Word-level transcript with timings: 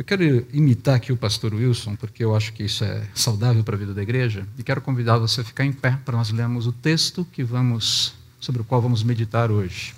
Eu 0.00 0.04
quero 0.04 0.46
imitar 0.50 0.94
aqui 0.94 1.12
o 1.12 1.16
pastor 1.16 1.52
Wilson, 1.52 1.94
porque 1.94 2.24
eu 2.24 2.34
acho 2.34 2.54
que 2.54 2.62
isso 2.62 2.82
é 2.82 3.06
saudável 3.14 3.62
para 3.62 3.76
a 3.76 3.78
vida 3.78 3.92
da 3.92 4.02
igreja, 4.02 4.46
e 4.56 4.62
quero 4.62 4.80
convidar 4.80 5.18
você 5.18 5.42
a 5.42 5.44
ficar 5.44 5.62
em 5.62 5.74
pé 5.74 5.98
para 6.02 6.16
nós 6.16 6.30
lermos 6.30 6.66
o 6.66 6.72
texto 6.72 7.22
que 7.30 7.44
vamos 7.44 8.14
sobre 8.40 8.62
o 8.62 8.64
qual 8.64 8.80
vamos 8.80 9.02
meditar 9.02 9.50
hoje. 9.50 9.94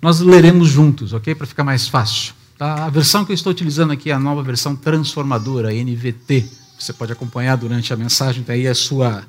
Nós 0.00 0.20
leremos 0.20 0.68
juntos, 0.68 1.12
ok? 1.12 1.34
Para 1.34 1.44
ficar 1.44 1.64
mais 1.64 1.88
fácil. 1.88 2.34
Tá? 2.56 2.86
A 2.86 2.88
versão 2.88 3.24
que 3.24 3.32
eu 3.32 3.34
estou 3.34 3.50
utilizando 3.50 3.92
aqui 3.92 4.12
é 4.12 4.14
a 4.14 4.20
nova 4.20 4.44
versão 4.44 4.76
transformadora, 4.76 5.72
NVT. 5.72 6.48
Você 6.78 6.92
pode 6.92 7.10
acompanhar 7.10 7.56
durante 7.56 7.92
a 7.92 7.96
mensagem, 7.96 8.44
tem 8.44 8.54
aí 8.54 8.68
a 8.68 8.76
sua, 8.76 9.26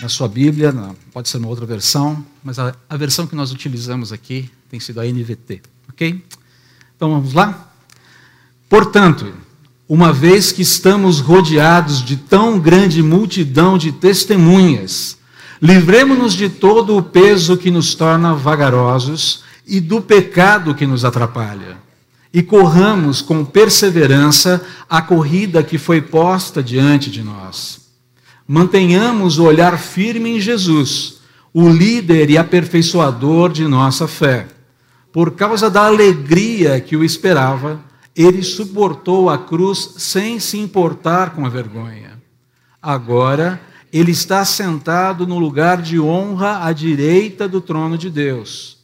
na 0.00 0.08
sua 0.08 0.28
Bíblia, 0.28 0.72
pode 1.12 1.28
ser 1.28 1.36
uma 1.36 1.48
outra 1.48 1.66
versão, 1.66 2.24
mas 2.42 2.58
a, 2.58 2.74
a 2.88 2.96
versão 2.96 3.26
que 3.26 3.36
nós 3.36 3.52
utilizamos 3.52 4.14
aqui 4.14 4.50
tem 4.70 4.80
sido 4.80 4.98
a 4.98 5.04
NVT, 5.04 5.60
ok? 5.90 6.24
Então 7.00 7.12
vamos 7.12 7.32
lá? 7.32 7.72
Portanto, 8.68 9.32
uma 9.88 10.12
vez 10.12 10.52
que 10.52 10.60
estamos 10.60 11.18
rodeados 11.18 12.04
de 12.04 12.14
tão 12.14 12.60
grande 12.60 13.02
multidão 13.02 13.78
de 13.78 13.90
testemunhas, 13.90 15.16
livremos-nos 15.62 16.34
de 16.34 16.50
todo 16.50 16.94
o 16.94 17.02
peso 17.02 17.56
que 17.56 17.70
nos 17.70 17.94
torna 17.94 18.34
vagarosos 18.34 19.42
e 19.66 19.80
do 19.80 20.02
pecado 20.02 20.74
que 20.74 20.86
nos 20.86 21.02
atrapalha. 21.02 21.78
E 22.34 22.42
corramos 22.42 23.22
com 23.22 23.46
perseverança 23.46 24.62
a 24.86 25.00
corrida 25.00 25.62
que 25.62 25.78
foi 25.78 26.02
posta 26.02 26.62
diante 26.62 27.10
de 27.10 27.22
nós. 27.22 27.80
Mantenhamos 28.46 29.38
o 29.38 29.44
olhar 29.44 29.78
firme 29.78 30.36
em 30.36 30.38
Jesus, 30.38 31.14
o 31.50 31.66
líder 31.66 32.28
e 32.28 32.36
aperfeiçoador 32.36 33.50
de 33.50 33.66
nossa 33.66 34.06
fé 34.06 34.48
por 35.12 35.32
causa 35.32 35.68
da 35.68 35.86
alegria 35.86 36.80
que 36.80 36.96
o 36.96 37.04
esperava, 37.04 37.80
ele 38.14 38.42
suportou 38.42 39.30
a 39.30 39.38
cruz 39.38 39.94
sem 39.98 40.38
se 40.38 40.58
importar 40.58 41.34
com 41.34 41.44
a 41.44 41.48
vergonha. 41.48 42.20
Agora, 42.80 43.60
ele 43.92 44.12
está 44.12 44.44
sentado 44.44 45.26
no 45.26 45.38
lugar 45.38 45.82
de 45.82 45.98
honra 45.98 46.64
à 46.64 46.72
direita 46.72 47.48
do 47.48 47.60
trono 47.60 47.98
de 47.98 48.08
Deus. 48.08 48.78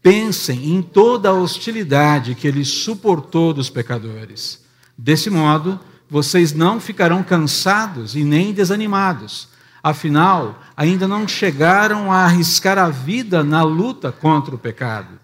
Pensem 0.00 0.74
em 0.74 0.82
toda 0.82 1.30
a 1.30 1.32
hostilidade 1.32 2.34
que 2.34 2.46
ele 2.46 2.64
suportou 2.64 3.52
dos 3.52 3.70
pecadores. 3.70 4.62
Desse 4.96 5.28
modo, 5.28 5.80
vocês 6.08 6.52
não 6.52 6.78
ficarão 6.78 7.22
cansados 7.22 8.14
e 8.14 8.22
nem 8.22 8.52
desanimados. 8.52 9.48
Afinal, 9.82 10.60
ainda 10.76 11.08
não 11.08 11.26
chegaram 11.26 12.12
a 12.12 12.24
arriscar 12.24 12.78
a 12.78 12.88
vida 12.88 13.42
na 13.42 13.62
luta 13.62 14.12
contra 14.12 14.54
o 14.54 14.58
pecado. 14.58 15.23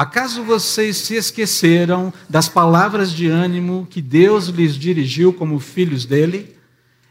Acaso 0.00 0.42
vocês 0.42 0.96
se 0.96 1.14
esqueceram 1.14 2.10
das 2.26 2.48
palavras 2.48 3.12
de 3.12 3.26
ânimo 3.26 3.86
que 3.90 4.00
Deus 4.00 4.46
lhes 4.46 4.74
dirigiu 4.74 5.30
como 5.30 5.60
filhos 5.60 6.06
dele? 6.06 6.56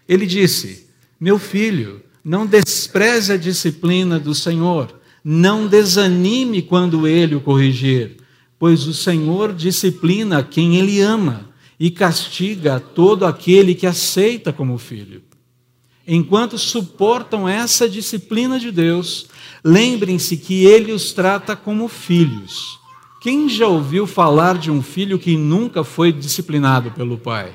Ele 0.08 0.26
disse: 0.26 0.88
Meu 1.20 1.38
filho, 1.38 2.02
não 2.24 2.48
despreze 2.48 3.32
a 3.32 3.38
disciplina 3.38 4.20
do 4.20 4.34
Senhor, 4.34 5.00
não 5.24 5.68
desanime 5.68 6.64
quando 6.64 7.08
ele 7.08 7.36
o 7.36 7.42
corrigir, 7.42 8.18
pois 8.58 8.88
o 8.88 8.94
Senhor 8.96 9.54
disciplina 9.54 10.42
quem 10.42 10.78
ele 10.78 11.00
ama 11.00 11.48
e 11.80 11.92
castiga 11.92 12.80
todo 12.80 13.24
aquele 13.24 13.76
que 13.76 13.86
aceita 13.86 14.52
como 14.52 14.80
filho. 14.80 15.22
Enquanto 16.08 16.58
suportam 16.58 17.48
essa 17.48 17.88
disciplina 17.88 18.60
de 18.60 18.72
Deus, 18.72 19.28
lembrem-se 19.64 20.38
que 20.38 20.66
ele 20.66 20.92
os 20.92 21.14
trata 21.14 21.56
como 21.56 21.88
filhos. 21.88 22.79
Quem 23.22 23.50
já 23.50 23.68
ouviu 23.68 24.08
falar 24.08 24.58
de 24.58 24.72
um 24.72 24.82
filho 24.82 25.20
que 25.20 25.36
nunca 25.36 25.84
foi 25.84 26.12
disciplinado 26.12 26.92
pelo 26.92 27.18
pai? 27.18 27.54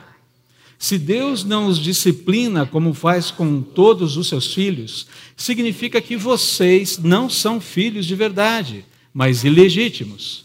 Se 0.79 0.99
Deus 0.99 1.43
não 1.43 1.67
os 1.67 1.79
disciplina 1.79 2.67
como 2.67 2.93
faz 2.93 3.31
com 3.31 3.63
todos 3.63 4.19
os 4.19 4.29
seus 4.29 4.53
filhos, 4.53 5.07
significa 5.35 6.03
que 6.03 6.19
vocês 6.19 6.99
não 6.99 7.31
são 7.31 7.63
filhos 7.63 8.05
de 8.05 8.15
verdade, 8.15 8.85
mas 9.15 9.43
ilegítimos. 9.43 10.45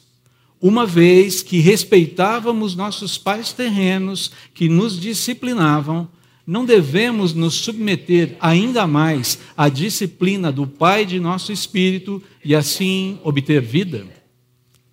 Uma 0.62 0.85
vez 0.85 1.41
que 1.41 1.59
respeitávamos 1.59 2.74
nossos 2.74 3.18
pais 3.18 3.51
terrenos 3.51 4.31
que 4.53 4.69
nos 4.69 4.97
disciplinavam, 4.97 6.07
não 6.47 6.63
devemos 6.63 7.34
nos 7.34 7.56
submeter 7.56 8.38
ainda 8.40 8.88
mais 8.88 9.38
à 9.57 9.68
disciplina 9.68 10.50
do 10.50 10.66
Pai 10.66 11.06
de 11.06 11.19
nosso 11.19 11.51
espírito 11.51 12.24
e 12.44 12.56
assim 12.56 13.19
obter 13.22 13.62
vida? 13.62 14.19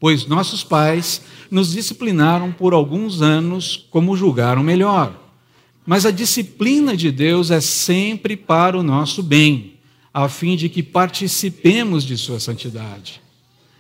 Pois 0.07 0.25
nossos 0.25 0.63
pais 0.63 1.21
nos 1.51 1.73
disciplinaram 1.73 2.53
por 2.53 2.73
alguns 2.73 3.23
anos 3.23 3.89
como 3.91 4.17
julgaram 4.17 4.63
melhor. 4.63 5.21
Mas 5.85 6.07
a 6.07 6.13
disciplina 6.13 6.97
de 6.97 7.11
Deus 7.11 7.51
é 7.51 7.61
sempre 7.61 8.37
para 8.37 8.79
o 8.79 8.85
nosso 8.85 9.21
bem, 9.21 9.73
a 10.15 10.29
fim 10.29 10.55
de 10.55 10.69
que 10.69 10.81
participemos 10.81 12.05
de 12.05 12.17
Sua 12.17 12.39
santidade. 12.39 13.21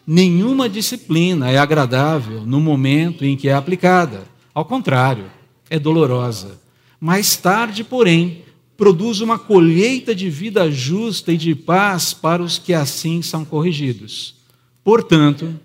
Nenhuma 0.04 0.68
disciplina 0.68 1.48
é 1.48 1.58
agradável 1.58 2.44
no 2.44 2.58
momento 2.58 3.24
em 3.24 3.36
que 3.36 3.48
é 3.48 3.54
aplicada. 3.54 4.24
Ao 4.52 4.64
contrário, 4.64 5.26
é 5.70 5.78
dolorosa. 5.78 6.60
Mais 7.00 7.36
tarde, 7.36 7.84
porém, 7.84 8.42
produz 8.76 9.20
uma 9.20 9.38
colheita 9.38 10.12
de 10.12 10.28
vida 10.28 10.68
justa 10.72 11.32
e 11.32 11.36
de 11.36 11.54
paz 11.54 12.12
para 12.12 12.42
os 12.42 12.58
que 12.58 12.74
assim 12.74 13.22
são 13.22 13.44
corrigidos. 13.44 14.34
Portanto, 14.82 15.60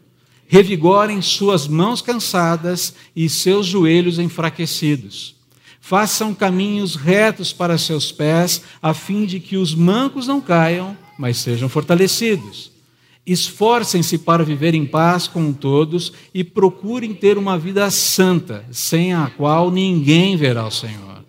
revigorem 0.52 1.22
suas 1.22 1.66
mãos 1.66 2.02
cansadas 2.02 2.94
e 3.16 3.30
seus 3.30 3.66
joelhos 3.66 4.20
enfraquecidos. 4.20 5.34
Façam 5.80 6.34
caminhos 6.34 6.98
retos 6.98 7.54
para 7.54 7.78
seus 7.78 8.12
pés, 8.12 8.62
a 8.82 8.94
fim 8.94 9.26
de 9.26 9.40
que 9.40 9.56
os 9.56 9.74
mancos 9.74 10.28
não 10.28 10.42
caiam, 10.42 10.98
mas 11.18 11.38
sejam 11.38 11.70
fortalecidos. 11.70 12.70
Esforcem-se 13.26 14.18
para 14.18 14.44
viver 14.44 14.76
em 14.76 14.86
paz 14.86 15.26
com 15.26 15.54
todos 15.54 16.12
e 16.34 16.44
procurem 16.44 17.14
ter 17.14 17.38
uma 17.38 17.58
vida 17.58 17.90
santa, 17.90 18.66
sem 18.74 19.14
a 19.14 19.28
qual 19.28 19.72
ninguém 19.72 20.36
verá 20.36 20.68
o 20.68 20.72
Senhor. 20.72 21.24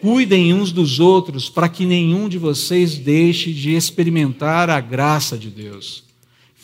Cuidem 0.00 0.54
uns 0.54 0.72
dos 0.72 0.98
outros 0.98 1.50
para 1.50 1.68
que 1.68 1.84
nenhum 1.84 2.26
de 2.26 2.38
vocês 2.38 2.96
deixe 2.96 3.52
de 3.52 3.74
experimentar 3.74 4.70
a 4.70 4.80
graça 4.80 5.36
de 5.36 5.50
Deus. 5.50 6.09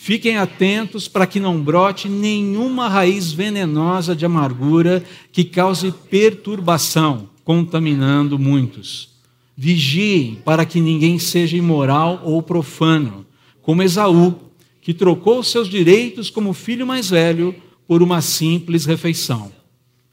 Fiquem 0.07 0.37
atentos 0.37 1.05
para 1.09 1.27
que 1.27 1.37
não 1.37 1.61
brote 1.61 2.07
nenhuma 2.07 2.87
raiz 2.87 3.33
venenosa 3.33 4.15
de 4.15 4.25
amargura 4.25 5.03
que 5.33 5.43
cause 5.43 5.91
perturbação, 6.09 7.27
contaminando 7.43 8.39
muitos. 8.39 9.09
Vigiem 9.53 10.35
para 10.45 10.65
que 10.65 10.79
ninguém 10.79 11.19
seja 11.19 11.57
imoral 11.57 12.21
ou 12.23 12.41
profano, 12.41 13.25
como 13.61 13.83
Esaú, 13.83 14.33
que 14.81 14.93
trocou 14.93 15.43
seus 15.43 15.67
direitos 15.67 16.29
como 16.29 16.53
filho 16.53 16.87
mais 16.87 17.09
velho 17.09 17.53
por 17.85 18.01
uma 18.01 18.21
simples 18.21 18.85
refeição. 18.85 19.51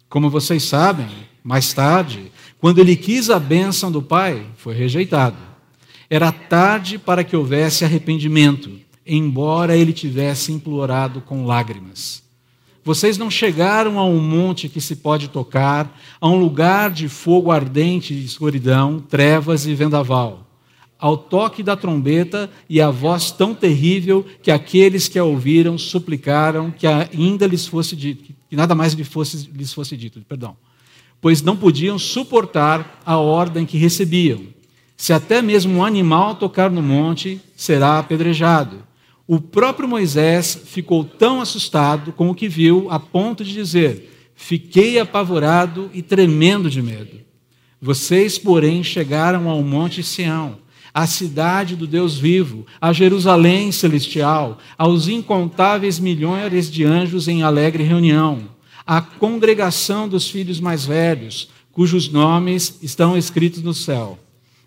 Como 0.08 0.28
vocês 0.28 0.64
sabem, 0.64 1.06
mais 1.44 1.72
tarde, 1.72 2.32
quando 2.58 2.80
ele 2.80 2.96
quis 2.96 3.30
a 3.30 3.38
bênção 3.38 3.92
do 3.92 4.02
pai, 4.02 4.44
foi 4.56 4.74
rejeitado. 4.74 5.36
Era 6.10 6.32
tarde 6.32 6.98
para 6.98 7.22
que 7.22 7.36
houvesse 7.36 7.84
arrependimento 7.84 8.82
embora 9.06 9.76
ele 9.76 9.92
tivesse 9.92 10.52
implorado 10.52 11.20
com 11.20 11.44
lágrimas. 11.44 12.22
Vocês 12.84 13.16
não 13.16 13.30
chegaram 13.30 13.98
a 13.98 14.04
um 14.04 14.20
monte 14.20 14.68
que 14.68 14.80
se 14.80 14.96
pode 14.96 15.28
tocar, 15.28 15.98
a 16.20 16.28
um 16.28 16.36
lugar 16.36 16.90
de 16.90 17.08
fogo 17.08 17.50
ardente 17.50 18.12
escuridão, 18.12 19.00
trevas 19.00 19.66
e 19.66 19.74
vendaval, 19.74 20.46
ao 20.98 21.16
toque 21.16 21.62
da 21.62 21.76
trombeta 21.76 22.50
e 22.68 22.82
a 22.82 22.90
voz 22.90 23.30
tão 23.30 23.54
terrível 23.54 24.24
que 24.42 24.50
aqueles 24.50 25.08
que 25.08 25.18
a 25.18 25.24
ouviram 25.24 25.78
suplicaram 25.78 26.70
que 26.70 26.86
ainda 26.86 27.46
lhes 27.46 27.66
fosse 27.66 27.96
dito, 27.96 28.34
que 28.50 28.56
nada 28.56 28.74
mais 28.74 28.92
lhes 28.92 29.08
fosse, 29.08 29.50
lhes 29.54 29.72
fosse 29.72 29.96
dito, 29.96 30.20
perdão, 30.28 30.54
pois 31.22 31.40
não 31.40 31.56
podiam 31.56 31.98
suportar 31.98 33.00
a 33.04 33.16
ordem 33.16 33.64
que 33.64 33.78
recebiam. 33.78 34.42
Se 34.94 35.12
até 35.12 35.40
mesmo 35.40 35.78
um 35.78 35.84
animal 35.84 36.34
tocar 36.34 36.70
no 36.70 36.82
monte, 36.82 37.40
será 37.56 37.98
apedrejado. 37.98 38.82
O 39.26 39.40
próprio 39.40 39.88
Moisés 39.88 40.60
ficou 40.66 41.02
tão 41.02 41.40
assustado 41.40 42.12
com 42.12 42.28
o 42.28 42.34
que 42.34 42.48
viu, 42.48 42.88
a 42.90 43.00
ponto 43.00 43.42
de 43.42 43.52
dizer: 43.52 44.30
Fiquei 44.34 44.98
apavorado 44.98 45.90
e 45.94 46.02
tremendo 46.02 46.68
de 46.68 46.82
medo. 46.82 47.20
Vocês, 47.80 48.38
porém, 48.38 48.82
chegaram 48.82 49.48
ao 49.48 49.62
Monte 49.62 50.02
Sião, 50.02 50.58
à 50.92 51.06
cidade 51.06 51.74
do 51.74 51.86
Deus 51.86 52.18
vivo, 52.18 52.66
a 52.80 52.92
Jerusalém 52.92 53.72
celestial, 53.72 54.58
aos 54.76 55.08
incontáveis 55.08 55.98
milhões 55.98 56.70
de 56.70 56.84
anjos 56.84 57.26
em 57.26 57.42
alegre 57.42 57.82
reunião, 57.82 58.48
à 58.86 59.00
congregação 59.00 60.08
dos 60.08 60.28
filhos 60.30 60.60
mais 60.60 60.84
velhos, 60.84 61.48
cujos 61.72 62.08
nomes 62.08 62.78
estão 62.82 63.16
escritos 63.18 63.62
no 63.62 63.74
céu, 63.74 64.18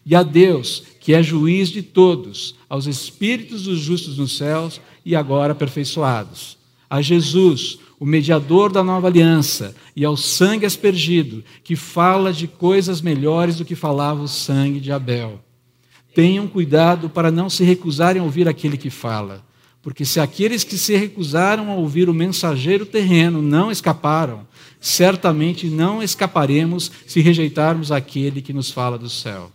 e 0.09 0.15
a 0.15 0.23
Deus, 0.23 0.83
que 1.01 1.13
é 1.13 1.21
juiz 1.21 1.67
de 1.67 1.81
todos, 1.81 2.55
aos 2.69 2.85
espíritos 2.85 3.63
dos 3.63 3.77
justos 3.77 4.17
nos 4.17 4.37
céus 4.37 4.79
e 5.05 5.13
agora 5.13 5.51
aperfeiçoados, 5.51 6.57
a 6.89 7.01
Jesus, 7.01 7.79
o 7.99 8.05
mediador 8.05 8.71
da 8.71 8.81
nova 8.81 9.07
aliança, 9.07 9.75
e 9.93 10.05
ao 10.05 10.15
sangue 10.15 10.65
aspergido, 10.65 11.43
que 11.61 11.75
fala 11.75 12.31
de 12.31 12.47
coisas 12.47 13.01
melhores 13.01 13.57
do 13.57 13.65
que 13.65 13.75
falava 13.75 14.21
o 14.21 14.29
sangue 14.29 14.79
de 14.79 14.93
Abel. 14.93 15.41
Tenham 16.15 16.47
cuidado 16.47 17.09
para 17.09 17.29
não 17.29 17.49
se 17.49 17.65
recusarem 17.65 18.21
a 18.21 18.25
ouvir 18.25 18.47
aquele 18.47 18.77
que 18.77 18.89
fala, 18.89 19.45
porque 19.81 20.05
se 20.05 20.21
aqueles 20.21 20.63
que 20.63 20.77
se 20.77 20.95
recusaram 20.95 21.69
a 21.69 21.75
ouvir 21.75 22.07
o 22.07 22.13
mensageiro 22.13 22.85
terreno 22.85 23.41
não 23.41 23.69
escaparam, 23.69 24.47
certamente 24.79 25.67
não 25.67 26.01
escaparemos 26.01 26.89
se 27.05 27.19
rejeitarmos 27.19 27.91
aquele 27.91 28.41
que 28.41 28.53
nos 28.53 28.71
fala 28.71 28.97
do 28.97 29.09
céu. 29.09 29.51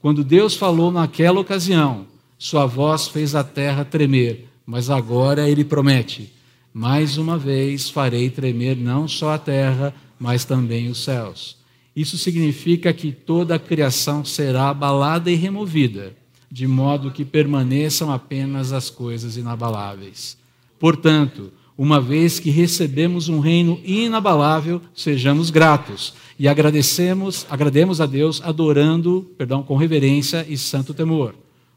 Quando 0.00 0.24
Deus 0.24 0.56
falou 0.56 0.90
naquela 0.90 1.40
ocasião, 1.40 2.06
sua 2.38 2.64
voz 2.64 3.06
fez 3.06 3.34
a 3.34 3.44
terra 3.44 3.84
tremer, 3.84 4.48
mas 4.64 4.88
agora 4.88 5.48
ele 5.48 5.64
promete: 5.64 6.32
mais 6.72 7.18
uma 7.18 7.36
vez 7.36 7.90
farei 7.90 8.30
tremer 8.30 8.76
não 8.76 9.06
só 9.06 9.34
a 9.34 9.38
terra, 9.38 9.94
mas 10.18 10.44
também 10.44 10.88
os 10.88 11.04
céus. 11.04 11.58
Isso 11.94 12.16
significa 12.16 12.92
que 12.92 13.12
toda 13.12 13.56
a 13.56 13.58
criação 13.58 14.24
será 14.24 14.70
abalada 14.70 15.30
e 15.30 15.34
removida, 15.34 16.14
de 16.50 16.66
modo 16.66 17.10
que 17.10 17.24
permaneçam 17.24 18.10
apenas 18.10 18.72
as 18.72 18.88
coisas 18.88 19.36
inabaláveis. 19.36 20.38
Portanto, 20.78 21.52
uma 21.82 22.00
vez 22.00 22.38
que 22.38 22.50
recebemos 22.50 23.28
um 23.28 23.40
reino 23.40 23.80
inabalável, 23.84 24.82
sejamos 24.94 25.50
gratos 25.50 26.14
e 26.38 26.46
agradecemos, 26.46 27.46
agrademos 27.48 28.00
a 28.00 28.06
Deus 28.06 28.40
adorando, 28.42 29.30
perdão, 29.38 29.62
com 29.62 29.76
reverência 29.76 30.44
e 30.48 30.58
santo 30.58 30.92
temor 30.92 31.34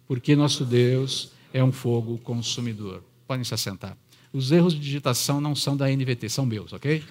porque 0.08 0.36
nosso 0.36 0.66
Deus 0.66 1.32
é 1.54 1.64
um 1.64 1.72
fogo 1.72 2.18
consumidor. 2.20 3.04
Podem 3.28 3.44
se 3.44 3.54
assentar. 3.54 3.98
Os 4.32 4.52
erros 4.52 4.74
de 4.74 4.80
digitação 4.80 5.40
não 5.40 5.56
são 5.56 5.78
da 5.78 5.88
NVT, 5.90 6.30
são 6.30 6.46
meus, 6.46 6.74
ok? 6.74 7.04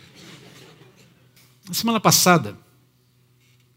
Na 1.67 1.75
semana 1.75 2.01
passada, 2.01 2.57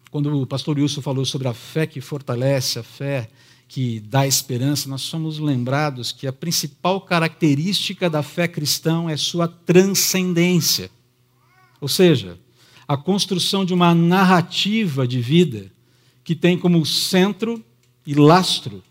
quando 0.09 0.39
o 0.39 0.47
pastor 0.47 0.77
Wilson 0.77 1.01
falou 1.01 1.25
sobre 1.25 1.47
a 1.47 1.53
fé 1.53 1.85
que 1.85 2.01
fortalece, 2.01 2.79
a 2.79 2.83
fé 2.83 3.29
que 3.67 3.99
dá 3.99 4.27
esperança, 4.27 4.87
nós 4.87 5.01
somos 5.01 5.39
lembrados 5.39 6.11
que 6.11 6.27
a 6.27 6.33
principal 6.33 7.01
característica 7.01 8.09
da 8.09 8.21
fé 8.21 8.47
cristã 8.47 9.09
é 9.09 9.17
sua 9.17 9.47
transcendência. 9.47 10.89
Ou 11.81 11.87
seja, 11.87 12.39
a 12.87 12.95
construção 12.95 13.65
de 13.65 13.73
uma 13.73 13.93
narrativa 13.93 15.07
de 15.07 15.19
vida 15.19 15.71
que 16.23 16.35
tem 16.35 16.57
como 16.57 16.85
centro 16.85 17.63
e 18.05 18.13
lastro 18.13 18.83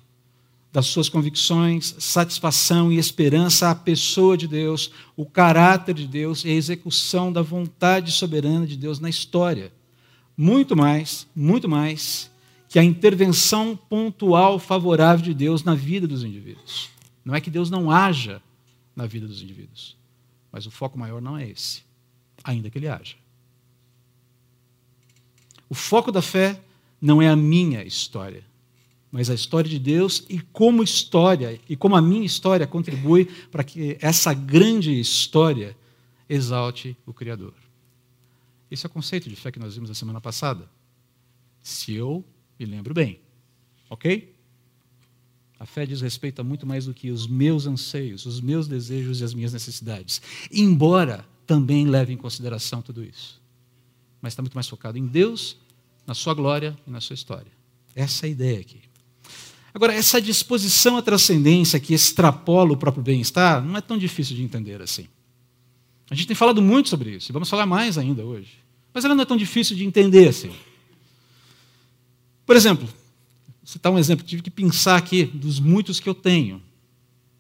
das 0.73 0.87
suas 0.87 1.09
convicções, 1.09 1.95
satisfação 2.01 2.91
e 2.91 2.99
esperança 2.99 3.71
à 3.71 3.75
pessoa 3.77 4.37
de 4.37 4.49
Deus, 4.49 4.91
o 5.17 5.25
caráter 5.25 5.95
de 5.95 6.07
Deus 6.07 6.45
e 6.45 6.49
a 6.49 6.55
execução 6.55 7.33
da 7.33 7.43
vontade 7.43 8.11
soberana 8.11 8.67
de 8.67 8.77
Deus 8.77 8.99
na 8.99 9.09
história. 9.09 9.73
Muito 10.37 10.77
mais, 10.77 11.29
muito 11.35 11.69
mais 11.69 12.29
que 12.75 12.79
a 12.81 12.83
intervenção 12.83 13.77
pontual 13.77 14.59
favorável 14.59 15.25
de 15.25 15.33
Deus 15.33 15.63
na 15.63 15.77
vida 15.77 16.09
dos 16.09 16.25
indivíduos. 16.25 16.91
Não 17.25 17.33
é 17.33 17.41
que 17.41 17.49
Deus 17.49 17.71
não 17.71 17.89
haja 17.89 18.43
na 18.97 19.07
vida 19.07 19.29
dos 19.29 19.41
indivíduos, 19.41 19.97
mas 20.51 20.67
o 20.67 20.73
foco 20.73 20.99
maior 20.99 21.23
não 21.23 21.39
é 21.39 21.49
esse, 21.49 21.85
ainda 22.43 22.69
que 22.69 22.77
ele 22.77 22.89
haja. 22.89 23.15
O 25.71 25.75
foco 25.77 26.11
da 26.11 26.21
fé 26.21 26.61
não 27.01 27.23
é 27.23 27.29
a 27.29 27.37
minha 27.37 27.85
história 27.85 28.45
mas 29.13 29.31
a 29.31 29.35
história 29.35 29.71
de 29.71 29.79
Deus 29.79 30.27
e 30.29 30.41
como 30.41 30.83
história, 30.83 31.61
e 31.69 31.77
como 31.77 31.95
a 31.95 32.03
minha 32.03 32.27
história 32.27 32.67
contribui 32.67 33.27
para 33.53 33.63
que 33.63 33.97
essa 34.01 34.35
grande 34.35 34.99
história 34.99 35.77
exalte 36.29 36.97
o 37.07 37.15
Criador. 37.15 37.55
Esse 38.69 38.85
é 38.85 38.89
o 38.89 38.91
conceito 38.91 39.29
de 39.29 39.37
fé 39.37 39.53
que 39.53 39.61
nós 39.61 39.77
vimos 39.77 39.89
na 39.89 39.95
semana 39.95 40.21
passada. 40.21 40.69
Se 41.63 41.95
eu 41.95 42.25
me 42.59 42.67
lembro 42.67 42.95
bem. 42.95 43.21
Ok? 43.91 44.35
A 45.59 45.67
fé 45.67 45.87
diz 45.87 46.01
respeito 46.01 46.41
a 46.41 46.45
muito 46.45 46.67
mais 46.67 46.87
do 46.87 46.95
que 46.95 47.11
os 47.11 47.27
meus 47.27 47.67
anseios, 47.67 48.27
os 48.27 48.41
meus 48.41 48.67
desejos 48.69 49.21
e 49.21 49.25
as 49.25 49.33
minhas 49.33 49.53
necessidades. 49.53 50.21
Embora 50.53 51.25
também 51.47 51.87
leve 51.87 52.13
em 52.13 52.17
consideração 52.17 52.83
tudo 52.83 53.03
isso. 53.03 53.41
Mas 54.21 54.33
está 54.33 54.43
muito 54.43 54.55
mais 54.55 54.69
focado 54.69 54.99
em 54.99 55.07
Deus, 55.07 55.57
na 56.07 56.15
sua 56.15 56.35
glória 56.35 56.77
e 56.87 56.91
na 56.91 57.01
sua 57.01 57.15
história. 57.15 57.53
Essa 57.95 58.27
é 58.27 58.29
a 58.29 58.31
ideia 58.31 58.61
aqui. 58.61 58.81
Agora, 59.73 59.93
essa 59.93 60.21
disposição 60.21 60.97
à 60.97 61.03
transcendência 61.03 61.81
que 61.81 61.95
extrapola 61.95 62.73
o 62.73 62.77
próprio 62.77 63.03
bem-estar 63.03 63.65
não 63.65 63.77
é 63.77 63.81
tão 63.81 63.99
difícil 63.99 64.37
de 64.37 64.43
entender 64.43 64.81
assim. 64.81 65.09
A 66.11 66.15
gente 66.15 66.27
tem 66.27 66.37
falado 66.37 66.63
muito 66.63 66.89
sobre 66.89 67.11
isso, 67.11 67.31
e 67.31 67.33
vamos 67.33 67.49
falar 67.49 67.67
mais 67.67 67.99
ainda 67.99 68.25
hoje. 68.25 68.53
Mas 68.93 69.05
ela 69.05 69.15
não 69.15 69.23
é 69.23 69.27
tão 69.27 69.37
difícil 69.37 69.75
de 69.75 69.85
entender 69.85 70.29
assim. 70.29 70.53
Por 72.47 72.57
exemplo, 72.57 72.87
vou 72.87 73.67
citar 73.67 73.93
um 73.93 73.99
exemplo, 73.99 74.25
tive 74.25 74.43
que 74.43 74.51
pensar 74.51 74.97
aqui 74.97 75.25
dos 75.25 75.59
muitos 75.59 76.01
que 76.01 76.09
eu 76.09 76.15
tenho. 76.15 76.63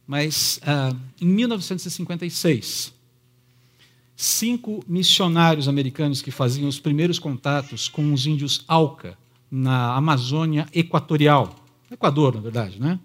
Mas 0.06 0.60
ah, 0.62 0.94
em 1.20 1.26
1956, 1.26 2.92
cinco 4.16 4.84
missionários 4.86 5.68
americanos 5.68 6.22
que 6.22 6.30
faziam 6.30 6.68
os 6.68 6.78
primeiros 6.78 7.18
contatos 7.18 7.88
com 7.88 8.12
os 8.12 8.26
índios 8.26 8.64
Auca 8.68 9.16
na 9.50 9.94
Amazônia 9.94 10.66
Equatorial, 10.72 11.54
Equador, 11.90 12.34
na 12.34 12.40
verdade, 12.40 12.80
né? 12.80 12.98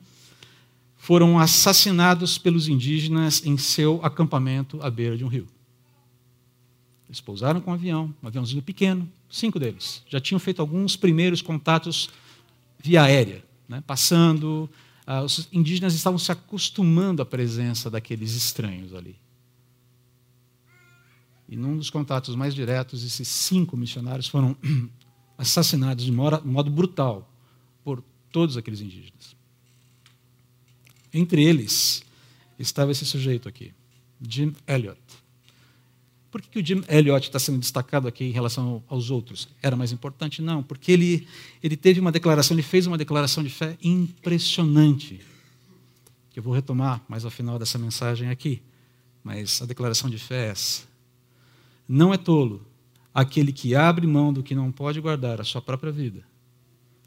foram 0.99 1.39
assassinados 1.39 2.37
pelos 2.37 2.67
indígenas 2.67 3.43
em 3.45 3.57
seu 3.57 3.99
acampamento 4.03 4.79
à 4.81 4.91
beira 4.91 5.17
de 5.17 5.23
um 5.23 5.27
rio. 5.27 5.47
Eles 7.07 7.21
pousaram 7.21 7.61
com 7.61 7.71
um 7.71 7.73
avião, 7.73 8.13
um 8.21 8.27
aviãozinho 8.27 8.61
pequeno, 8.61 9.09
cinco 9.29 9.59
deles. 9.59 10.03
Já 10.07 10.19
tinham 10.19 10.39
feito 10.39 10.61
alguns 10.61 10.95
primeiros 10.95 11.41
contatos 11.41 12.09
via 12.79 13.03
aérea, 13.03 13.43
né? 13.67 13.83
passando. 13.85 14.69
Ah, 15.05 15.23
os 15.23 15.47
indígenas 15.51 15.93
estavam 15.93 16.19
se 16.19 16.31
acostumando 16.31 17.21
à 17.21 17.25
presença 17.25 17.89
daqueles 17.89 18.33
estranhos 18.35 18.93
ali. 18.93 19.15
E 21.47 21.55
num 21.55 21.75
dos 21.75 21.89
contatos 21.89 22.35
mais 22.35 22.53
diretos, 22.53 23.03
esses 23.03 23.27
cinco 23.27 23.75
missionários 23.75 24.27
foram 24.27 24.55
assassinados 25.37 26.05
de 26.05 26.11
modo 26.11 26.69
brutal 26.69 27.27
por 27.83 28.03
todos 28.31 28.55
aqueles 28.55 28.81
indígenas. 28.81 29.35
Entre 31.11 31.43
eles 31.43 32.03
estava 32.59 32.91
esse 32.91 33.05
sujeito 33.05 33.49
aqui, 33.49 33.73
Jim 34.21 34.55
Elliot. 34.67 34.99
Por 36.31 36.41
que, 36.41 36.49
que 36.49 36.59
o 36.59 36.65
Jim 36.65 36.83
Elliot 36.87 37.27
está 37.27 37.39
sendo 37.39 37.57
destacado 37.57 38.07
aqui 38.07 38.25
em 38.25 38.31
relação 38.31 38.83
aos 38.87 39.09
outros? 39.09 39.47
Era 39.61 39.75
mais 39.75 39.91
importante? 39.91 40.41
Não, 40.41 40.61
porque 40.61 40.91
ele, 40.91 41.27
ele 41.63 41.75
teve 41.75 41.99
uma 41.99 42.11
declaração, 42.11 42.55
ele 42.55 42.61
fez 42.61 42.85
uma 42.85 42.97
declaração 42.97 43.43
de 43.43 43.49
fé 43.49 43.77
impressionante, 43.81 45.21
que 46.29 46.37
eu 46.39 46.43
vou 46.43 46.53
retomar 46.53 47.01
mais 47.09 47.25
ao 47.25 47.31
final 47.31 47.57
dessa 47.57 47.79
mensagem 47.79 48.29
aqui. 48.29 48.61
Mas 49.23 49.61
a 49.61 49.65
declaração 49.65 50.09
de 50.09 50.19
fé 50.19 50.47
é 50.47 50.49
essa. 50.49 50.83
Não 51.87 52.13
é 52.13 52.17
tolo 52.17 52.65
aquele 53.13 53.51
que 53.51 53.73
abre 53.73 54.05
mão 54.05 54.31
do 54.31 54.43
que 54.43 54.53
não 54.53 54.71
pode 54.71 55.01
guardar 55.01 55.41
a 55.41 55.43
sua 55.43 55.61
própria 55.61 55.91
vida 55.91 56.23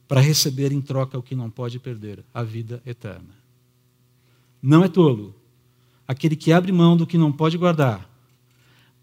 para 0.09 0.21
receber 0.21 0.73
em 0.73 0.81
troca 0.81 1.17
o 1.17 1.23
que 1.23 1.35
não 1.35 1.49
pode 1.49 1.79
perder, 1.79 2.25
a 2.35 2.43
vida 2.43 2.83
eterna. 2.85 3.35
Não 4.61 4.85
é 4.85 4.89
tolo 4.89 5.35
aquele 6.07 6.35
que 6.35 6.53
abre 6.53 6.73
mão 6.73 6.97
do 6.97 7.07
que 7.07 7.17
não 7.17 7.33
pode 7.33 7.57
guardar 7.57 8.12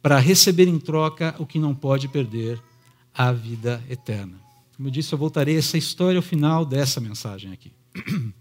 para 0.01 0.19
receber 0.19 0.67
em 0.67 0.79
troca 0.79 1.35
o 1.39 1.45
que 1.45 1.59
não 1.59 1.75
pode 1.75 2.07
perder, 2.07 2.61
a 3.13 3.31
vida 3.31 3.83
eterna. 3.89 4.39
Como 4.75 4.87
eu 4.87 4.91
disse, 4.91 5.11
eu 5.13 5.17
voltarei 5.17 5.55
a 5.55 5.59
essa 5.59 5.77
história 5.77 6.17
ao 6.17 6.23
final 6.23 6.65
dessa 6.65 7.01
mensagem 7.01 7.51
aqui. 7.51 7.71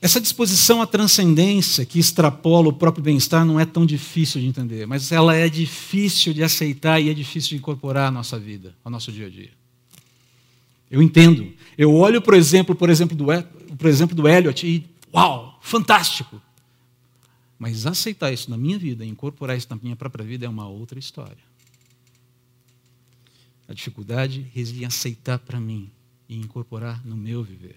Essa 0.00 0.20
disposição 0.20 0.82
à 0.82 0.86
transcendência 0.86 1.86
que 1.86 2.00
extrapola 2.00 2.68
o 2.68 2.72
próprio 2.72 3.04
bem-estar 3.04 3.46
não 3.46 3.60
é 3.60 3.64
tão 3.64 3.86
difícil 3.86 4.40
de 4.40 4.48
entender, 4.48 4.84
mas 4.84 5.12
ela 5.12 5.32
é 5.32 5.48
difícil 5.48 6.34
de 6.34 6.42
aceitar 6.42 6.98
e 7.00 7.08
é 7.08 7.14
difícil 7.14 7.50
de 7.50 7.56
incorporar 7.58 8.08
à 8.08 8.10
nossa 8.10 8.36
vida, 8.36 8.74
ao 8.84 8.90
nosso 8.90 9.12
dia 9.12 9.26
a 9.26 9.30
dia. 9.30 9.50
Eu 10.90 11.00
entendo. 11.00 11.52
Eu 11.78 11.94
olho, 11.94 12.20
por 12.20 12.34
exemplo, 12.34 12.74
por 12.74 12.90
exemplo, 12.90 13.16
do, 13.16 13.26
por 13.78 13.86
exemplo, 13.86 14.16
do 14.16 14.26
Elliot 14.26 14.66
e, 14.66 14.84
uau, 15.14 15.56
fantástico. 15.62 16.42
Mas 17.62 17.86
aceitar 17.86 18.32
isso 18.32 18.50
na 18.50 18.56
minha 18.56 18.76
vida, 18.76 19.04
incorporar 19.06 19.56
isso 19.56 19.68
na 19.70 19.78
minha 19.80 19.94
própria 19.94 20.24
vida 20.24 20.44
é 20.44 20.48
uma 20.48 20.66
outra 20.66 20.98
história. 20.98 21.44
A 23.68 23.72
dificuldade 23.72 24.50
reside 24.52 24.82
em 24.82 24.84
aceitar 24.84 25.38
para 25.38 25.60
mim 25.60 25.88
e 26.28 26.36
incorporar 26.36 27.06
no 27.06 27.16
meu 27.16 27.44
viver. 27.44 27.76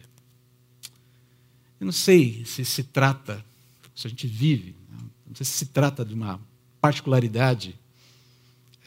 Eu 1.80 1.86
não 1.86 1.92
sei 1.92 2.44
se 2.46 2.66
se 2.66 2.84
trata, 2.84 3.46
se 3.94 4.08
a 4.08 4.10
gente 4.10 4.26
vive, 4.26 4.76
não 5.24 5.36
sei 5.36 5.46
se 5.46 5.52
se 5.52 5.66
trata 5.68 6.04
de 6.04 6.16
uma 6.16 6.42
particularidade 6.82 7.76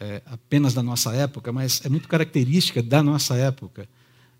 é, 0.01 0.21
apenas 0.25 0.73
da 0.73 0.83
nossa 0.83 1.15
época, 1.15 1.53
mas 1.53 1.79
é 1.85 1.87
muito 1.87 2.09
característica 2.09 2.83
da 2.83 3.01
nossa 3.01 3.37
época 3.37 3.87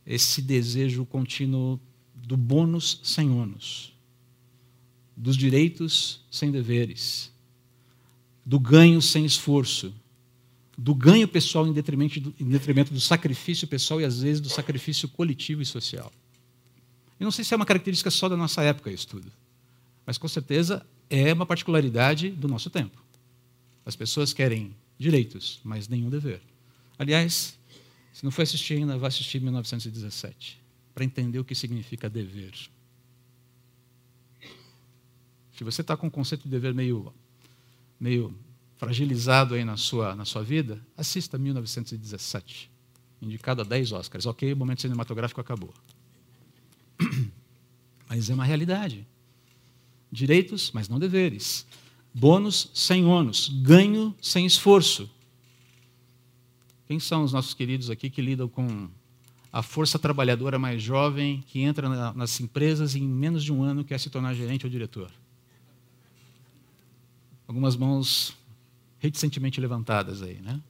esse 0.05 0.41
desejo 0.41 1.05
contínuo 1.05 1.79
do 2.13 2.35
bônus 2.35 2.99
sem 3.01 3.29
ônus, 3.29 3.93
dos 5.19 5.35
direitos 5.35 6.21
sem 6.31 6.49
deveres, 6.49 7.29
do 8.45 8.57
ganho 8.57 9.01
sem 9.01 9.25
esforço, 9.25 9.93
do 10.77 10.95
ganho 10.95 11.27
pessoal 11.27 11.67
em 11.67 11.73
detrimento 11.73 12.21
do, 12.21 12.33
em 12.39 12.45
detrimento 12.45 12.93
do 12.93 13.01
sacrifício 13.01 13.67
pessoal 13.67 13.99
e, 13.99 14.05
às 14.05 14.21
vezes, 14.21 14.39
do 14.39 14.47
sacrifício 14.47 15.09
coletivo 15.09 15.61
e 15.61 15.65
social. 15.65 16.09
Eu 17.19 17.25
não 17.25 17.31
sei 17.31 17.43
se 17.43 17.53
é 17.53 17.57
uma 17.57 17.65
característica 17.65 18.09
só 18.09 18.29
da 18.29 18.37
nossa 18.37 18.63
época 18.63 18.89
isso 18.89 19.09
tudo, 19.09 19.29
mas 20.05 20.17
com 20.17 20.27
certeza 20.29 20.85
é 21.09 21.33
uma 21.33 21.45
particularidade 21.45 22.29
do 22.29 22.47
nosso 22.47 22.69
tempo. 22.69 23.03
As 23.85 23.97
pessoas 23.97 24.31
querem 24.31 24.73
direitos, 24.97 25.59
mas 25.65 25.89
nenhum 25.89 26.09
dever. 26.09 26.39
Aliás, 26.97 27.59
se 28.13 28.23
não 28.23 28.31
foi 28.31 28.43
assistir 28.43 28.75
ainda, 28.75 28.97
vá 28.97 29.09
assistir 29.09 29.41
1917, 29.41 30.61
para 30.95 31.03
entender 31.03 31.39
o 31.39 31.43
que 31.43 31.53
significa 31.53 32.09
dever. 32.09 32.53
Se 35.59 35.63
você 35.65 35.81
está 35.81 35.97
com 35.97 36.07
o 36.07 36.09
conceito 36.09 36.43
de 36.43 36.49
dever 36.49 36.73
meio, 36.73 37.13
meio 37.99 38.33
fragilizado 38.77 39.55
aí 39.55 39.65
na 39.65 39.75
sua, 39.75 40.15
na 40.15 40.23
sua 40.23 40.41
vida, 40.41 40.79
assista 40.95 41.37
1917, 41.37 42.71
indicado 43.21 43.59
a 43.59 43.65
10 43.65 43.91
Oscars. 43.91 44.25
Ok, 44.25 44.53
o 44.53 44.55
momento 44.55 44.79
cinematográfico 44.79 45.41
acabou. 45.41 45.73
Mas 48.07 48.29
é 48.29 48.33
uma 48.33 48.45
realidade. 48.45 49.05
Direitos, 50.09 50.71
mas 50.71 50.87
não 50.87 50.97
deveres. 50.97 51.67
Bônus 52.13 52.71
sem 52.73 53.03
ônus. 53.03 53.49
Ganho 53.49 54.15
sem 54.21 54.45
esforço. 54.45 55.11
Quem 56.87 57.01
são 57.01 57.21
os 57.21 57.33
nossos 57.33 57.53
queridos 57.53 57.89
aqui 57.89 58.09
que 58.09 58.21
lidam 58.21 58.47
com 58.47 58.89
a 59.51 59.61
força 59.61 59.99
trabalhadora 59.99 60.57
mais 60.57 60.81
jovem 60.81 61.43
que 61.45 61.59
entra 61.59 62.13
nas 62.13 62.39
empresas 62.39 62.95
e 62.95 62.99
em 62.99 63.07
menos 63.07 63.43
de 63.43 63.51
um 63.51 63.61
ano 63.61 63.83
quer 63.83 63.99
se 63.99 64.09
tornar 64.09 64.33
gerente 64.33 64.65
ou 64.65 64.71
diretor? 64.71 65.11
Algumas 67.49 67.75
mãos 67.75 68.37
reticentemente 68.99 69.59
levantadas 69.59 70.21
aí, 70.21 70.37
né? 70.39 70.61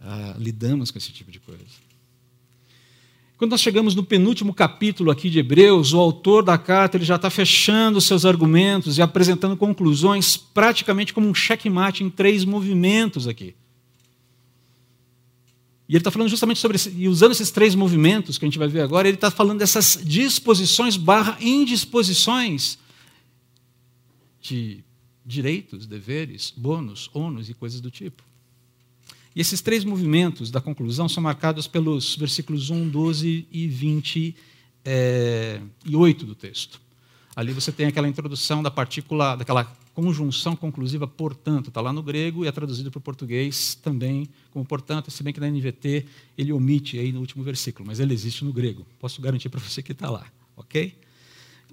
Ah, 0.00 0.34
lidamos 0.36 0.90
com 0.90 0.98
esse 0.98 1.12
tipo 1.12 1.30
de 1.30 1.38
coisa. 1.38 1.62
Quando 3.36 3.52
nós 3.52 3.60
chegamos 3.60 3.94
no 3.94 4.02
penúltimo 4.02 4.52
capítulo 4.52 5.12
aqui 5.12 5.30
de 5.30 5.38
Hebreus, 5.38 5.92
o 5.92 6.00
autor 6.00 6.42
da 6.42 6.58
carta 6.58 6.96
ele 6.96 7.04
já 7.04 7.14
está 7.14 7.30
fechando 7.30 8.00
seus 8.00 8.24
argumentos 8.24 8.98
e 8.98 9.02
apresentando 9.02 9.56
conclusões 9.56 10.36
praticamente 10.36 11.14
como 11.14 11.28
um 11.28 11.34
checkmate 11.34 12.02
em 12.02 12.10
três 12.10 12.44
movimentos 12.44 13.28
aqui. 13.28 13.54
E 15.88 15.92
ele 15.92 15.98
está 15.98 16.10
falando 16.10 16.28
justamente 16.28 16.58
sobre, 16.58 16.76
e 16.96 17.08
usando 17.08 17.30
esses 17.30 17.52
três 17.52 17.76
movimentos 17.76 18.36
que 18.36 18.44
a 18.44 18.48
gente 18.48 18.58
vai 18.58 18.66
ver 18.66 18.80
agora, 18.80 19.06
ele 19.06 19.16
está 19.16 19.30
falando 19.30 19.60
dessas 19.60 20.00
disposições 20.02 20.96
barra 20.96 21.38
indisposições 21.40 22.78
de 24.40 24.83
direitos, 25.24 25.86
deveres, 25.86 26.52
bônus, 26.56 27.10
ônus 27.14 27.48
e 27.48 27.54
coisas 27.54 27.80
do 27.80 27.90
tipo. 27.90 28.22
E 29.34 29.40
esses 29.40 29.60
três 29.60 29.84
movimentos 29.84 30.50
da 30.50 30.60
conclusão 30.60 31.08
são 31.08 31.22
marcados 31.22 31.66
pelos 31.66 32.14
versículos 32.16 32.70
1, 32.70 32.88
12 32.88 33.48
e 33.50 33.66
28 33.66 34.36
é, 34.84 35.60
do 36.24 36.34
texto. 36.34 36.80
Ali 37.34 37.52
você 37.52 37.72
tem 37.72 37.86
aquela 37.86 38.08
introdução 38.08 38.62
da 38.62 38.70
partícula, 38.70 39.34
daquela 39.34 39.64
conjunção 39.92 40.54
conclusiva 40.54 41.06
portanto, 41.06 41.68
está 41.68 41.80
lá 41.80 41.92
no 41.92 42.02
grego 42.02 42.44
e 42.44 42.48
é 42.48 42.52
traduzido 42.52 42.90
para 42.90 42.98
o 42.98 43.00
português 43.00 43.74
também 43.76 44.28
como 44.50 44.64
portanto, 44.64 45.10
se 45.10 45.22
bem 45.22 45.32
que 45.32 45.40
na 45.40 45.48
NVT 45.48 46.04
ele 46.38 46.52
omite 46.52 46.98
aí 46.98 47.12
no 47.12 47.20
último 47.20 47.42
versículo, 47.42 47.86
mas 47.86 47.98
ele 47.98 48.14
existe 48.14 48.44
no 48.44 48.52
grego. 48.52 48.86
Posso 49.00 49.20
garantir 49.20 49.48
para 49.48 49.60
você 49.60 49.82
que 49.82 49.92
está 49.92 50.10
lá, 50.10 50.26
ok? 50.56 50.96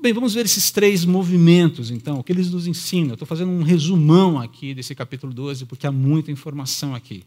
Bem, 0.02 0.14
vamos 0.14 0.34
ver 0.34 0.46
esses 0.46 0.72
três 0.72 1.06
movimentos, 1.06 1.92
então, 1.92 2.18
o 2.18 2.24
que 2.24 2.32
eles 2.32 2.50
nos 2.50 2.66
ensinam. 2.66 3.14
Estou 3.14 3.28
fazendo 3.28 3.52
um 3.52 3.62
resumão 3.62 4.40
aqui 4.40 4.74
desse 4.74 4.96
capítulo 4.96 5.32
12, 5.32 5.68
porque 5.68 5.86
há 5.86 5.92
muita 5.92 6.32
informação 6.32 6.96
aqui. 6.96 7.24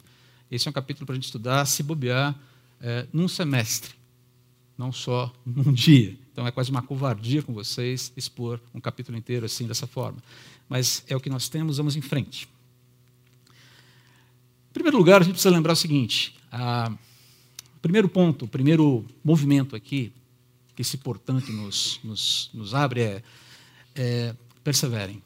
Esse 0.51 0.67
é 0.67 0.71
um 0.71 0.73
capítulo 0.73 1.07
para 1.07 1.13
a 1.13 1.15
gente 1.15 1.27
estudar, 1.27 1.65
se 1.67 1.85
bobear, 1.85 2.35
é, 2.81 3.07
num 3.13 3.29
semestre, 3.29 3.95
não 4.77 4.91
só 4.91 5.33
num 5.47 5.71
dia. 5.73 6.19
Então 6.33 6.45
é 6.49 6.51
quase 6.51 6.73
uma 6.73 6.83
covardia 6.83 7.45
com 7.45 7.55
vocês 7.55 8.13
expor 8.17 8.61
um 8.75 8.81
capítulo 8.81 9.17
inteiro 9.17 9.47
assim, 9.47 9.69
dessa 9.69 9.87
forma. 9.87 10.19
Mas 10.69 11.05
é 11.07 11.15
o 11.15 11.21
que 11.21 11.31
nós 11.31 11.49
temos, 11.49 11.77
vamos 11.77 11.95
em 11.95 12.01
frente. 12.01 12.49
Em 14.71 14.73
primeiro 14.73 14.99
lugar, 14.99 15.21
a 15.21 15.25
gente 15.25 15.35
precisa 15.35 15.55
lembrar 15.55 15.75
o 15.75 15.77
seguinte: 15.77 16.35
a, 16.51 16.93
primeiro 17.81 18.09
ponto, 18.09 18.47
o 18.47 18.49
primeiro 18.49 19.05
movimento 19.23 19.77
aqui, 19.77 20.13
que 20.75 20.83
esse 20.83 20.99
portanto 20.99 21.53
nos, 21.53 22.01
nos, 22.03 22.51
nos 22.53 22.75
abre 22.75 23.01
é, 23.01 23.23
é 23.95 24.35
perseverem. 24.63 25.23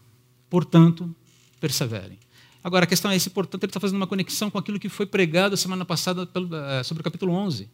Portanto, 0.50 1.14
perseverem. 1.60 2.18
Agora, 2.62 2.84
a 2.84 2.86
questão 2.86 3.10
é: 3.10 3.16
esse 3.16 3.30
portanto 3.30 3.64
ele 3.64 3.70
está 3.70 3.80
fazendo 3.80 3.96
uma 3.96 4.06
conexão 4.06 4.50
com 4.50 4.58
aquilo 4.58 4.78
que 4.78 4.88
foi 4.88 5.06
pregado 5.06 5.54
a 5.54 5.56
semana 5.56 5.84
passada 5.84 6.28
é, 6.78 6.82
sobre 6.82 7.00
o 7.00 7.04
capítulo 7.04 7.32
11. 7.32 7.68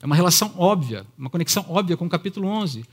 É 0.00 0.06
uma 0.06 0.14
relação 0.14 0.52
óbvia, 0.56 1.04
uma 1.16 1.28
conexão 1.28 1.64
óbvia 1.68 1.96
com 1.96 2.06
o 2.06 2.08
capítulo 2.08 2.48
11. 2.48 2.84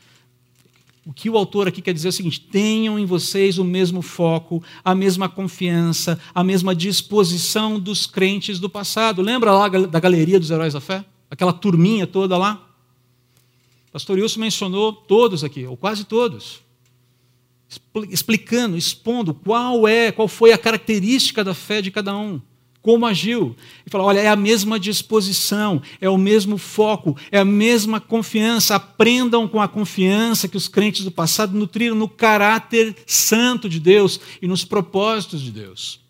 O 1.06 1.14
que 1.14 1.30
o 1.30 1.38
autor 1.38 1.68
aqui 1.68 1.84
quer 1.84 1.94
dizer 1.94 2.08
é 2.08 2.10
o 2.10 2.14
seguinte: 2.14 2.40
tenham 2.40 2.98
em 2.98 3.06
vocês 3.06 3.60
o 3.60 3.64
mesmo 3.64 4.02
foco, 4.02 4.64
a 4.84 4.96
mesma 4.96 5.30
confiança, 5.30 6.20
a 6.34 6.44
mesma 6.44 6.76
disposição 6.76 7.80
dos 7.80 8.08
crentes 8.08 8.60
do 8.60 8.70
passado. 8.70 9.22
Lembra 9.22 9.52
lá 9.52 9.68
da 9.70 10.00
galeria 10.00 10.40
dos 10.40 10.50
heróis 10.50 10.74
da 10.74 10.82
fé? 10.82 11.06
Aquela 11.30 11.54
turminha 11.54 12.08
toda 12.08 12.38
lá? 12.38 12.65
Pastor 13.96 14.20
Wilson 14.20 14.42
mencionou 14.42 14.92
todos 14.92 15.42
aqui, 15.42 15.66
ou 15.66 15.78
quase 15.78 16.04
todos, 16.04 16.60
explicando, 18.10 18.76
expondo 18.76 19.34
qual 19.34 19.88
é, 19.88 20.12
qual 20.12 20.28
foi 20.28 20.52
a 20.52 20.58
característica 20.58 21.46
da 21.46 21.54
fé 21.54 21.82
de 21.82 21.92
cada 21.92 22.14
um, 22.14 22.42
como 22.82 23.06
agiu. 23.06 23.56
E 23.88 23.90
falou: 23.90 24.08
olha, 24.08 24.20
é 24.20 24.28
a 24.28 24.36
mesma 24.36 24.78
disposição, 24.78 25.82
é 26.02 26.10
o 26.10 26.18
mesmo 26.18 26.58
foco, 26.58 27.16
é 27.32 27.40
a 27.40 27.46
mesma 27.46 28.02
confiança. 28.02 28.76
Aprendam 28.76 29.48
com 29.48 29.62
a 29.62 29.68
confiança 29.70 30.50
que 30.50 30.58
os 30.58 30.68
crentes 30.68 31.06
do 31.06 31.12
passado 31.12 31.58
nutriram 31.58 31.96
no 31.96 32.10
caráter 32.10 32.98
santo 33.08 33.70
de 33.70 33.80
Deus 33.80 34.20
e 34.42 34.48
nos 34.50 34.66
propósitos 34.66 35.40
de 35.42 35.52
Deus. 35.52 36.02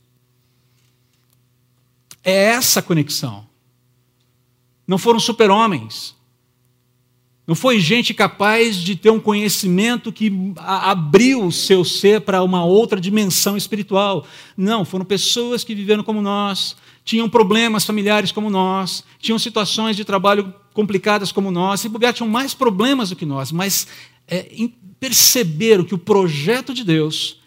É 2.24 2.46
essa 2.46 2.82
conexão. 2.82 3.48
Não 4.88 4.98
foram 4.98 5.20
super-homens, 5.20 6.15
não 7.48 7.54
foi 7.54 7.80
gente 7.80 8.14
capaz 8.14 8.78
de 8.78 8.96
ter 8.96 9.12
um 9.12 9.20
conhecimento 9.20 10.12
que 10.12 10.32
abriu 10.58 11.46
o 11.46 11.52
seu 11.52 11.86
ser 11.86 12.22
para 12.22 12.42
uma 12.42 12.66
outra 12.66 13.00
dimensão 13.00 13.56
espiritual. 13.56 14.26
Não, 14.58 14.84
foram 14.84 15.06
pessoas 15.06 15.64
que 15.64 15.76
viveram 15.76 16.04
como 16.04 16.24
nós, 16.24 16.76
tinham 17.04 17.30
problemas 17.30 17.86
familiares 17.86 18.32
como 18.32 18.50
nós, 18.50 19.04
tinham 19.20 19.38
situações 19.38 19.96
de 19.96 20.04
trabalho 20.04 20.52
complicadas 20.74 21.32
como 21.32 21.52
nós, 21.52 21.86
e 21.86 21.90
bobear 21.90 22.14
tinham 22.14 22.28
mais 22.28 22.56
problemas 22.56 23.10
do 23.10 23.16
que 23.16 23.26
nós, 23.28 23.52
mas 23.52 23.88
é, 24.28 24.50
perceberam 25.00 25.84
que 25.84 25.94
o 25.94 26.00
projeto 26.00 26.74
de 26.74 26.84
Deus, 26.84 27.40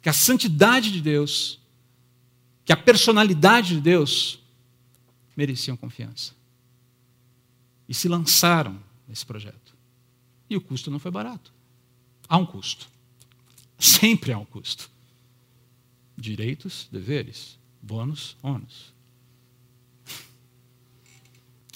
que 0.00 0.08
a 0.08 0.12
santidade 0.12 0.90
de 0.90 1.02
Deus, 1.02 1.60
que 2.64 2.72
a 2.72 2.76
personalidade 2.76 3.74
de 3.74 3.80
Deus 3.82 4.40
mereciam 5.36 5.76
confiança 5.76 6.41
e 7.92 7.94
se 7.94 8.08
lançaram 8.08 8.82
nesse 9.06 9.26
projeto. 9.26 9.76
E 10.48 10.56
o 10.56 10.62
custo 10.62 10.90
não 10.90 10.98
foi 10.98 11.10
barato. 11.10 11.52
Há 12.26 12.38
um 12.38 12.46
custo. 12.46 12.88
Sempre 13.78 14.32
há 14.32 14.38
um 14.38 14.46
custo. 14.46 14.90
Direitos, 16.16 16.88
deveres, 16.90 17.58
bônus, 17.82 18.34
ônus. 18.42 18.94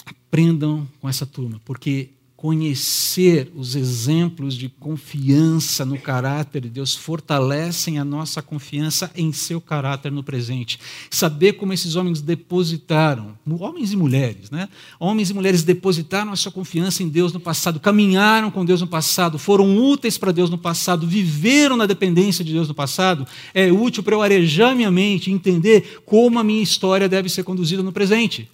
Aprendam 0.03 0.89
com 0.99 1.07
essa 1.07 1.23
turma, 1.23 1.61
porque 1.63 2.09
conhecer 2.37 3.51
os 3.55 3.75
exemplos 3.75 4.53
de 4.53 4.69
confiança 4.69 5.83
no 5.83 5.97
caráter 5.97 6.61
de 6.61 6.69
Deus 6.69 6.93
fortalecem 6.93 7.97
a 7.97 8.05
nossa 8.05 8.43
confiança 8.43 9.09
em 9.15 9.33
seu 9.33 9.59
caráter 9.59 10.11
no 10.11 10.21
presente. 10.21 10.79
Saber 11.09 11.53
como 11.53 11.73
esses 11.73 11.95
homens 11.95 12.21
depositaram, 12.21 13.35
homens 13.59 13.91
e 13.91 13.97
mulheres, 13.97 14.51
né? 14.51 14.69
Homens 14.99 15.31
e 15.31 15.33
mulheres 15.33 15.63
depositaram 15.63 16.31
a 16.31 16.35
sua 16.35 16.51
confiança 16.51 17.01
em 17.01 17.09
Deus 17.09 17.33
no 17.33 17.39
passado, 17.39 17.79
caminharam 17.79 18.51
com 18.51 18.63
Deus 18.63 18.81
no 18.81 18.87
passado, 18.87 19.39
foram 19.39 19.75
úteis 19.75 20.15
para 20.15 20.31
Deus 20.31 20.51
no 20.51 20.59
passado, 20.59 21.07
viveram 21.07 21.75
na 21.75 21.87
dependência 21.87 22.45
de 22.45 22.53
Deus 22.53 22.67
no 22.67 22.75
passado, 22.75 23.25
é 23.51 23.71
útil 23.71 24.03
para 24.03 24.13
eu 24.13 24.21
arejar 24.21 24.75
minha 24.75 24.91
mente 24.91 25.31
e 25.31 25.33
entender 25.33 26.01
como 26.05 26.37
a 26.37 26.43
minha 26.43 26.61
história 26.61 27.09
deve 27.09 27.29
ser 27.29 27.43
conduzida 27.43 27.81
no 27.81 27.91
presente. 27.91 28.47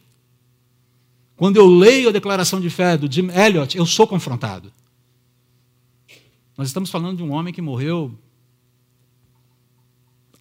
Quando 1.35 1.57
eu 1.57 1.65
leio 1.65 2.09
a 2.09 2.11
declaração 2.11 2.61
de 2.61 2.69
fé 2.69 2.97
do 2.97 3.11
Jim 3.11 3.29
Elliot, 3.29 3.77
eu 3.77 3.85
sou 3.85 4.07
confrontado. 4.07 4.71
Nós 6.57 6.67
estamos 6.67 6.89
falando 6.89 7.17
de 7.17 7.23
um 7.23 7.31
homem 7.31 7.53
que 7.53 7.61
morreu 7.61 8.17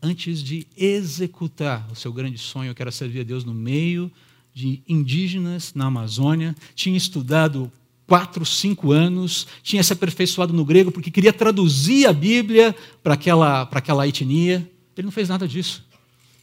antes 0.03 0.43
de 0.43 0.67
executar 0.77 1.89
o 1.91 1.95
seu 1.95 2.13
grande 2.13 2.37
sonho, 2.37 2.75
que 2.75 2.83
era 2.83 2.91
servir 2.91 3.21
a 3.21 3.25
Deus 3.25 3.45
no 3.45 3.55
meio 3.55 4.11
de 4.53 4.83
indígenas 4.87 5.73
na 5.75 5.87
Amazônia, 5.87 6.55
tinha 6.75 6.97
estudado 6.97 7.73
quatro, 8.07 8.45
cinco 8.45 8.93
anos, 8.93 9.47
tinha 9.63 9.83
se 9.83 9.93
aperfeiçoado 9.93 10.53
no 10.53 10.65
grego 10.65 10.93
porque 10.93 11.11
queria 11.11 11.33
traduzir 11.33 12.07
a 12.07 12.13
Bíblia 12.13 12.77
para 13.03 13.15
aquela, 13.15 13.65
para 13.65 13.79
aquela 13.79 14.07
etnia 14.07 14.69
Ele 14.97 15.07
não 15.07 15.13
fez 15.13 15.29
nada 15.29 15.49
disso. 15.49 15.83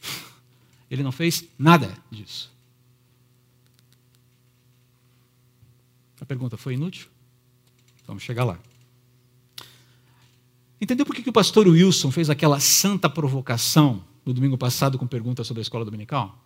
Ele 0.90 1.02
não 1.02 1.12
fez 1.12 1.44
nada 1.56 1.96
disso. 2.10 2.50
Pergunta 6.30 6.56
foi 6.56 6.74
inútil? 6.74 7.08
Vamos 8.06 8.22
chegar 8.22 8.44
lá. 8.44 8.56
Entendeu 10.80 11.04
por 11.04 11.12
que, 11.12 11.24
que 11.24 11.28
o 11.28 11.32
pastor 11.32 11.66
Wilson 11.66 12.12
fez 12.12 12.30
aquela 12.30 12.60
santa 12.60 13.10
provocação 13.10 14.04
no 14.24 14.32
domingo 14.32 14.56
passado 14.56 14.96
com 14.96 15.08
perguntas 15.08 15.44
sobre 15.48 15.60
a 15.60 15.62
escola 15.62 15.84
dominical? 15.84 16.40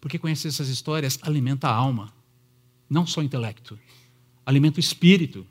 Porque 0.00 0.16
conhecer 0.16 0.46
essas 0.46 0.68
histórias 0.68 1.18
alimenta 1.22 1.66
a 1.66 1.74
alma, 1.74 2.14
não 2.88 3.04
só 3.04 3.20
o 3.20 3.24
intelecto, 3.24 3.76
alimenta 4.46 4.76
o 4.76 4.80
espírito, 4.80 5.44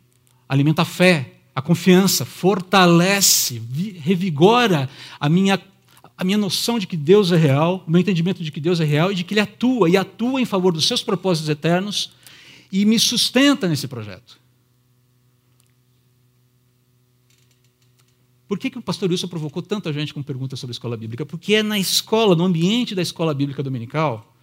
alimenta 0.48 0.84
a 0.84 0.86
fé, 0.86 1.34
a 1.54 1.62
confiança, 1.62 2.24
fortalece, 2.24 3.62
revigora 4.00 4.90
a 5.20 5.28
minha, 5.28 5.62
a 6.18 6.24
minha 6.24 6.38
noção 6.38 6.80
de 6.80 6.88
que 6.88 6.96
Deus 6.96 7.30
é 7.34 7.38
real, 7.38 7.84
o 7.86 7.92
meu 7.92 8.00
entendimento 8.00 8.42
de 8.42 8.54
que 8.54 8.62
Deus 8.62 8.80
é 8.80 8.86
real 8.86 9.12
e 9.12 9.16
de 9.16 9.26
que 9.26 9.34
Ele 9.34 9.42
atua, 9.42 9.90
e 9.90 9.98
atua 9.98 10.40
em 10.40 10.46
favor 10.46 10.72
dos 10.72 10.88
seus 10.88 11.04
propósitos 11.04 11.50
eternos 11.50 12.23
e 12.74 12.86
me 12.86 12.98
sustenta 12.98 13.68
nesse 13.68 13.88
projeto. 13.88 14.42
Por 18.48 18.58
que, 18.58 18.72
que 18.72 18.80
o 18.80 18.82
pastor 18.82 19.12
Wilson 19.12 19.28
provocou 19.28 19.62
tanta 19.62 19.94
gente 19.94 20.12
com 20.12 20.24
perguntas 20.24 20.60
sobre 20.60 20.72
a 20.72 20.76
escola 20.76 20.98
bíblica? 20.98 21.24
Porque 21.24 21.54
é 21.54 21.62
na 21.62 21.78
escola, 21.78 22.36
no 22.36 22.44
ambiente 22.44 22.96
da 22.96 23.02
escola 23.02 23.32
bíblica 23.32 23.62
dominical, 23.62 24.36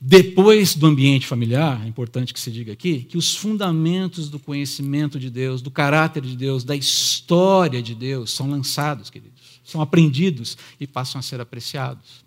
depois 0.00 0.74
do 0.74 0.86
ambiente 0.86 1.26
familiar, 1.26 1.84
é 1.84 1.88
importante 1.88 2.32
que 2.32 2.40
se 2.40 2.50
diga 2.50 2.72
aqui, 2.72 3.02
que 3.02 3.18
os 3.18 3.36
fundamentos 3.36 4.30
do 4.30 4.38
conhecimento 4.38 5.20
de 5.20 5.28
Deus, 5.28 5.60
do 5.60 5.70
caráter 5.70 6.22
de 6.22 6.34
Deus, 6.34 6.64
da 6.64 6.74
história 6.74 7.82
de 7.82 7.94
Deus 7.94 8.30
são 8.30 8.48
lançados, 8.50 9.10
queridos, 9.10 9.60
são 9.62 9.82
aprendidos 9.82 10.56
e 10.80 10.86
passam 10.86 11.18
a 11.18 11.22
ser 11.22 11.38
apreciados. 11.38 12.24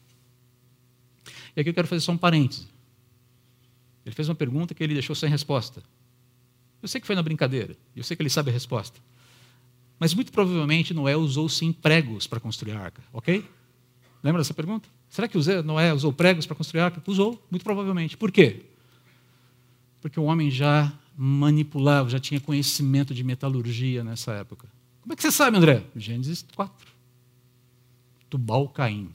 E 1.55 1.61
aqui 1.61 1.69
eu 1.71 1.73
quero 1.73 1.87
fazer 1.87 2.01
só 2.01 2.11
um 2.11 2.17
parêntese. 2.17 2.72
Ele 4.05 4.15
fez 4.15 4.27
uma 4.29 4.35
pergunta 4.35 4.73
que 4.73 4.83
ele 4.83 4.93
deixou 4.93 5.15
sem 5.15 5.29
resposta. 5.29 5.81
Eu 6.81 6.87
sei 6.87 6.99
que 6.99 7.07
foi 7.07 7.15
na 7.15 7.23
brincadeira, 7.23 7.77
eu 7.95 8.03
sei 8.03 8.17
que 8.17 8.21
ele 8.21 8.29
sabe 8.29 8.49
a 8.49 8.53
resposta. 8.53 8.99
Mas 9.97 10.13
muito 10.13 10.31
provavelmente 10.31 10.93
Noé 10.93 11.15
usou 11.15 11.47
sim 11.47 11.71
pregos 11.71 12.27
para 12.27 12.39
construir 12.39 12.73
a 12.73 12.79
arca, 12.79 13.01
ok? 13.13 13.45
Lembra 14.21 14.41
dessa 14.41 14.53
pergunta? 14.53 14.89
Será 15.09 15.27
que 15.27 15.37
Noé 15.63 15.93
usou 15.93 16.11
pregos 16.11 16.45
para 16.45 16.55
construir 16.55 16.81
a 16.81 16.85
arca? 16.85 17.01
Usou, 17.05 17.41
muito 17.49 17.63
provavelmente. 17.63 18.17
Por 18.17 18.31
quê? 18.31 18.65
Porque 20.01 20.19
o 20.19 20.23
homem 20.23 20.51
já 20.51 20.91
manipulava, 21.15 22.09
já 22.09 22.19
tinha 22.19 22.39
conhecimento 22.39 23.13
de 23.13 23.23
metalurgia 23.23 24.03
nessa 24.03 24.33
época. 24.33 24.67
Como 25.01 25.13
é 25.13 25.15
que 25.15 25.21
você 25.21 25.31
sabe, 25.31 25.57
André? 25.57 25.83
Gênesis 25.95 26.45
4. 26.55 26.91
Tubal 28.29 28.67
Caim, 28.69 29.11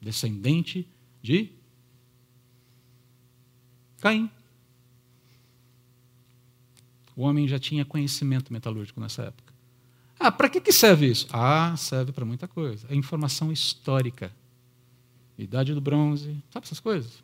descendente 0.00 0.88
de 1.22 1.50
Caim. 4.00 4.30
O 7.16 7.22
homem 7.22 7.48
já 7.48 7.58
tinha 7.58 7.84
conhecimento 7.84 8.52
metalúrgico 8.52 9.00
nessa 9.00 9.22
época. 9.22 9.52
Ah, 10.18 10.32
para 10.32 10.48
que, 10.48 10.60
que 10.60 10.72
serve 10.72 11.06
isso? 11.10 11.26
Ah, 11.32 11.74
serve 11.76 12.12
para 12.12 12.24
muita 12.24 12.48
coisa. 12.48 12.86
É 12.90 12.94
informação 12.94 13.52
histórica. 13.52 14.32
Idade 15.36 15.72
do 15.72 15.80
bronze, 15.80 16.36
sabe 16.50 16.66
essas 16.66 16.80
coisas? 16.80 17.22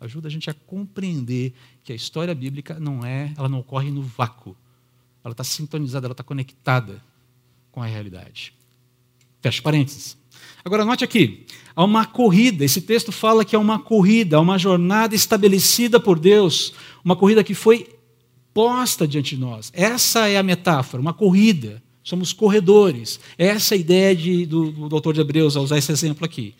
Ajuda 0.00 0.28
a 0.28 0.30
gente 0.30 0.50
a 0.50 0.54
compreender 0.54 1.54
que 1.82 1.92
a 1.92 1.96
história 1.96 2.34
bíblica 2.34 2.78
não 2.78 3.04
é, 3.04 3.32
ela 3.36 3.48
não 3.48 3.60
ocorre 3.60 3.90
no 3.90 4.02
vácuo. 4.02 4.54
Ela 5.24 5.32
está 5.32 5.42
sintonizada, 5.42 6.06
ela 6.06 6.12
está 6.12 6.22
conectada 6.22 7.02
com 7.72 7.82
a 7.82 7.86
realidade. 7.86 8.54
Fecha 9.40 9.62
parênteses. 9.62 10.18
Agora, 10.64 10.84
note 10.84 11.04
aqui, 11.04 11.46
há 11.74 11.84
uma 11.84 12.04
corrida, 12.04 12.64
esse 12.64 12.80
texto 12.80 13.12
fala 13.12 13.44
que 13.44 13.54
é 13.54 13.58
uma 13.58 13.78
corrida, 13.78 14.40
uma 14.40 14.58
jornada 14.58 15.14
estabelecida 15.14 16.00
por 16.00 16.18
Deus, 16.18 16.72
uma 17.04 17.14
corrida 17.14 17.44
que 17.44 17.54
foi 17.54 17.88
posta 18.52 19.06
diante 19.06 19.36
de 19.36 19.40
nós. 19.40 19.70
Essa 19.74 20.28
é 20.28 20.38
a 20.38 20.42
metáfora, 20.42 21.00
uma 21.00 21.12
corrida. 21.12 21.82
Somos 22.02 22.32
corredores. 22.32 23.18
Essa 23.36 23.74
é 23.74 23.76
a 23.76 23.80
ideia 23.80 24.14
de, 24.14 24.46
do, 24.46 24.70
do 24.70 24.94
autor 24.94 25.12
de 25.12 25.20
Hebreus 25.20 25.56
a 25.56 25.60
usar 25.60 25.76
esse 25.76 25.90
exemplo 25.90 26.24
aqui. 26.24 26.54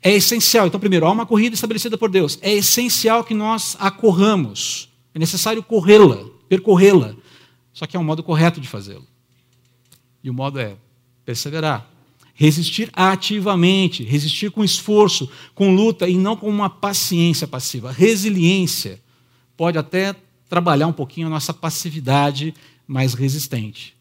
É 0.00 0.12
essencial. 0.12 0.66
Então, 0.66 0.78
primeiro, 0.78 1.04
há 1.04 1.10
uma 1.10 1.26
corrida 1.26 1.54
estabelecida 1.54 1.98
por 1.98 2.08
Deus. 2.08 2.38
É 2.40 2.52
essencial 2.52 3.24
que 3.24 3.34
nós 3.34 3.76
a 3.80 3.90
corramos. 3.90 4.88
É 5.14 5.18
necessário 5.18 5.62
corrê-la, 5.62 6.24
percorrê-la. 6.48 7.14
Só 7.72 7.86
que 7.86 7.96
é 7.96 8.00
um 8.00 8.04
modo 8.04 8.22
correto 8.22 8.60
de 8.60 8.68
fazê-lo. 8.68 9.06
E 10.22 10.30
o 10.30 10.34
modo 10.34 10.60
é 10.60 10.76
perseverar. 11.24 11.90
Resistir 12.36 12.90
ativamente, 12.92 14.02
resistir 14.02 14.50
com 14.50 14.64
esforço, 14.64 15.30
com 15.54 15.72
luta 15.72 16.08
e 16.08 16.16
não 16.16 16.36
com 16.36 16.48
uma 16.48 16.68
paciência 16.68 17.46
passiva. 17.46 17.92
Resiliência 17.92 19.00
pode 19.56 19.78
até 19.78 20.16
trabalhar 20.48 20.88
um 20.88 20.92
pouquinho 20.92 21.28
a 21.28 21.30
nossa 21.30 21.54
passividade 21.54 22.52
mais 22.88 23.14
resistente. 23.14 23.96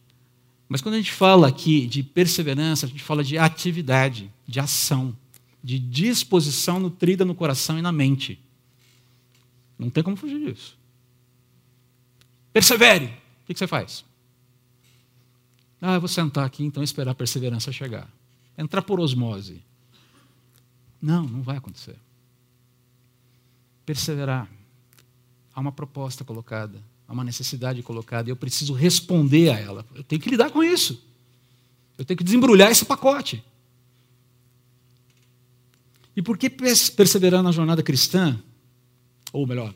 Mas 0.68 0.82
quando 0.82 0.96
a 0.96 0.98
gente 0.98 1.12
fala 1.12 1.48
aqui 1.48 1.86
de 1.86 2.02
perseverança, 2.02 2.88
a 2.88 2.90
gente 2.90 3.04
fala 3.04 3.24
de 3.24 3.38
atividade, 3.38 4.32
de 4.48 4.60
ação, 4.60 5.16
de 5.64 5.78
disposição 5.78 6.80
nutrida 6.80 7.24
no 7.24 7.36
coração 7.36 7.78
e 7.78 7.84
na 7.84 7.92
mente. 7.92 8.40
Não 9.78 9.92
tem 9.92 10.04
como 10.04 10.18
fugir 10.18 10.40
disso. 10.40 10.76
Persevere. 12.52 13.06
O 13.44 13.54
que 13.54 13.60
você 13.60 13.68
faz? 13.68 14.04
Ah, 15.80 15.94
eu 15.94 16.00
vou 16.00 16.08
sentar 16.08 16.46
aqui 16.46 16.64
então 16.64 16.82
e 16.82 16.86
esperar 16.86 17.12
a 17.12 17.16
perseverança 17.16 17.72
chegar 17.72 18.10
entrar 18.58 18.82
por 18.82 19.00
osmose. 19.00 19.62
Não, 21.02 21.24
não 21.24 21.42
vai 21.42 21.58
acontecer. 21.58 21.96
Perseverar. 23.86 24.50
Há 25.54 25.60
uma 25.60 25.72
proposta 25.72 26.24
colocada, 26.24 26.82
há 27.08 27.14
uma 27.14 27.24
necessidade 27.24 27.84
colocada, 27.84 28.30
e 28.30 28.32
eu 28.32 28.36
preciso 28.36 28.74
responder 28.74 29.50
a 29.50 29.60
ela. 29.60 29.86
Eu 29.94 30.04
tenho 30.04 30.22
que 30.22 30.30
lidar 30.30 30.50
com 30.50 30.64
isso. 30.64 31.04
Eu 31.98 32.06
tenho 32.06 32.18
que 32.18 32.24
desembrulhar 32.24 32.72
esse 32.72 32.86
pacote. 32.86 33.44
E 36.16 36.22
por 36.22 36.38
que 36.38 36.50
perseverar 36.50 37.44
na 37.44 37.52
jornada 37.52 37.84
cristã? 37.84 38.40
Ou 39.32 39.46
melhor, 39.46 39.74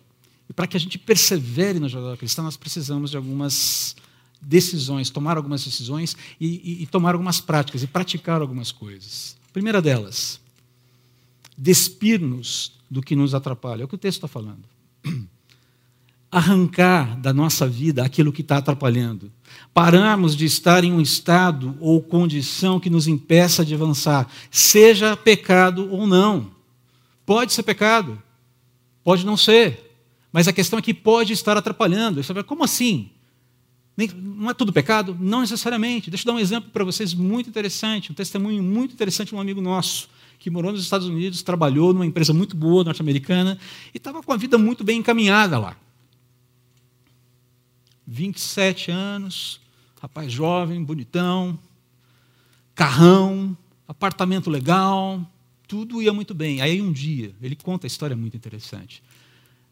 para 0.55 0.67
que 0.67 0.77
a 0.77 0.79
gente 0.79 0.97
persevere 0.97 1.79
na 1.79 1.87
jornada 1.87 2.17
cristã, 2.17 2.41
nós 2.41 2.57
precisamos 2.57 3.11
de 3.11 3.17
algumas 3.17 3.95
decisões, 4.41 5.09
tomar 5.09 5.37
algumas 5.37 5.63
decisões 5.63 6.15
e, 6.39 6.47
e, 6.47 6.83
e 6.83 6.87
tomar 6.87 7.13
algumas 7.13 7.39
práticas 7.41 7.83
e 7.83 7.87
praticar 7.87 8.41
algumas 8.41 8.71
coisas. 8.71 9.35
primeira 9.51 9.81
delas, 9.81 10.39
despir-nos 11.57 12.73
do 12.89 13.01
que 13.01 13.15
nos 13.15 13.33
atrapalha. 13.33 13.81
É 13.81 13.85
o 13.85 13.87
que 13.87 13.95
o 13.95 13.97
texto 13.97 14.17
está 14.17 14.27
falando. 14.27 14.63
Arrancar 16.31 17.19
da 17.19 17.33
nossa 17.33 17.67
vida 17.67 18.03
aquilo 18.03 18.31
que 18.31 18.41
está 18.41 18.57
atrapalhando. 18.57 19.31
Pararmos 19.73 20.35
de 20.35 20.45
estar 20.45 20.83
em 20.83 20.91
um 20.91 21.01
estado 21.01 21.75
ou 21.79 22.01
condição 22.01 22.79
que 22.79 22.89
nos 22.89 23.07
impeça 23.07 23.65
de 23.65 23.73
avançar, 23.73 24.29
seja 24.51 25.15
pecado 25.15 25.89
ou 25.89 26.05
não. 26.05 26.51
Pode 27.25 27.53
ser 27.53 27.63
pecado, 27.63 28.21
pode 29.03 29.25
não 29.25 29.35
ser, 29.35 29.99
mas 30.31 30.47
a 30.47 30.53
questão 30.53 30.79
é 30.79 30.81
que 30.81 30.93
pode 30.93 31.33
estar 31.33 31.57
atrapalhando. 31.57 32.21
Você 32.21 32.33
vai, 32.33 32.43
como 32.43 32.63
assim? 32.63 33.09
Não 34.15 34.49
é 34.49 34.53
tudo 34.53 34.71
pecado? 34.71 35.17
Não 35.19 35.41
necessariamente. 35.41 36.11
Deixa 36.11 36.23
eu 36.23 36.31
dar 36.31 36.37
um 36.37 36.41
exemplo 36.41 36.69
para 36.69 36.83
vocês 36.83 37.15
muito 37.15 37.49
interessante, 37.49 38.11
um 38.11 38.15
testemunho 38.15 38.61
muito 38.61 38.93
interessante 38.93 39.29
de 39.29 39.35
um 39.35 39.41
amigo 39.41 39.59
nosso, 39.59 40.07
que 40.37 40.51
morou 40.51 40.71
nos 40.71 40.83
Estados 40.83 41.07
Unidos, 41.07 41.41
trabalhou 41.41 41.93
numa 41.93 42.05
empresa 42.05 42.31
muito 42.31 42.55
boa, 42.55 42.83
norte-americana, 42.83 43.57
e 43.91 43.97
estava 43.97 44.21
com 44.21 44.31
a 44.31 44.37
vida 44.37 44.55
muito 44.55 44.83
bem 44.83 44.99
encaminhada 44.99 45.57
lá. 45.57 45.75
27 48.05 48.91
anos, 48.91 49.59
rapaz 49.99 50.31
jovem, 50.31 50.83
bonitão, 50.83 51.57
carrão, 52.75 53.57
apartamento 53.87 54.49
legal, 54.49 55.19
tudo 55.67 56.03
ia 56.03 56.13
muito 56.13 56.35
bem. 56.35 56.61
Aí 56.61 56.79
um 56.81 56.91
dia, 56.91 57.33
ele 57.41 57.55
conta 57.55 57.87
a 57.87 57.89
história 57.89 58.15
muito 58.15 58.37
interessante. 58.37 59.01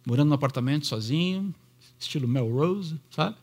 Morando 0.03 0.29
no 0.29 0.35
apartamento 0.35 0.87
sozinho, 0.87 1.53
estilo 1.99 2.27
Melrose, 2.27 2.99
sabe? 3.11 3.37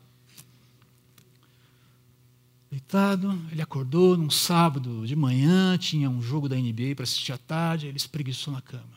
Deitado, 2.73 3.39
ele 3.51 3.61
acordou 3.61 4.17
num 4.17 4.31
sábado 4.31 5.07
de 5.07 5.15
manhã, 5.15 5.77
tinha 5.77 6.09
um 6.09 6.23
jogo 6.23 6.49
da 6.49 6.57
NBA 6.57 6.95
para 6.97 7.03
assistir 7.03 7.31
à 7.31 7.37
tarde, 7.37 7.87
ele 7.87 7.99
espreguiçou 7.99 8.51
na 8.51 8.63
cama. 8.63 8.97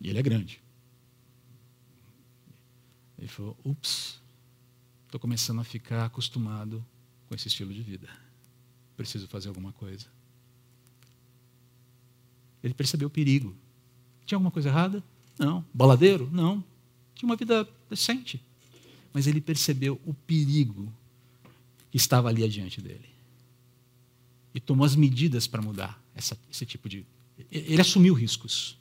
E 0.00 0.08
ele 0.08 0.18
é 0.18 0.22
grande. 0.22 0.58
Ele 3.18 3.28
falou: 3.28 3.54
ups, 3.62 4.18
estou 5.04 5.20
começando 5.20 5.60
a 5.60 5.64
ficar 5.64 6.06
acostumado 6.06 6.82
com 7.28 7.34
esse 7.34 7.48
estilo 7.48 7.74
de 7.74 7.82
vida. 7.82 8.08
Preciso 8.96 9.28
fazer 9.28 9.48
alguma 9.48 9.72
coisa. 9.72 10.06
Ele 12.64 12.72
percebeu 12.72 13.08
o 13.08 13.10
perigo. 13.10 13.54
Tinha 14.24 14.36
alguma 14.36 14.50
coisa 14.50 14.70
errada? 14.70 15.04
Não. 15.38 15.62
Baladeiro? 15.74 16.30
Não. 16.32 16.64
Tinha 17.14 17.28
uma 17.28 17.36
vida 17.36 17.68
decente. 17.90 18.42
Mas 19.12 19.26
ele 19.26 19.42
percebeu 19.42 20.00
o 20.06 20.14
perigo 20.14 20.90
que 21.92 21.98
estava 21.98 22.30
ali 22.30 22.42
adiante 22.42 22.80
dele. 22.80 23.12
e 24.54 24.60
tomou 24.60 24.84
as 24.84 24.96
medidas 24.96 25.46
para 25.46 25.62
mudar 25.62 26.02
essa, 26.14 26.38
esse 26.50 26.66
tipo 26.66 26.88
de. 26.88 27.06
Ele 27.50 27.80
assumiu 27.80 28.14
riscos. 28.14 28.78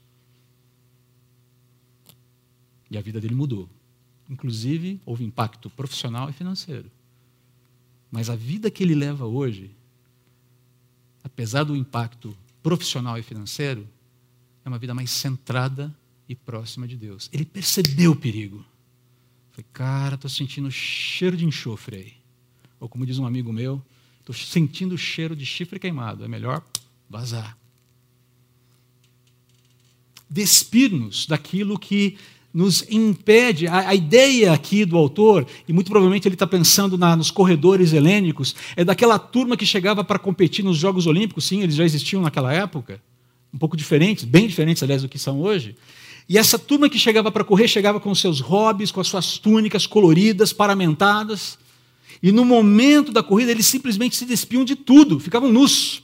E 2.89 2.97
a 2.97 3.02
vida 3.02 3.21
dele 3.21 3.36
mudou. 3.36 3.69
Inclusive, 4.30 5.00
houve 5.06 5.24
impacto 5.24 5.69
profissional 5.69 6.30
e 6.30 6.34
financeiro. 6.34 6.91
Mas 8.10 8.30
a 8.30 8.36
vida 8.36 8.69
que 8.69 8.84
ele 8.84 8.95
leva 8.95 9.26
hoje, 9.26 9.71
apesar 11.24 11.63
do 11.63 11.76
impacto 11.76 12.36
profissional 12.62 13.17
e 13.17 13.24
financeiro, 13.24 13.88
é 14.65 14.69
uma 14.69 14.78
vida 14.78 14.93
mais 14.93 15.10
centrada 15.10 15.93
e 16.28 16.36
próxima 16.36 16.88
de 16.88 16.97
Deus. 16.97 17.30
Ele 17.32 17.45
percebeu 17.45 18.12
o 18.12 18.15
perigo. 18.15 18.65
Falei, 19.52 19.65
cara, 19.71 20.15
estou 20.15 20.30
sentindo 20.30 20.69
cheiro 20.69 21.36
de 21.36 21.45
enxofre 21.45 21.95
aí. 21.95 22.21
Ou 22.82 22.89
como 22.89 23.06
diz 23.06 23.20
um 23.20 23.28
amigo 23.28 23.54
meu, 23.54 23.80
estou 24.20 24.34
sentindo 24.34 24.98
cheiro 24.98 25.36
de 25.36 25.46
chifre 25.46 25.80
queimado. 25.80 26.26
É 26.26 26.28
melhor 26.28 26.63
vazar. 27.08 27.56
Despir-nos 30.28 31.28
daquilo 31.28 31.78
que 31.78 32.17
nos 32.52 32.84
impede. 32.89 33.67
A, 33.67 33.89
a, 33.89 33.96
ideia 33.96 34.52
aqui 34.52 34.84
do 34.84 34.98
autor, 34.98 35.46
e 35.67 35.72
muito 35.72 35.91
provavelmente 35.91 36.28
ele 36.28 36.36
está 36.36 36.48
pensando 36.48 36.98
na, 36.98 37.15
nos 37.15 37.30
corredores 37.30 37.94
helênicos, 37.94 38.56
é 38.76 38.84
daquela 38.84 39.20
turma 39.20 39.56
que 39.56 39.65
chegava 39.65 40.04
para 40.04 40.17
competir 40.17 40.65
nos 40.65 40.78
Jogos 40.78 41.06
Olímpicos, 41.06 41.46
sim, 41.46 41.62
eles 41.62 41.76
já 41.76 41.86
existiam 41.86 42.22
naquela 42.22 42.52
época, 42.52 43.00
um 43.54 43.60
pouco 43.60 43.78
diferentes, 43.78 44.24
bem 44.24 44.48
diferentes, 44.48 44.82
aliás, 44.82 45.04
do 45.04 45.10
que 45.10 45.20
são 45.20 45.39
hoje. 45.39 45.76
E 46.28 46.38
essa 46.38 46.58
turma 46.58 46.89
que 46.89 46.98
chegava 46.98 47.32
para 47.32 47.44
correr 47.44 47.67
chegava 47.67 48.00
com 48.00 48.13
seus 48.15 48.39
hobbies, 48.39 48.91
com 48.91 49.02
as 49.02 49.08
suas 49.08 49.38
túnicas 49.38 49.86
coloridas, 49.86 50.52
paramentadas. 50.52 51.61
E 52.22 52.32
no 52.32 52.46
momento 52.46 53.12
da 53.12 53.24
corrida 53.24 53.52
eles 53.52 53.66
simplesmente 53.66 54.16
se 54.16 54.26
despiam 54.26 54.64
de 54.64 54.76
tudo, 54.76 55.20
ficavam 55.20 55.52
nus. 55.52 56.04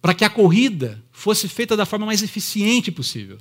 Para 0.00 0.14
que 0.14 0.24
a 0.24 0.30
corrida 0.30 1.02
fosse 1.12 1.48
feita 1.48 1.76
da 1.76 1.86
forma 1.86 2.06
mais 2.06 2.22
eficiente 2.22 2.90
possível. 2.90 3.38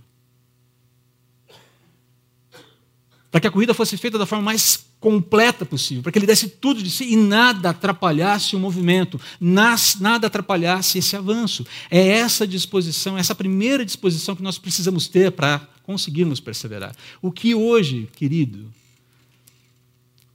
para 3.34 3.42
que 3.42 3.48
a 3.48 3.52
corrida 3.52 3.74
fosse 3.74 3.98
feita 3.98 4.16
da 4.16 4.28
forma 4.28 4.46
mais 4.46 4.86
completa 5.00 5.66
possível, 5.66 6.04
para 6.04 6.12
que 6.12 6.20
ele 6.20 6.28
desse 6.28 6.48
tudo 6.48 6.84
de 6.84 6.92
si 6.92 7.13
e 7.13 7.16
nada 7.16 7.72
atrapalhasse 7.72 8.56
o 8.56 8.60
movimento, 8.60 9.20
nada 9.42 10.28
atrapalhasse 10.28 11.00
esse 11.00 11.16
avanço. 11.16 11.66
É 11.89 12.10
essa 12.10 12.46
disposição, 12.46 13.18
essa 13.18 13.34
primeira 13.34 13.84
disposição 13.84 14.36
que 14.36 14.44
nós 14.44 14.60
precisamos 14.60 15.08
ter 15.08 15.32
para 15.32 15.68
conseguirmos 15.82 16.39
perseverar. 16.39 16.96
O 17.24 17.32
que 17.32 17.56
hoje, 17.56 18.08
querido, 18.16 18.72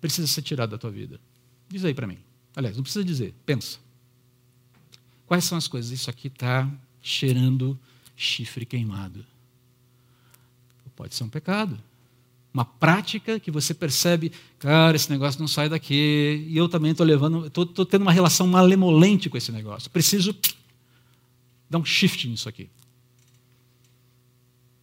precisa 0.00 0.26
ser 0.26 0.42
tirado 0.42 0.70
da 0.70 0.78
tua 0.78 0.90
vida? 0.90 1.20
Diz 1.68 1.84
aí 1.84 1.94
para 1.94 2.06
mim. 2.06 2.18
Aliás, 2.54 2.76
não 2.76 2.82
precisa 2.82 3.04
dizer, 3.04 3.34
pensa. 3.44 3.78
Quais 5.26 5.44
são 5.44 5.58
as 5.58 5.68
coisas? 5.68 5.90
Isso 5.90 6.08
aqui 6.08 6.28
está 6.28 6.70
cheirando 7.02 7.78
chifre 8.16 8.64
queimado. 8.64 9.24
Pode 10.96 11.14
ser 11.14 11.22
um 11.22 11.28
pecado 11.28 11.78
uma 12.58 12.64
prática 12.64 13.38
que 13.38 13.50
você 13.50 13.72
percebe, 13.72 14.32
cara, 14.58 14.96
esse 14.96 15.08
negócio 15.11 15.40
não 15.40 15.46
sai 15.46 15.68
daqui, 15.68 16.44
e 16.48 16.56
eu 16.56 16.68
também 16.68 16.90
estou 16.90 17.06
levando, 17.06 17.46
estou 17.46 17.87
tendo 17.87 18.02
uma 18.02 18.12
relação 18.12 18.48
malemolente 18.48 19.30
com 19.30 19.37
esse 19.37 19.52
negócio. 19.52 19.88
Preciso 19.90 20.34
dar 21.70 21.78
um 21.78 21.84
shift 21.84 22.26
nisso 22.26 22.48
aqui. 22.48 22.68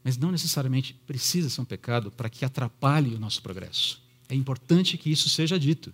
Mas 0.04 0.18
não 0.18 0.32
necessariamente 0.32 0.94
precisa 1.06 1.50
ser 1.50 1.60
um 1.60 1.66
pecado 1.66 2.12
para 2.12 2.30
que 2.30 2.46
atrapalhe 2.46 3.14
o 3.14 3.20
nosso 3.20 3.42
progresso. 3.42 4.02
É 4.28 4.36
importante 4.36 4.98
que 4.98 5.10
isso 5.10 5.30
seja 5.30 5.60
dito. 5.60 5.94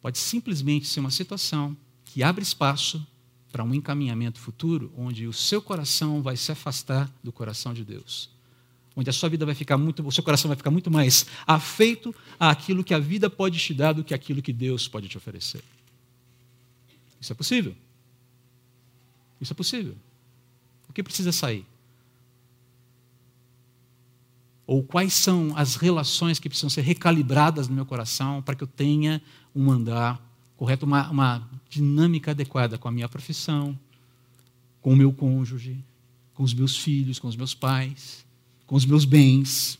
Pode 0.00 0.18
simplesmente 0.18 0.86
ser 0.86 1.00
uma 1.00 1.10
situação 1.10 1.76
que 2.04 2.22
abre 2.22 2.42
espaço 2.42 3.04
para 3.50 3.64
um 3.64 3.74
encaminhamento 3.74 4.38
futuro 4.38 4.92
onde 4.96 5.26
o 5.26 5.32
seu 5.32 5.62
coração 5.62 6.22
vai 6.22 6.36
se 6.36 6.52
afastar 6.52 7.10
do 7.22 7.32
coração 7.32 7.72
de 7.72 7.84
Deus 7.84 8.30
onde 8.96 9.10
a 9.10 9.12
sua 9.12 9.28
vida 9.28 9.44
vai 9.44 9.54
ficar 9.54 9.76
muito, 9.76 10.04
o 10.04 10.10
seu 10.10 10.24
coração 10.24 10.48
vai 10.48 10.56
ficar 10.56 10.70
muito 10.70 10.90
mais 10.90 11.26
afeito 11.46 12.14
àquilo 12.40 12.82
que 12.82 12.94
a 12.94 12.98
vida 12.98 13.28
pode 13.28 13.58
te 13.58 13.74
dar 13.74 13.92
do 13.92 14.02
que 14.02 14.14
aquilo 14.14 14.40
que 14.40 14.54
Deus 14.54 14.88
pode 14.88 15.06
te 15.06 15.18
oferecer. 15.18 15.62
Isso 17.20 17.30
é 17.30 17.36
possível. 17.36 17.76
Isso 19.38 19.52
é 19.52 19.54
possível. 19.54 19.94
O 20.88 20.92
que 20.94 21.02
precisa 21.02 21.30
sair? 21.30 21.66
Ou 24.66 24.82
quais 24.82 25.14
são 25.14 25.52
as 25.56 25.76
relações 25.76 26.38
que 26.38 26.48
precisam 26.48 26.68
ser 26.68 26.80
recalibradas 26.80 27.68
no 27.68 27.74
meu 27.74 27.86
coração 27.86 28.42
para 28.42 28.54
que 28.54 28.64
eu 28.64 28.68
tenha 28.68 29.22
um 29.54 29.70
andar 29.70 30.20
correto, 30.56 30.84
uma, 30.84 31.08
uma 31.10 31.50
dinâmica 31.68 32.32
adequada 32.32 32.76
com 32.76 32.88
a 32.88 32.92
minha 32.92 33.08
profissão, 33.08 33.78
com 34.80 34.92
o 34.92 34.96
meu 34.96 35.12
cônjuge, 35.12 35.84
com 36.34 36.42
os 36.42 36.52
meus 36.52 36.76
filhos, 36.76 37.18
com 37.18 37.28
os 37.28 37.36
meus 37.36 37.54
pais, 37.54 38.24
com 38.66 38.74
os 38.74 38.84
meus 38.84 39.04
bens. 39.04 39.78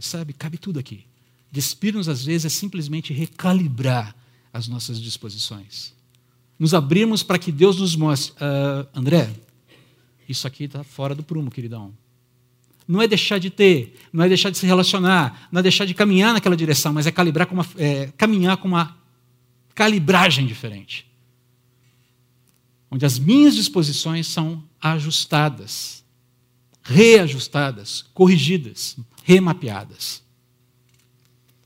Sabe, 0.00 0.32
cabe 0.32 0.58
tudo 0.58 0.78
aqui. 0.78 1.04
Despir-nos, 1.50 2.08
às 2.08 2.24
vezes, 2.24 2.44
é 2.44 2.48
simplesmente 2.48 3.12
recalibrar 3.12 4.14
as 4.52 4.68
nossas 4.68 5.00
disposições. 5.00 5.94
Nos 6.58 6.74
abrirmos 6.74 7.22
para 7.22 7.38
que 7.38 7.52
Deus 7.52 7.78
nos 7.78 7.96
mostre: 7.96 8.34
uh, 8.34 8.88
André, 8.94 9.34
isso 10.28 10.46
aqui 10.46 10.64
está 10.64 10.82
fora 10.82 11.14
do 11.14 11.22
prumo, 11.22 11.50
queridão. 11.50 11.94
Não 12.86 13.02
é 13.02 13.08
deixar 13.08 13.38
de 13.38 13.50
ter, 13.50 13.98
não 14.12 14.24
é 14.24 14.28
deixar 14.28 14.50
de 14.50 14.58
se 14.58 14.66
relacionar, 14.66 15.48
não 15.50 15.58
é 15.58 15.62
deixar 15.62 15.84
de 15.84 15.94
caminhar 15.94 16.32
naquela 16.32 16.56
direção, 16.56 16.92
mas 16.92 17.06
é, 17.06 17.10
calibrar 17.10 17.46
com 17.46 17.54
uma, 17.54 17.66
é, 17.76 18.12
caminhar 18.16 18.56
com 18.58 18.68
uma 18.68 18.96
calibragem 19.74 20.46
diferente. 20.46 21.06
Onde 22.90 23.04
as 23.04 23.18
minhas 23.18 23.56
disposições 23.56 24.26
são 24.28 24.62
ajustadas 24.80 26.04
reajustadas, 26.88 28.04
corrigidas, 28.14 28.96
remapeadas. 29.24 30.22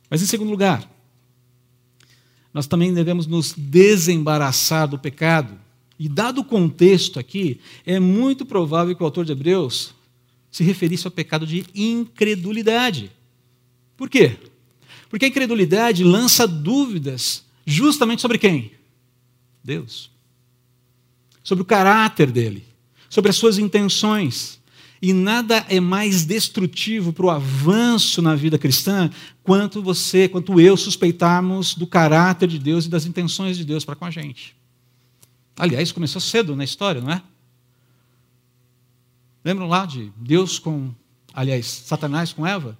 Mas, 0.09 0.23
em 0.23 0.27
segundo 0.27 0.51
lugar, 0.51 0.91
nós 2.53 2.67
também 2.67 2.93
devemos 2.93 3.27
nos 3.27 3.53
desembaraçar 3.53 4.89
do 4.89 4.99
pecado. 4.99 5.59
E, 5.99 6.09
dado 6.09 6.41
o 6.41 6.45
contexto 6.45 7.21
aqui, 7.21 7.61
é 7.85 8.01
muito 8.01 8.47
provável 8.47 8.97
que 8.97 9.03
o 9.03 9.05
autor 9.05 9.25
de 9.25 9.33
Hebreus 9.33 9.95
se 10.51 10.65
referisse 10.65 11.07
ao 11.07 11.11
pecado 11.11 11.47
de 11.47 11.65
incredulidade. 11.75 13.11
Por 13.97 14.09
quê? 14.09 14.37
Porque 15.09 15.25
a 15.25 15.29
incredulidade 15.29 16.05
lança 16.05 16.47
dúvidas 16.47 17.45
justamente 17.67 18.23
sobre 18.23 18.39
quem? 18.39 18.73
Deus. 19.63 20.11
Sobre 21.43 21.63
o 21.63 21.67
caráter 21.67 22.31
dele, 22.31 22.65
sobre 23.09 23.31
as 23.31 23.37
suas 23.37 23.59
intenções. 23.59 24.61
E 25.03 25.13
nada 25.13 25.65
é 25.69 25.81
mais 25.81 26.25
destrutivo 26.25 27.13
para 27.13 27.27
o 27.27 27.31
avanço 27.31 28.21
na 28.21 28.35
vida 28.35 28.59
cristã 28.59 29.11
quanto 29.43 29.83
você, 29.83 30.29
quanto 30.29 30.61
eu 30.61 30.77
suspeitarmos 30.77 31.75
do 31.75 31.87
caráter 31.87 32.49
de 32.49 32.59
Deus 32.59 32.85
e 32.85 32.89
das 32.91 33.07
intenções 33.07 33.57
de 33.57 33.65
Deus 33.65 33.85
para 33.85 33.97
com 33.97 34.05
a 34.05 34.11
gente. 34.11 34.55
Aliás, 35.59 35.91
começou 35.91 36.21
cedo 36.21 36.55
na 36.55 36.65
história, 36.65 37.01
não 37.01 37.11
é? 37.11 37.23
Lembram 39.45 39.69
lá 39.69 39.87
de 39.87 40.13
Deus 40.17 40.59
com, 40.59 40.95
aliás, 41.33 41.67
Satanás 41.67 42.33
com 42.33 42.47
Eva? 42.47 42.79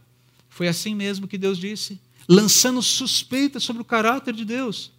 Foi 0.49 0.69
assim 0.69 0.95
mesmo 0.95 1.27
que 1.27 1.39
Deus 1.39 1.59
disse, 1.59 2.01
lançando 2.29 2.83
suspeitas 2.83 3.63
sobre 3.63 3.83
o 3.83 3.85
caráter 3.85 4.35
de 4.35 4.45
Deus, 4.45 4.93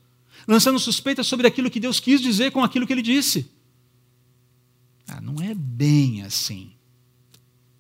lançando 0.48 0.80
suspeitas 0.80 1.28
sobre 1.28 1.48
aquilo 1.48 1.70
que 1.70 1.80
Deus 1.80 2.00
quis 2.00 2.22
dizer 2.22 2.52
com 2.52 2.64
aquilo 2.64 2.88
que 2.88 2.94
ele 2.94 3.02
disse. 3.02 3.50
Ah, 5.08 5.22
não 5.22 5.42
é 5.42 5.54
bem 5.54 6.24
assim. 6.24 6.72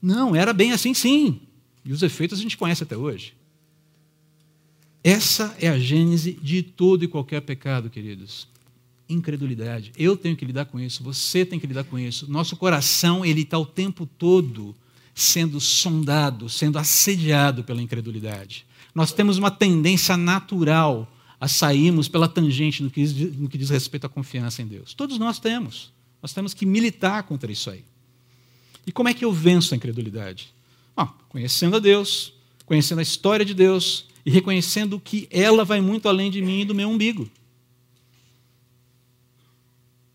Não, 0.02 0.36
era 0.36 0.54
bem 0.54 0.72
assim 0.74 0.94
sim. 0.94 1.42
E 1.84 1.92
os 1.92 2.04
efeitos 2.04 2.40
a 2.40 2.42
gente 2.42 2.58
conhece 2.58 2.84
até 2.84 2.98
hoje. 2.98 3.34
Essa 5.04 5.56
é 5.60 5.68
a 5.68 5.80
gênese 5.80 6.34
de 6.34 6.62
todo 6.62 7.04
e 7.04 7.08
qualquer 7.08 7.42
pecado, 7.42 7.90
queridos. 7.90 8.48
Incredulidade. 9.12 9.92
Eu 9.98 10.16
tenho 10.16 10.36
que 10.36 10.46
lidar 10.46 10.66
com 10.66 10.80
isso, 10.80 11.04
você 11.04 11.46
tem 11.46 11.60
que 11.60 11.68
lidar 11.68 11.84
com 11.84 11.98
isso. 11.98 12.32
Nosso 12.32 12.56
coração, 12.56 13.26
ele 13.26 13.42
está 13.42 13.58
o 13.58 13.66
tempo 13.66 14.06
todo 14.06 14.76
sendo 15.14 15.60
sondado, 15.60 16.50
sendo 16.50 16.80
assediado 16.80 17.64
pela 17.64 17.82
incredulidade. 17.82 18.66
Nós 18.94 19.12
temos 19.12 19.38
uma 19.38 19.52
tendência 19.52 20.16
natural 20.18 21.12
a 21.40 21.48
sairmos 21.48 22.08
pela 22.08 22.28
tangente 22.28 22.84
no 22.84 22.90
que, 22.90 23.04
no 23.04 23.50
que 23.50 23.58
diz 23.58 23.70
respeito 23.70 24.06
à 24.06 24.10
confiança 24.10 24.62
em 24.62 24.68
Deus. 24.68 24.94
Todos 24.94 25.18
nós 25.18 25.40
temos. 25.40 25.92
Nós 26.22 26.34
temos 26.34 26.54
que 26.54 26.66
militar 26.66 27.24
contra 27.24 27.52
isso 27.52 27.70
aí. 27.70 27.84
E 28.86 28.92
como 28.92 29.10
é 29.10 29.14
que 29.14 29.26
eu 29.26 29.32
venço 29.32 29.74
a 29.74 29.78
incredulidade? 29.78 30.54
Bom, 30.96 31.10
conhecendo 31.30 31.78
a 31.78 31.80
Deus, 31.80 32.34
conhecendo 32.66 33.00
a 33.00 33.04
história 33.04 33.46
de 33.46 33.54
Deus 33.54 34.06
e 34.26 34.30
reconhecendo 34.30 35.00
que 35.00 35.28
ela 35.32 35.66
vai 35.66 35.82
muito 35.82 36.08
além 36.08 36.30
de 36.30 36.42
mim 36.42 36.62
e 36.62 36.66
do 36.66 36.76
meu 36.76 36.90
umbigo. 36.90 37.30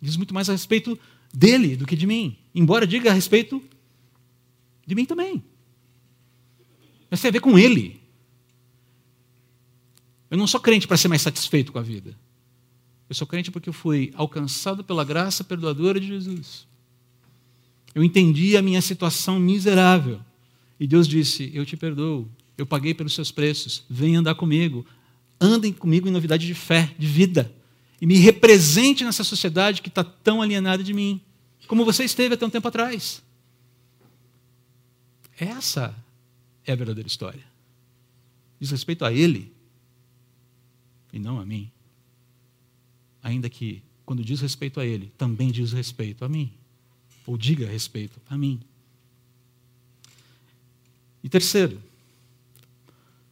Diz 0.06 0.16
muito 0.16 0.32
mais 0.32 0.48
a 0.48 0.52
respeito 0.52 0.96
dele 1.34 1.74
do 1.74 1.84
que 1.84 1.96
de 1.96 2.06
mim, 2.06 2.36
embora 2.54 2.86
diga 2.86 3.10
a 3.10 3.12
respeito 3.12 3.60
de 4.86 4.94
mim 4.94 5.04
também. 5.04 5.42
Mas 7.10 7.20
tem 7.20 7.28
a 7.28 7.32
ver 7.32 7.40
com 7.40 7.58
ele. 7.58 8.00
Eu 10.30 10.38
não 10.38 10.46
sou 10.46 10.60
crente 10.60 10.86
para 10.86 10.96
ser 10.96 11.08
mais 11.08 11.22
satisfeito 11.22 11.72
com 11.72 11.80
a 11.80 11.82
vida. 11.82 12.16
Eu 13.08 13.16
sou 13.16 13.26
crente 13.26 13.50
porque 13.50 13.68
eu 13.68 13.72
fui 13.72 14.12
alcançado 14.14 14.84
pela 14.84 15.04
graça 15.04 15.42
perdoadora 15.42 15.98
de 15.98 16.06
Jesus. 16.06 16.68
Eu 17.92 18.04
entendi 18.04 18.56
a 18.56 18.62
minha 18.62 18.80
situação 18.80 19.40
miserável. 19.40 20.20
E 20.78 20.86
Deus 20.86 21.08
disse: 21.08 21.50
Eu 21.52 21.66
te 21.66 21.76
perdoo, 21.76 22.28
eu 22.56 22.64
paguei 22.64 22.94
pelos 22.94 23.12
seus 23.12 23.32
preços, 23.32 23.82
vem 23.90 24.14
andar 24.14 24.36
comigo, 24.36 24.86
andem 25.40 25.72
comigo 25.72 26.06
em 26.06 26.12
novidade 26.12 26.46
de 26.46 26.54
fé, 26.54 26.94
de 26.96 27.08
vida, 27.08 27.52
e 28.00 28.06
me 28.06 28.16
represente 28.16 29.04
nessa 29.04 29.24
sociedade 29.24 29.80
que 29.82 29.88
está 29.88 30.04
tão 30.04 30.42
alienada 30.42 30.82
de 30.82 30.92
mim, 30.92 31.20
como 31.66 31.84
você 31.84 32.04
esteve 32.04 32.34
até 32.34 32.44
um 32.46 32.50
tempo 32.50 32.68
atrás. 32.68 33.22
Essa 35.38 35.94
é 36.64 36.72
a 36.72 36.76
verdadeira 36.76 37.06
história. 37.06 37.44
Diz 38.58 38.70
respeito 38.70 39.04
a 39.04 39.12
Ele 39.12 39.52
e 41.12 41.18
não 41.18 41.38
a 41.38 41.44
mim. 41.44 41.70
Ainda 43.22 43.48
que, 43.48 43.82
quando 44.04 44.24
diz 44.24 44.40
respeito 44.40 44.80
a 44.80 44.86
Ele, 44.86 45.12
também 45.18 45.50
diz 45.50 45.72
respeito 45.72 46.24
a 46.24 46.28
mim. 46.28 46.52
Ou 47.26 47.36
diga 47.36 47.66
respeito 47.66 48.20
a 48.30 48.36
mim. 48.36 48.60
E 51.22 51.28
terceiro, 51.28 51.82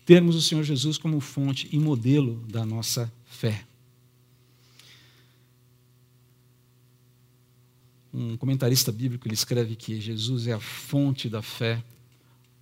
termos 0.05 0.35
o 0.35 0.43
Senhor 0.43 0.65
Jesus 0.65 0.99
como 0.99 1.21
fonte 1.21 1.69
e 1.71 1.79
modelo 1.79 2.45
da 2.49 2.67
nossa 2.67 3.13
fé. 3.25 3.65
Um 8.17 8.37
comentarista 8.37 8.93
bíblico 8.93 9.27
ele 9.27 9.35
escreve 9.35 9.75
que 9.75 10.01
Jesus 10.01 10.47
é 10.47 10.53
a 10.53 10.61
fonte 10.61 11.29
da 11.29 11.43
fé. 11.43 11.83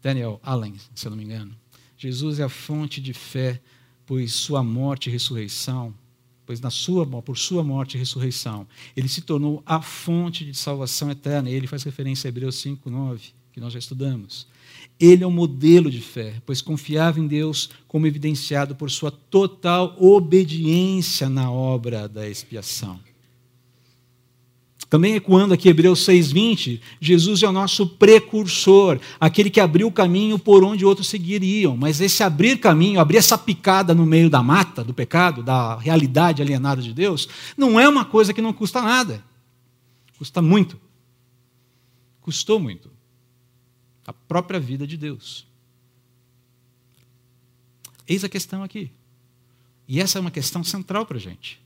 Daniel 0.00 0.40
Allen, 0.42 0.74
se 0.94 1.06
eu 1.06 1.10
não 1.10 1.16
me 1.18 1.24
engano. 1.24 1.54
Jesus 1.98 2.40
é 2.40 2.42
a 2.42 2.48
fonte 2.48 3.02
de 3.02 3.12
fé, 3.12 3.60
pois 4.06 4.32
sua 4.32 4.62
morte 4.62 5.10
e 5.10 5.12
ressurreição, 5.12 5.92
pois 6.46 6.58
na 6.58 6.70
sua, 6.70 7.06
por 7.20 7.36
sua 7.36 7.62
morte 7.62 7.96
e 7.96 7.98
ressurreição, 7.98 8.66
ele 8.96 9.08
se 9.08 9.20
tornou 9.20 9.62
a 9.66 9.82
fonte 9.82 10.42
de 10.42 10.54
salvação 10.54 11.10
eterna. 11.10 11.50
E 11.50 11.52
ele 11.54 11.66
faz 11.66 11.82
referência 11.82 12.28
a 12.28 12.30
Hebreus 12.30 12.56
5:9, 12.56 13.34
que 13.52 13.60
nós 13.60 13.74
já 13.74 13.78
estudamos. 13.78 14.46
Ele 14.98 15.22
é 15.22 15.26
um 15.26 15.30
modelo 15.30 15.90
de 15.90 16.00
fé, 16.00 16.40
pois 16.46 16.62
confiava 16.62 17.20
em 17.20 17.26
Deus, 17.26 17.68
como 17.86 18.06
evidenciado 18.06 18.74
por 18.74 18.90
sua 18.90 19.10
total 19.10 19.96
obediência 20.02 21.28
na 21.28 21.52
obra 21.52 22.08
da 22.08 22.26
expiação. 22.26 22.98
Também 24.92 25.14
ecoando 25.14 25.54
aqui 25.54 25.70
Hebreus 25.70 26.06
6,20, 26.06 26.78
Jesus 27.00 27.42
é 27.42 27.48
o 27.48 27.52
nosso 27.52 27.86
precursor, 27.86 29.00
aquele 29.18 29.48
que 29.48 29.58
abriu 29.58 29.86
o 29.86 29.90
caminho 29.90 30.38
por 30.38 30.62
onde 30.62 30.84
outros 30.84 31.08
seguiriam. 31.08 31.74
Mas 31.78 31.98
esse 31.98 32.22
abrir 32.22 32.58
caminho, 32.58 33.00
abrir 33.00 33.16
essa 33.16 33.38
picada 33.38 33.94
no 33.94 34.04
meio 34.04 34.28
da 34.28 34.42
mata 34.42 34.84
do 34.84 34.92
pecado, 34.92 35.42
da 35.42 35.78
realidade 35.78 36.42
alienada 36.42 36.82
de 36.82 36.92
Deus, 36.92 37.26
não 37.56 37.80
é 37.80 37.88
uma 37.88 38.04
coisa 38.04 38.34
que 38.34 38.42
não 38.42 38.52
custa 38.52 38.82
nada. 38.82 39.24
Custa 40.18 40.42
muito. 40.42 40.78
Custou 42.20 42.60
muito 42.60 42.90
a 44.06 44.12
própria 44.12 44.60
vida 44.60 44.86
de 44.86 44.98
Deus. 44.98 45.46
Eis 48.06 48.22
a 48.22 48.28
questão 48.28 48.62
aqui. 48.62 48.90
E 49.88 50.02
essa 50.02 50.18
é 50.18 50.20
uma 50.20 50.30
questão 50.30 50.62
central 50.62 51.06
para 51.06 51.16
a 51.16 51.20
gente. 51.20 51.62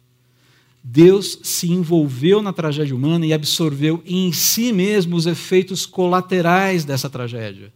Deus 0.88 1.40
se 1.42 1.68
envolveu 1.68 2.40
na 2.40 2.52
tragédia 2.52 2.94
humana 2.94 3.26
e 3.26 3.32
absorveu 3.32 4.00
em 4.06 4.32
si 4.32 4.72
mesmo 4.72 5.16
os 5.16 5.26
efeitos 5.26 5.84
colaterais 5.84 6.84
dessa 6.84 7.10
tragédia. 7.10 7.72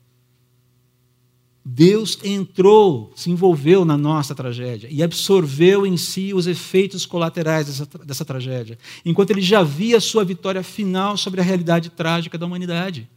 Deus 1.65 2.21
entrou, 2.23 3.13
se 3.17 3.29
envolveu 3.29 3.85
na 3.85 3.99
nossa 3.99 4.33
tragédia 4.33 4.87
e 4.89 5.03
absorveu 5.03 5.85
em 5.85 5.97
si 5.97 6.33
os 6.33 6.47
efeitos 6.47 7.05
colaterais 7.05 7.67
dessa, 7.67 8.05
dessa 8.05 8.25
tragédia, 8.25 8.79
enquanto 9.05 9.33
ele 9.33 9.43
já 9.43 9.65
via 9.65 9.97
a 9.97 10.01
sua 10.01 10.25
vitória 10.25 10.63
final 10.63 11.17
sobre 11.17 11.41
a 11.41 11.45
realidade 11.45 11.91
trágica 11.91 12.39
da 12.39 12.47
humanidade. 12.47 13.11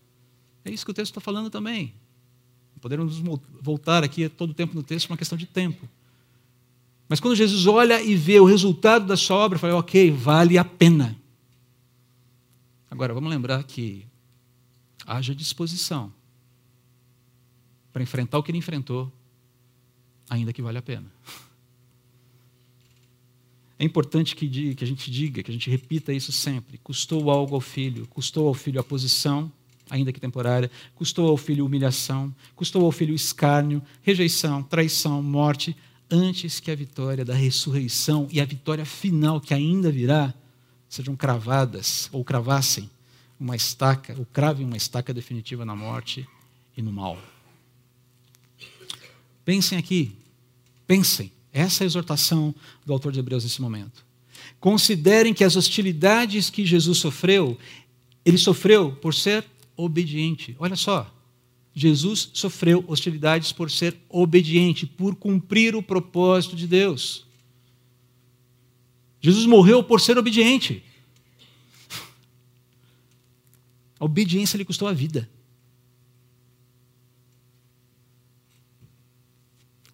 É 0.66 0.72
isso 0.72 0.84
que 0.84 0.92
o 0.92 0.94
texto 0.96 1.12
está 1.12 1.22
falando 1.22 1.52
também. 1.52 1.94
Podemos 2.82 3.22
voltar 3.62 4.04
aqui 4.04 4.28
todo 4.28 4.50
o 4.50 4.56
tempo 4.56 4.74
no 4.74 4.82
texto, 4.82 5.08
uma 5.12 5.18
questão 5.18 5.38
de 5.38 5.46
tempo. 5.46 5.88
Mas 7.14 7.20
quando 7.20 7.36
Jesus 7.36 7.68
olha 7.68 8.02
e 8.02 8.16
vê 8.16 8.40
o 8.40 8.44
resultado 8.44 9.06
da 9.06 9.16
sua 9.16 9.38
obra, 9.38 9.60
fala, 9.60 9.76
ok, 9.76 10.10
vale 10.10 10.58
a 10.58 10.66
pena. 10.66 11.16
Agora, 12.90 13.14
vamos 13.14 13.30
lembrar 13.30 13.64
que 13.66 14.08
haja 15.06 15.36
disposição 15.36 16.12
para 17.92 18.02
enfrentar 18.02 18.40
o 18.40 18.42
que 18.42 18.50
ele 18.50 18.58
enfrentou, 18.58 19.14
ainda 20.28 20.52
que 20.52 20.60
vale 20.60 20.80
a 20.80 20.82
pena. 20.82 21.06
É 23.78 23.86
importante 23.86 24.36
que, 24.36 24.74
que 24.74 24.84
a 24.84 24.88
gente 24.88 25.12
diga, 25.12 25.44
que 25.44 25.52
a 25.52 25.54
gente 25.54 25.70
repita 25.70 26.12
isso 26.12 26.32
sempre. 26.32 26.80
Custou 26.80 27.30
algo 27.30 27.54
ao 27.54 27.62
filho, 27.62 28.08
custou 28.08 28.48
ao 28.48 28.56
filho 28.56 28.80
a 28.80 28.84
posição, 28.84 29.52
ainda 29.88 30.12
que 30.12 30.20
temporária, 30.20 30.72
custou 30.96 31.30
ao 31.30 31.38
filho 31.38 31.64
humilhação, 31.64 32.36
custou 32.56 32.84
ao 32.84 32.92
filho 32.92 33.14
escárnio, 33.14 33.84
rejeição, 34.02 34.64
traição, 34.64 35.22
morte, 35.22 35.78
antes 36.10 36.60
que 36.60 36.72
a 36.72 36.76
vitória 36.76 37.26
da 37.26 37.34
ressurreição 37.34 38.28
e 38.32 38.40
a 38.40 38.46
vitória 38.46 38.86
final 38.86 39.40
que 39.42 39.54
ainda 39.54 39.92
virá 39.92 40.34
sejam 40.90 41.16
cravadas 41.16 42.10
ou 42.12 42.24
cravassem 42.24 42.90
uma 43.40 43.56
estaca, 43.56 44.16
ou 44.18 44.26
cravem 44.26 44.66
uma 44.66 44.78
estaca 44.78 45.14
definitiva 45.14 45.66
na 45.66 45.76
morte 45.76 46.28
e 46.78 46.82
no 46.82 46.92
mal. 46.92 47.18
Pensem 49.44 49.78
aqui, 49.78 50.16
pensem, 50.88 51.32
essa 51.52 51.84
é 51.84 51.86
a 51.86 51.88
exortação 51.88 52.56
do 52.86 52.94
autor 52.94 53.12
de 53.12 53.20
Hebreus 53.20 53.44
nesse 53.44 53.62
momento. 53.62 54.06
Considerem 54.60 55.34
que 55.34 55.44
as 55.44 55.56
hostilidades 55.56 56.50
que 56.50 56.66
Jesus 56.66 57.00
sofreu, 57.00 57.58
ele 58.24 58.38
sofreu 58.38 58.94
por 58.94 59.14
ser 59.14 59.46
obediente. 59.76 60.56
Olha 60.60 60.76
só, 60.76 61.14
Jesus 61.74 62.30
sofreu 62.34 62.84
hostilidades 62.88 63.52
por 63.52 63.72
ser 63.72 63.98
obediente, 64.08 64.86
por 64.86 65.16
cumprir 65.16 65.76
o 65.76 65.82
propósito 65.82 66.56
de 66.56 66.68
Deus. 66.68 67.26
Jesus 69.20 69.46
morreu 69.46 69.84
por 69.84 70.00
ser 70.00 70.18
obediente. 70.18 70.84
A 74.00 74.06
obediência 74.06 74.58
lhe 74.58 74.66
custou 74.66 74.88
a 74.88 74.94
vida. 74.94 75.30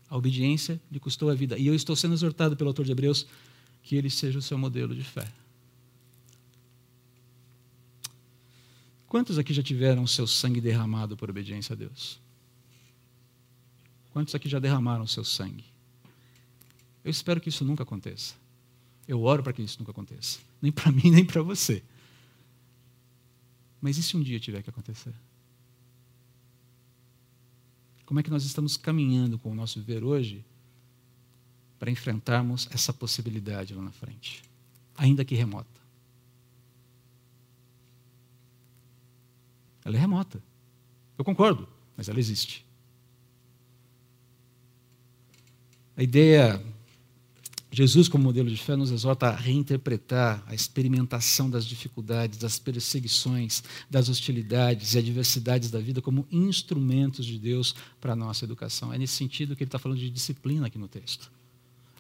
A 0.09 0.17
obediência 0.17 0.81
lhe 0.91 0.99
custou 0.99 1.29
a 1.29 1.35
vida. 1.35 1.57
E 1.57 1.67
eu 1.67 1.75
estou 1.75 1.95
sendo 1.95 2.15
exortado 2.15 2.57
pelo 2.57 2.69
autor 2.69 2.83
de 2.83 2.91
Hebreus 2.91 3.27
que 3.83 3.95
ele 3.95 4.09
seja 4.09 4.39
o 4.39 4.41
seu 4.41 4.57
modelo 4.57 4.95
de 4.95 5.03
fé. 5.03 5.31
Quantos 9.09 9.39
aqui 9.39 9.51
já 9.55 9.63
tiveram 9.63 10.05
seu 10.05 10.27
sangue 10.27 10.61
derramado 10.61 11.17
por 11.17 11.31
obediência 11.31 11.73
a 11.73 11.75
Deus? 11.75 12.19
Quantos 14.11 14.35
aqui 14.35 14.47
já 14.47 14.59
derramaram 14.59 15.07
seu 15.07 15.23
sangue? 15.23 15.65
Eu 17.03 17.09
espero 17.09 17.41
que 17.41 17.49
isso 17.49 17.65
nunca 17.65 17.81
aconteça. 17.81 18.35
Eu 19.07 19.23
oro 19.23 19.41
para 19.41 19.51
que 19.51 19.63
isso 19.63 19.79
nunca 19.79 19.91
aconteça. 19.91 20.39
Nem 20.61 20.71
para 20.71 20.91
mim, 20.93 21.09
nem 21.09 21.25
para 21.25 21.41
você. 21.41 21.83
Mas 23.81 23.97
e 23.97 24.03
se 24.03 24.15
um 24.15 24.21
dia 24.21 24.39
tiver 24.39 24.61
que 24.61 24.69
acontecer? 24.69 25.13
Como 28.05 28.19
é 28.19 28.23
que 28.23 28.29
nós 28.29 28.43
estamos 28.43 28.77
caminhando 28.77 29.39
com 29.39 29.51
o 29.51 29.55
nosso 29.55 29.79
viver 29.79 30.03
hoje 30.03 30.45
para 31.79 31.89
enfrentarmos 31.89 32.67
essa 32.71 32.93
possibilidade 32.93 33.73
lá 33.73 33.81
na 33.81 33.91
frente, 33.91 34.43
ainda 34.95 35.25
que 35.25 35.33
remota? 35.33 35.78
Ela 39.89 39.97
é 39.97 39.99
remota. 39.99 40.41
Eu 41.17 41.25
concordo, 41.25 41.67
mas 41.97 42.07
ela 42.07 42.19
existe. 42.19 42.63
A 45.97 46.03
ideia, 46.03 46.63
Jesus 47.71 48.07
como 48.07 48.23
modelo 48.23 48.49
de 48.49 48.55
fé 48.55 48.75
nos 48.75 48.91
exorta 48.91 49.27
a 49.29 49.35
reinterpretar 49.35 50.43
a 50.45 50.53
experimentação 50.53 51.49
das 51.49 51.65
dificuldades, 51.65 52.37
das 52.37 52.59
perseguições, 52.59 53.63
das 53.89 54.07
hostilidades 54.09 54.93
e 54.93 54.99
adversidades 54.99 55.71
da 55.71 55.79
vida 55.79 56.01
como 56.01 56.27
instrumentos 56.31 57.25
de 57.25 57.39
Deus 57.39 57.75
para 57.99 58.13
a 58.13 58.15
nossa 58.15 58.45
educação. 58.45 58.93
É 58.93 58.97
nesse 58.97 59.15
sentido 59.15 59.55
que 59.55 59.63
ele 59.63 59.67
está 59.67 59.79
falando 59.79 59.97
de 59.97 60.09
disciplina 60.09 60.67
aqui 60.67 60.77
no 60.77 60.87
texto. 60.87 61.31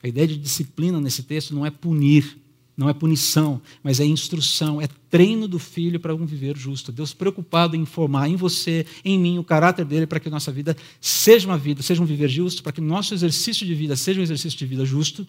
A 0.01 0.07
ideia 0.07 0.27
de 0.27 0.37
disciplina 0.37 1.01
nesse 1.01 1.23
texto 1.23 1.53
não 1.55 1.65
é 1.65 1.71
punir, 1.71 2.37
não 2.79 2.87
é 2.87 2.93
punição, 2.93 3.61
mas 3.83 3.99
é 3.99 4.05
instrução, 4.05 4.79
é 4.79 4.87
treino 5.09 5.49
do 5.49 5.59
filho 5.59 5.99
para 5.99 6.15
um 6.15 6.25
viver 6.25 6.55
justo. 6.55 6.93
Deus 6.93 7.13
preocupado 7.13 7.75
em 7.75 7.85
formar 7.85 8.29
em 8.29 8.37
você, 8.37 8.85
em 9.03 9.19
mim, 9.19 9.37
o 9.37 9.43
caráter 9.43 9.83
dele 9.83 10.07
para 10.07 10.17
que 10.17 10.29
nossa 10.29 10.49
vida 10.49 10.77
seja 11.01 11.45
uma 11.45 11.57
vida, 11.57 11.83
seja 11.83 12.01
um 12.01 12.05
viver 12.05 12.29
justo, 12.29 12.63
para 12.63 12.71
que 12.71 12.79
nosso 12.79 13.13
exercício 13.13 13.67
de 13.67 13.75
vida 13.75 13.97
seja 13.97 14.21
um 14.21 14.23
exercício 14.23 14.57
de 14.57 14.65
vida 14.65 14.85
justo 14.85 15.27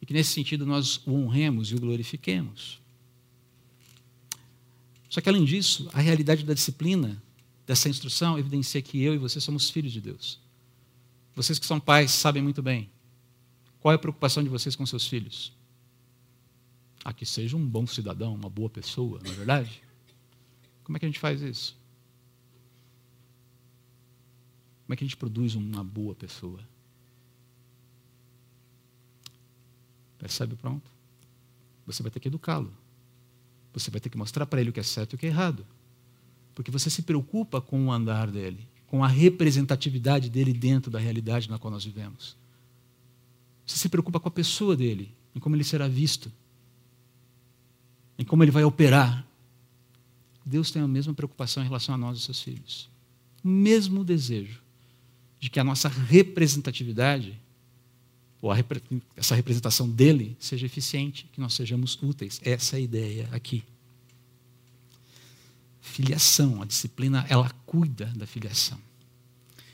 e 0.00 0.06
que 0.06 0.14
nesse 0.14 0.32
sentido 0.32 0.64
nós 0.64 1.02
o 1.04 1.12
honremos 1.12 1.70
e 1.70 1.74
o 1.74 1.80
glorifiquemos. 1.80 2.80
Só 5.10 5.20
que 5.20 5.28
além 5.28 5.44
disso, 5.44 5.86
a 5.92 6.00
realidade 6.00 6.44
da 6.44 6.54
disciplina, 6.54 7.22
dessa 7.66 7.90
instrução, 7.90 8.38
evidencia 8.38 8.80
que 8.80 9.02
eu 9.02 9.14
e 9.14 9.18
você 9.18 9.38
somos 9.38 9.68
filhos 9.68 9.92
de 9.92 10.00
Deus. 10.00 10.40
Vocês 11.36 11.58
que 11.58 11.66
são 11.66 11.78
pais 11.78 12.10
sabem 12.10 12.42
muito 12.42 12.62
bem 12.62 12.88
Qual 13.80 13.92
é 13.92 13.96
a 13.96 13.98
preocupação 13.98 14.42
de 14.42 14.48
vocês 14.48 14.74
com 14.74 14.86
seus 14.86 15.06
filhos? 15.06 15.59
A 17.04 17.12
que 17.12 17.24
seja 17.24 17.56
um 17.56 17.66
bom 17.66 17.86
cidadão, 17.86 18.34
uma 18.34 18.50
boa 18.50 18.68
pessoa, 18.68 19.20
não 19.24 19.30
é 19.30 19.34
verdade? 19.34 19.82
Como 20.84 20.96
é 20.96 21.00
que 21.00 21.06
a 21.06 21.08
gente 21.08 21.20
faz 21.20 21.40
isso? 21.40 21.78
Como 24.84 24.94
é 24.94 24.96
que 24.96 25.04
a 25.04 25.06
gente 25.06 25.16
produz 25.16 25.54
uma 25.54 25.84
boa 25.84 26.14
pessoa? 26.14 26.60
Percebe? 30.18 30.56
Pronto. 30.56 30.90
Você 31.86 32.02
vai 32.02 32.10
ter 32.10 32.20
que 32.20 32.28
educá-lo. 32.28 32.72
Você 33.72 33.90
vai 33.90 34.00
ter 34.00 34.10
que 34.10 34.18
mostrar 34.18 34.46
para 34.46 34.60
ele 34.60 34.70
o 34.70 34.72
que 34.72 34.80
é 34.80 34.82
certo 34.82 35.12
e 35.12 35.14
o 35.14 35.18
que 35.18 35.26
é 35.26 35.28
errado. 35.28 35.64
Porque 36.54 36.70
você 36.70 36.90
se 36.90 37.02
preocupa 37.02 37.60
com 37.60 37.86
o 37.86 37.92
andar 37.92 38.30
dele, 38.30 38.68
com 38.86 39.04
a 39.04 39.08
representatividade 39.08 40.28
dele 40.28 40.52
dentro 40.52 40.90
da 40.90 40.98
realidade 40.98 41.48
na 41.48 41.58
qual 41.58 41.70
nós 41.70 41.84
vivemos. 41.84 42.36
Você 43.64 43.76
se 43.76 43.88
preocupa 43.88 44.18
com 44.18 44.28
a 44.28 44.32
pessoa 44.32 44.76
dele, 44.76 45.14
em 45.34 45.38
como 45.38 45.54
ele 45.54 45.62
será 45.62 45.86
visto, 45.86 46.32
em 48.20 48.24
como 48.24 48.44
ele 48.44 48.50
vai 48.50 48.62
operar. 48.62 49.26
Deus 50.44 50.70
tem 50.70 50.82
a 50.82 50.86
mesma 50.86 51.14
preocupação 51.14 51.62
em 51.62 51.66
relação 51.66 51.94
a 51.94 51.98
nós 51.98 52.18
e 52.18 52.20
seus 52.20 52.42
filhos. 52.42 52.86
O 53.42 53.48
mesmo 53.48 54.04
desejo 54.04 54.60
de 55.38 55.48
que 55.48 55.58
a 55.58 55.64
nossa 55.64 55.88
representatividade, 55.88 57.40
ou 58.42 58.52
repre 58.52 58.82
essa 59.16 59.34
representação 59.34 59.88
dele, 59.88 60.36
seja 60.38 60.66
eficiente, 60.66 61.30
que 61.32 61.40
nós 61.40 61.54
sejamos 61.54 61.98
úteis. 62.02 62.38
Essa 62.44 62.76
é 62.76 62.78
a 62.78 62.80
ideia 62.80 63.28
aqui. 63.32 63.64
Filiação, 65.80 66.60
a 66.60 66.66
disciplina, 66.66 67.24
ela 67.26 67.48
cuida 67.64 68.12
da 68.14 68.26
filiação. 68.26 68.78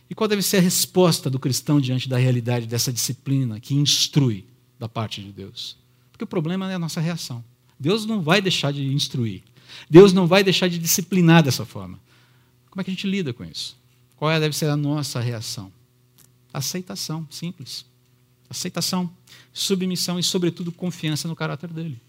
E 0.09 0.15
qual 0.15 0.29
deve 0.29 0.43
ser 0.43 0.59
a 0.59 0.61
resposta 0.61 1.29
do 1.29 1.41
cristão 1.41 1.81
diante 1.81 2.09
da 2.09 2.17
realidade 2.17 2.69
dessa 2.69 2.93
disciplina 2.93 3.59
que 3.59 3.75
instrui 3.75 4.47
da 4.79 4.89
parte 4.89 5.21
de 5.21 5.33
Deus? 5.33 5.77
Porque 6.13 6.23
o 6.23 6.29
problema 6.29 6.71
é 6.71 6.77
a 6.77 6.79
nossa 6.79 7.01
reação. 7.01 7.45
Deus 7.79 8.07
não 8.07 8.23
vai 8.23 8.41
deixar 8.41 8.73
de 8.73 8.85
instruir. 8.87 9.43
Deus 9.89 10.13
não 10.13 10.27
vai 10.27 10.43
deixar 10.43 10.69
de 10.69 10.79
disciplinar 10.79 11.43
dessa 11.43 11.65
forma. 11.65 11.99
Como 12.71 12.81
é 12.81 12.85
que 12.85 12.91
a 12.91 12.95
gente 12.95 13.07
lida 13.07 13.33
com 13.33 13.45
isso? 13.45 13.77
Qual 14.17 14.31
é, 14.31 14.41
deve 14.41 14.57
ser 14.57 14.67
a 14.67 14.77
nossa 14.77 15.21
reação? 15.21 15.71
Aceitação, 16.53 17.27
simples. 17.31 17.85
Aceitação, 18.49 19.11
submissão 19.53 20.19
e, 20.19 20.23
sobretudo, 20.23 20.73
confiança 20.73 21.29
no 21.29 21.37
caráter 21.37 21.71
dele. 21.71 22.01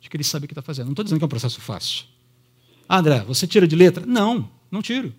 De 0.00 0.08
que 0.08 0.16
ele 0.16 0.24
sabe 0.24 0.44
o 0.44 0.48
que 0.48 0.52
está 0.52 0.62
fazendo. 0.62 0.86
Não 0.86 0.92
estou 0.92 1.04
dizendo 1.04 1.18
que 1.18 1.24
é 1.24 1.26
um 1.26 1.28
processo 1.28 1.60
fácil. 1.60 2.04
Ah, 2.88 2.98
André, 2.98 3.24
você 3.24 3.46
tira 3.46 3.66
de 3.66 3.74
letra? 3.74 4.06
Não, 4.06 4.48
não 4.70 4.80
tiro. 4.80 5.12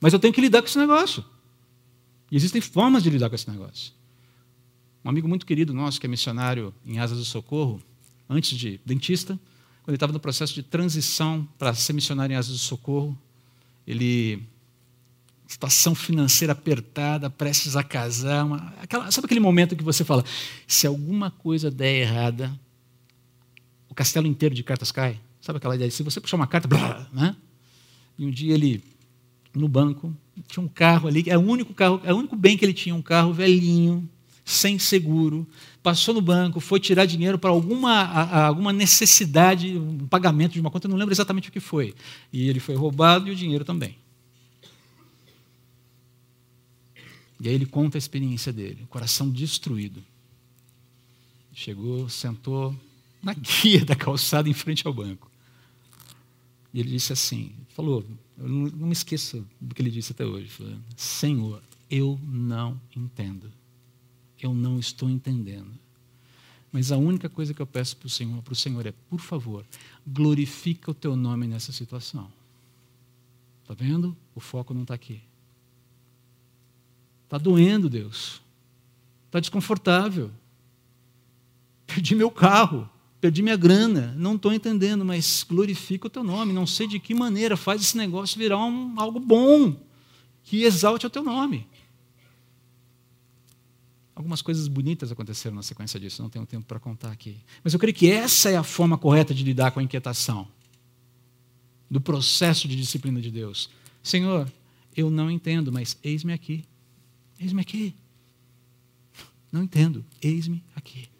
Mas 0.00 0.12
eu 0.12 0.18
tenho 0.18 0.32
que 0.32 0.40
lidar 0.40 0.62
com 0.62 0.68
esse 0.68 0.78
negócio. 0.78 1.24
E 2.30 2.36
existem 2.36 2.60
formas 2.60 3.02
de 3.02 3.10
lidar 3.10 3.28
com 3.28 3.34
esse 3.34 3.48
negócio. 3.50 3.92
Um 5.04 5.08
amigo 5.08 5.28
muito 5.28 5.46
querido 5.46 5.72
nosso, 5.72 6.00
que 6.00 6.06
é 6.06 6.08
missionário 6.08 6.74
em 6.84 6.98
Asas 6.98 7.18
do 7.18 7.24
Socorro, 7.24 7.80
antes 8.28 8.56
de 8.56 8.80
dentista, 8.84 9.38
quando 9.82 9.90
ele 9.90 9.96
estava 9.96 10.12
no 10.12 10.20
processo 10.20 10.54
de 10.54 10.62
transição 10.62 11.48
para 11.58 11.72
ser 11.74 11.92
missionário 11.92 12.34
em 12.34 12.36
Asas 12.36 12.52
do 12.52 12.58
Socorro, 12.58 13.16
ele 13.86 14.42
situação 15.46 15.94
financeira 15.94 16.52
apertada, 16.52 17.30
prestes 17.30 17.76
a 17.76 17.82
casar, 17.82 18.44
uma, 18.44 18.74
aquela, 18.82 19.10
sabe 19.10 19.26
aquele 19.26 19.40
momento 19.40 19.76
que 19.76 19.84
você 19.84 20.04
fala, 20.04 20.24
se 20.66 20.86
alguma 20.86 21.30
coisa 21.30 21.70
der 21.70 22.00
errada, 22.00 22.58
o 23.88 23.94
castelo 23.94 24.26
inteiro 24.26 24.54
de 24.54 24.64
cartas 24.64 24.90
cai? 24.90 25.20
Sabe 25.40 25.58
aquela 25.58 25.76
ideia? 25.76 25.90
Se 25.90 26.02
você 26.02 26.20
puxar 26.20 26.36
uma 26.36 26.48
carta, 26.48 26.66
blá, 26.66 27.08
né? 27.12 27.36
E 28.18 28.26
um 28.26 28.30
dia 28.30 28.54
ele, 28.54 28.82
no 29.54 29.68
banco, 29.68 30.14
tinha 30.48 30.64
um 30.64 30.68
carro 30.68 31.06
ali, 31.06 31.24
é 31.28 31.38
o 31.38 31.42
único 31.42 31.72
carro, 31.72 32.00
é 32.02 32.12
o 32.12 32.16
único 32.16 32.34
bem 32.34 32.58
que 32.58 32.64
ele 32.64 32.74
tinha, 32.74 32.94
um 32.94 33.02
carro 33.02 33.32
velhinho, 33.32 34.08
sem 34.48 34.78
seguro, 34.78 35.44
passou 35.82 36.14
no 36.14 36.20
banco, 36.22 36.60
foi 36.60 36.78
tirar 36.78 37.04
dinheiro 37.04 37.36
para 37.36 37.50
alguma, 37.50 38.04
alguma 38.46 38.72
necessidade, 38.72 39.76
um 39.76 40.06
pagamento 40.06 40.52
de 40.52 40.60
uma 40.60 40.70
conta, 40.70 40.86
não 40.86 40.96
lembro 40.96 41.12
exatamente 41.12 41.48
o 41.48 41.52
que 41.52 41.58
foi. 41.58 41.92
E 42.32 42.48
ele 42.48 42.60
foi 42.60 42.76
roubado 42.76 43.26
e 43.26 43.32
o 43.32 43.34
dinheiro 43.34 43.64
também. 43.64 43.98
E 47.40 47.48
aí 47.48 47.54
ele 47.56 47.66
conta 47.66 47.98
a 47.98 48.00
experiência 48.00 48.52
dele, 48.52 48.84
o 48.84 48.86
coração 48.86 49.28
destruído. 49.28 50.02
Chegou, 51.52 52.08
sentou 52.08 52.74
na 53.20 53.34
guia 53.62 53.84
da 53.84 53.96
calçada 53.96 54.48
em 54.48 54.54
frente 54.54 54.86
ao 54.86 54.94
banco. 54.94 55.28
E 56.72 56.78
ele 56.78 56.90
disse 56.90 57.12
assim, 57.12 57.52
falou, 57.70 58.06
eu 58.38 58.48
não, 58.48 58.70
não 58.70 58.86
me 58.86 58.92
esqueço 58.92 59.44
do 59.60 59.74
que 59.74 59.82
ele 59.82 59.90
disse 59.90 60.12
até 60.12 60.24
hoje. 60.24 60.48
Falou, 60.48 60.78
Senhor, 60.96 61.62
eu 61.90 62.20
não 62.22 62.80
entendo. 62.94 63.55
Eu 64.40 64.54
não 64.54 64.78
estou 64.78 65.08
entendendo. 65.08 65.72
Mas 66.72 66.92
a 66.92 66.96
única 66.96 67.28
coisa 67.28 67.54
que 67.54 67.62
eu 67.62 67.66
peço 67.66 67.96
para 67.96 68.06
o 68.06 68.10
Senhor, 68.10 68.42
para 68.42 68.52
o 68.52 68.56
Senhor 68.56 68.86
é, 68.86 68.92
por 69.08 69.20
favor, 69.20 69.64
glorifica 70.06 70.90
o 70.90 70.94
teu 70.94 71.16
nome 71.16 71.46
nessa 71.46 71.72
situação. 71.72 72.30
Está 73.62 73.74
vendo? 73.74 74.16
O 74.34 74.40
foco 74.40 74.74
não 74.74 74.82
está 74.82 74.94
aqui. 74.94 75.22
Está 77.24 77.38
doendo, 77.38 77.88
Deus. 77.88 78.40
Está 79.26 79.40
desconfortável. 79.40 80.30
Perdi 81.86 82.14
meu 82.14 82.30
carro, 82.30 82.88
perdi 83.20 83.42
minha 83.42 83.56
grana, 83.56 84.14
não 84.16 84.36
estou 84.36 84.52
entendendo, 84.52 85.04
mas 85.04 85.44
glorifica 85.48 86.06
o 86.06 86.10
teu 86.10 86.22
nome. 86.22 86.52
Não 86.52 86.66
sei 86.66 86.86
de 86.86 87.00
que 87.00 87.14
maneira 87.14 87.56
faz 87.56 87.80
esse 87.80 87.96
negócio 87.96 88.38
virar 88.38 88.58
um, 88.58 88.98
algo 89.00 89.18
bom, 89.18 89.76
que 90.44 90.62
exalte 90.62 91.06
o 91.06 91.10
teu 91.10 91.22
nome. 91.22 91.66
Algumas 94.16 94.40
coisas 94.40 94.66
bonitas 94.66 95.12
aconteceram 95.12 95.54
na 95.54 95.62
sequência 95.62 96.00
disso, 96.00 96.22
não 96.22 96.30
tenho 96.30 96.46
tempo 96.46 96.64
para 96.64 96.80
contar 96.80 97.12
aqui. 97.12 97.36
Mas 97.62 97.74
eu 97.74 97.78
creio 97.78 97.94
que 97.94 98.10
essa 98.10 98.48
é 98.48 98.56
a 98.56 98.62
forma 98.62 98.96
correta 98.96 99.34
de 99.34 99.44
lidar 99.44 99.70
com 99.72 99.78
a 99.78 99.82
inquietação, 99.82 100.48
do 101.90 102.00
processo 102.00 102.66
de 102.66 102.74
disciplina 102.74 103.20
de 103.20 103.30
Deus. 103.30 103.68
Senhor, 104.02 104.50
eu 104.96 105.10
não 105.10 105.30
entendo, 105.30 105.70
mas 105.70 105.98
eis-me 106.02 106.32
aqui. 106.32 106.64
Eis-me 107.38 107.60
aqui. 107.60 107.94
Não 109.52 109.62
entendo. 109.62 110.02
Eis-me 110.22 110.64
aqui. 110.74 111.10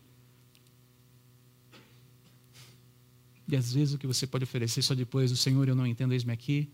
E 3.46 3.54
às 3.54 3.74
vezes 3.74 3.92
o 3.92 3.98
que 3.98 4.06
você 4.06 4.26
pode 4.26 4.44
oferecer 4.44 4.80
só 4.80 4.94
depois 4.94 5.30
do 5.30 5.37
Senhor, 5.37 5.68
eu 5.68 5.76
não 5.76 5.87
entendo, 5.87 6.12
eis-me 6.12 6.32
aqui, 6.32 6.68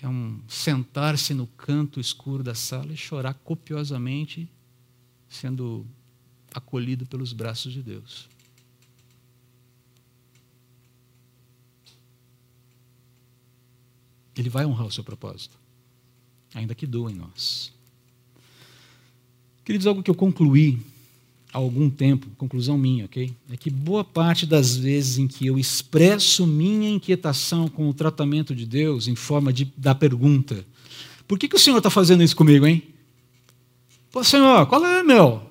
é 0.00 0.08
um 0.08 0.40
sentar-se 0.46 1.34
no 1.34 1.48
canto 1.48 1.98
escuro 1.98 2.44
da 2.44 2.54
sala 2.54 2.92
e 2.92 2.96
chorar 2.96 3.34
copiosamente, 3.34 4.48
sendo 5.30 5.86
acolhido 6.52 7.06
pelos 7.06 7.32
braços 7.32 7.72
de 7.72 7.80
Deus. 7.80 8.28
Ele 14.36 14.50
vai 14.50 14.66
honrar 14.66 14.86
o 14.86 14.92
seu 14.92 15.04
propósito, 15.04 15.56
ainda 16.52 16.74
que 16.74 16.86
doa 16.86 17.10
em 17.12 17.14
nós. 17.14 17.72
Queridos, 19.64 19.86
algo 19.86 20.02
que 20.02 20.10
eu 20.10 20.14
concluí 20.14 20.80
há 21.52 21.58
algum 21.58 21.88
tempo, 21.88 22.26
conclusão 22.36 22.76
minha, 22.76 23.04
ok? 23.04 23.32
É 23.50 23.56
que 23.56 23.70
boa 23.70 24.02
parte 24.02 24.46
das 24.46 24.76
vezes 24.76 25.18
em 25.18 25.28
que 25.28 25.46
eu 25.46 25.58
expresso 25.58 26.46
minha 26.46 26.90
inquietação 26.90 27.68
com 27.68 27.88
o 27.88 27.94
tratamento 27.94 28.54
de 28.54 28.66
Deus 28.66 29.06
em 29.06 29.14
forma 29.14 29.52
de, 29.52 29.72
da 29.76 29.94
pergunta: 29.94 30.64
por 31.28 31.38
que, 31.38 31.48
que 31.48 31.56
o 31.56 31.58
Senhor 31.58 31.78
está 31.78 31.90
fazendo 31.90 32.22
isso 32.22 32.34
comigo, 32.34 32.66
hein? 32.66 32.82
Pô, 34.10 34.24
Senhor, 34.24 34.66
qual 34.66 34.84
é, 34.84 35.02
meu? 35.02 35.50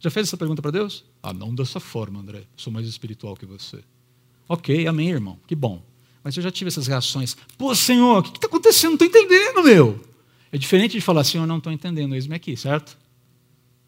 Já 0.00 0.10
fez 0.10 0.28
essa 0.28 0.36
pergunta 0.36 0.60
para 0.60 0.70
Deus? 0.70 1.04
Ah, 1.22 1.32
não 1.32 1.54
dessa 1.54 1.80
forma, 1.80 2.20
André. 2.20 2.44
Sou 2.56 2.72
mais 2.72 2.86
espiritual 2.86 3.36
que 3.36 3.46
você. 3.46 3.82
Ok, 4.48 4.86
amém, 4.86 5.10
irmão. 5.10 5.38
Que 5.46 5.54
bom. 5.54 5.82
Mas 6.22 6.36
eu 6.36 6.42
já 6.42 6.50
tive 6.50 6.68
essas 6.68 6.86
reações. 6.86 7.36
Pô, 7.56 7.74
Senhor, 7.74 8.18
o 8.18 8.22
que 8.22 8.36
está 8.36 8.46
acontecendo? 8.46 8.98
Não 8.98 9.06
estou 9.06 9.08
entendendo, 9.08 9.62
meu. 9.62 10.00
É 10.50 10.58
diferente 10.58 10.92
de 10.92 11.00
falar, 11.00 11.24
Senhor, 11.24 11.46
não 11.46 11.58
estou 11.58 11.72
entendendo, 11.72 12.14
eis-me 12.14 12.34
aqui, 12.34 12.56
certo? 12.56 12.96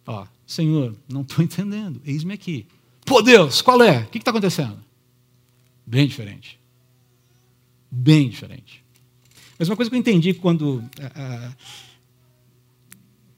Ó, 0.06 0.26
Senhor, 0.46 0.96
não 1.08 1.22
estou 1.22 1.42
entendendo, 1.44 2.00
eis-me 2.04 2.32
aqui. 2.32 2.66
Pô, 3.04 3.22
Deus, 3.22 3.62
qual 3.62 3.82
é? 3.82 4.00
O 4.00 4.06
que 4.06 4.18
está 4.18 4.30
acontecendo? 4.30 4.78
Bem 5.86 6.06
diferente. 6.06 6.58
Bem 7.90 8.28
diferente. 8.28 8.84
Mas 9.58 9.68
uma 9.68 9.76
coisa 9.76 9.88
que 9.88 9.96
eu 9.96 10.00
entendi 10.00 10.34
quando. 10.34 10.84
Ah, 11.14 11.52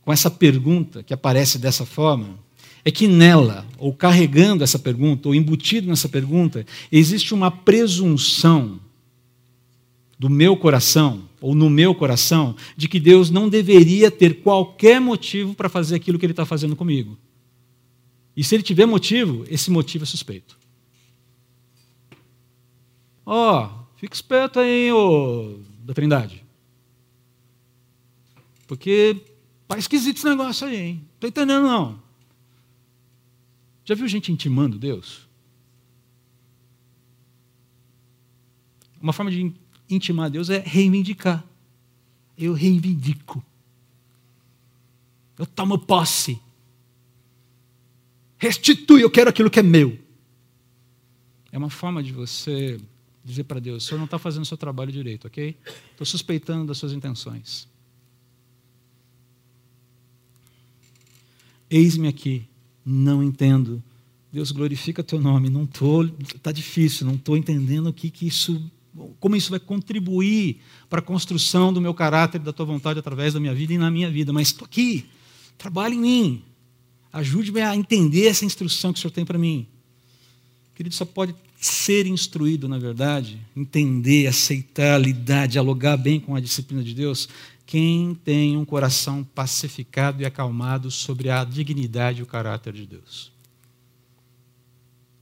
com 0.08 0.12
essa 0.14 0.30
pergunta 0.30 1.02
que 1.02 1.12
aparece 1.12 1.58
dessa 1.58 1.84
forma, 1.84 2.38
é 2.82 2.90
que 2.90 3.06
nela, 3.06 3.66
ou 3.76 3.92
carregando 3.92 4.64
essa 4.64 4.78
pergunta, 4.78 5.28
ou 5.28 5.34
embutido 5.34 5.86
nessa 5.86 6.08
pergunta, 6.08 6.64
existe 6.90 7.34
uma 7.34 7.50
presunção 7.50 8.80
do 10.18 10.30
meu 10.30 10.56
coração, 10.56 11.28
ou 11.42 11.54
no 11.54 11.68
meu 11.68 11.94
coração, 11.94 12.56
de 12.74 12.88
que 12.88 12.98
Deus 12.98 13.28
não 13.28 13.50
deveria 13.50 14.10
ter 14.10 14.40
qualquer 14.40 14.98
motivo 14.98 15.52
para 15.52 15.68
fazer 15.68 15.96
aquilo 15.96 16.18
que 16.18 16.24
Ele 16.24 16.32
está 16.32 16.46
fazendo 16.46 16.74
comigo. 16.74 17.18
E 18.34 18.42
se 18.42 18.54
Ele 18.54 18.62
tiver 18.62 18.86
motivo, 18.86 19.44
esse 19.50 19.70
motivo 19.70 20.04
é 20.04 20.06
suspeito. 20.06 20.58
Ó, 23.26 23.62
oh, 23.62 23.98
fica 23.98 24.14
esperto 24.14 24.58
aí, 24.58 24.90
ô 24.90 25.58
da 25.84 25.92
Trindade. 25.92 26.42
Porque 28.66 29.22
Tá 29.68 29.78
esquisito 29.78 30.16
esse 30.16 30.26
negócio 30.26 30.66
aí, 30.66 30.76
hein? 30.76 31.08
Estou 31.14 31.28
entendendo, 31.28 31.64
não. 31.64 32.02
Já 33.84 33.94
viu 33.94 34.08
gente 34.08 34.32
intimando 34.32 34.78
Deus? 34.78 35.28
Uma 39.00 39.12
forma 39.12 39.30
de 39.30 39.52
intimar 39.88 40.30
Deus 40.30 40.48
é 40.48 40.58
reivindicar. 40.58 41.44
Eu 42.36 42.54
reivindico. 42.54 43.44
Eu 45.38 45.46
tomo 45.46 45.78
posse. 45.78 46.40
Restitui, 48.38 49.02
eu 49.02 49.10
quero 49.10 49.30
aquilo 49.30 49.50
que 49.50 49.60
é 49.60 49.62
meu. 49.62 49.98
É 51.52 51.58
uma 51.58 51.70
forma 51.70 52.02
de 52.02 52.12
você 52.12 52.80
dizer 53.24 53.44
para 53.44 53.60
Deus: 53.60 53.84
o 53.84 53.86
senhor 53.86 53.98
não 53.98 54.04
está 54.06 54.18
fazendo 54.18 54.42
o 54.42 54.46
seu 54.46 54.56
trabalho 54.56 54.90
direito, 54.90 55.26
ok? 55.26 55.56
Estou 55.90 56.06
suspeitando 56.06 56.66
das 56.66 56.78
suas 56.78 56.92
intenções. 56.92 57.68
Eis-me 61.70 62.08
aqui, 62.08 62.48
não 62.84 63.22
entendo. 63.22 63.82
Deus 64.32 64.50
glorifica 64.50 65.02
teu 65.02 65.20
nome, 65.20 65.48
não 65.48 65.64
estou, 65.64 66.04
está 66.34 66.52
difícil, 66.52 67.06
não 67.06 67.14
estou 67.14 67.36
entendendo 67.36 67.88
o 67.88 67.92
que, 67.92 68.10
que 68.10 68.26
isso, 68.26 68.70
como 69.18 69.36
isso 69.36 69.50
vai 69.50 69.58
contribuir 69.58 70.60
para 70.88 70.98
a 70.98 71.02
construção 71.02 71.72
do 71.72 71.80
meu 71.80 71.94
caráter, 71.94 72.38
da 72.38 72.52
tua 72.52 72.66
vontade 72.66 72.98
através 72.98 73.34
da 73.34 73.40
minha 73.40 73.54
vida 73.54 73.72
e 73.72 73.78
na 73.78 73.90
minha 73.90 74.10
vida, 74.10 74.32
mas 74.32 74.48
estou 74.48 74.66
aqui, 74.66 75.06
trabalhe 75.56 75.96
em 75.96 76.00
mim, 76.00 76.42
ajude-me 77.12 77.62
a 77.62 77.74
entender 77.74 78.26
essa 78.26 78.44
instrução 78.44 78.92
que 78.92 78.98
o 78.98 79.02
Senhor 79.02 79.12
tem 79.12 79.24
para 79.24 79.38
mim. 79.38 79.66
Querido, 80.74 80.94
só 80.94 81.04
pode 81.04 81.34
ser 81.60 82.06
instruído, 82.06 82.68
na 82.68 82.78
verdade, 82.78 83.40
entender, 83.56 84.26
aceitar, 84.26 84.98
lidar, 84.98 85.48
dialogar 85.48 85.96
bem 85.96 86.20
com 86.20 86.36
a 86.36 86.40
disciplina 86.40 86.84
de 86.84 86.94
Deus, 86.94 87.28
quem 87.68 88.14
tem 88.14 88.56
um 88.56 88.64
coração 88.64 89.22
pacificado 89.22 90.22
e 90.22 90.24
acalmado 90.24 90.90
sobre 90.90 91.28
a 91.28 91.44
dignidade 91.44 92.20
e 92.20 92.22
o 92.22 92.26
caráter 92.26 92.72
de 92.72 92.86
Deus. 92.86 93.30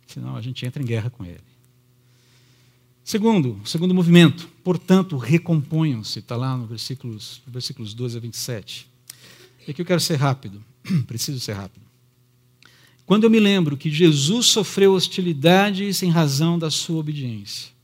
Senão 0.07 0.37
a 0.37 0.41
gente 0.41 0.65
entra 0.65 0.81
em 0.81 0.87
guerra 0.87 1.11
com 1.11 1.25
ele. 1.25 1.43
Segundo, 3.03 3.61
segundo 3.65 3.93
movimento, 3.93 4.49
portanto, 4.63 5.17
recomponham-se, 5.17 6.21
está 6.21 6.37
lá 6.37 6.57
no 6.57 6.69
versículos, 6.69 7.43
versículos 7.49 7.93
12 7.93 8.17
a 8.17 8.21
27. 8.21 8.89
E 9.67 9.73
aqui 9.73 9.83
eu 9.83 9.87
quero 9.87 10.01
ser 10.01 10.15
rápido, 10.15 10.65
preciso 11.09 11.41
ser 11.41 11.55
rápido. 11.55 11.85
Quando 13.05 13.25
eu 13.25 13.31
me 13.31 13.41
lembro 13.41 13.77
que 13.77 13.91
Jesus 13.91 14.47
sofreu 14.47 14.93
hostilidades 14.93 16.01
em 16.01 16.11
razão 16.11 16.57
da 16.57 16.71
sua 16.71 17.01
obediência, 17.01 17.76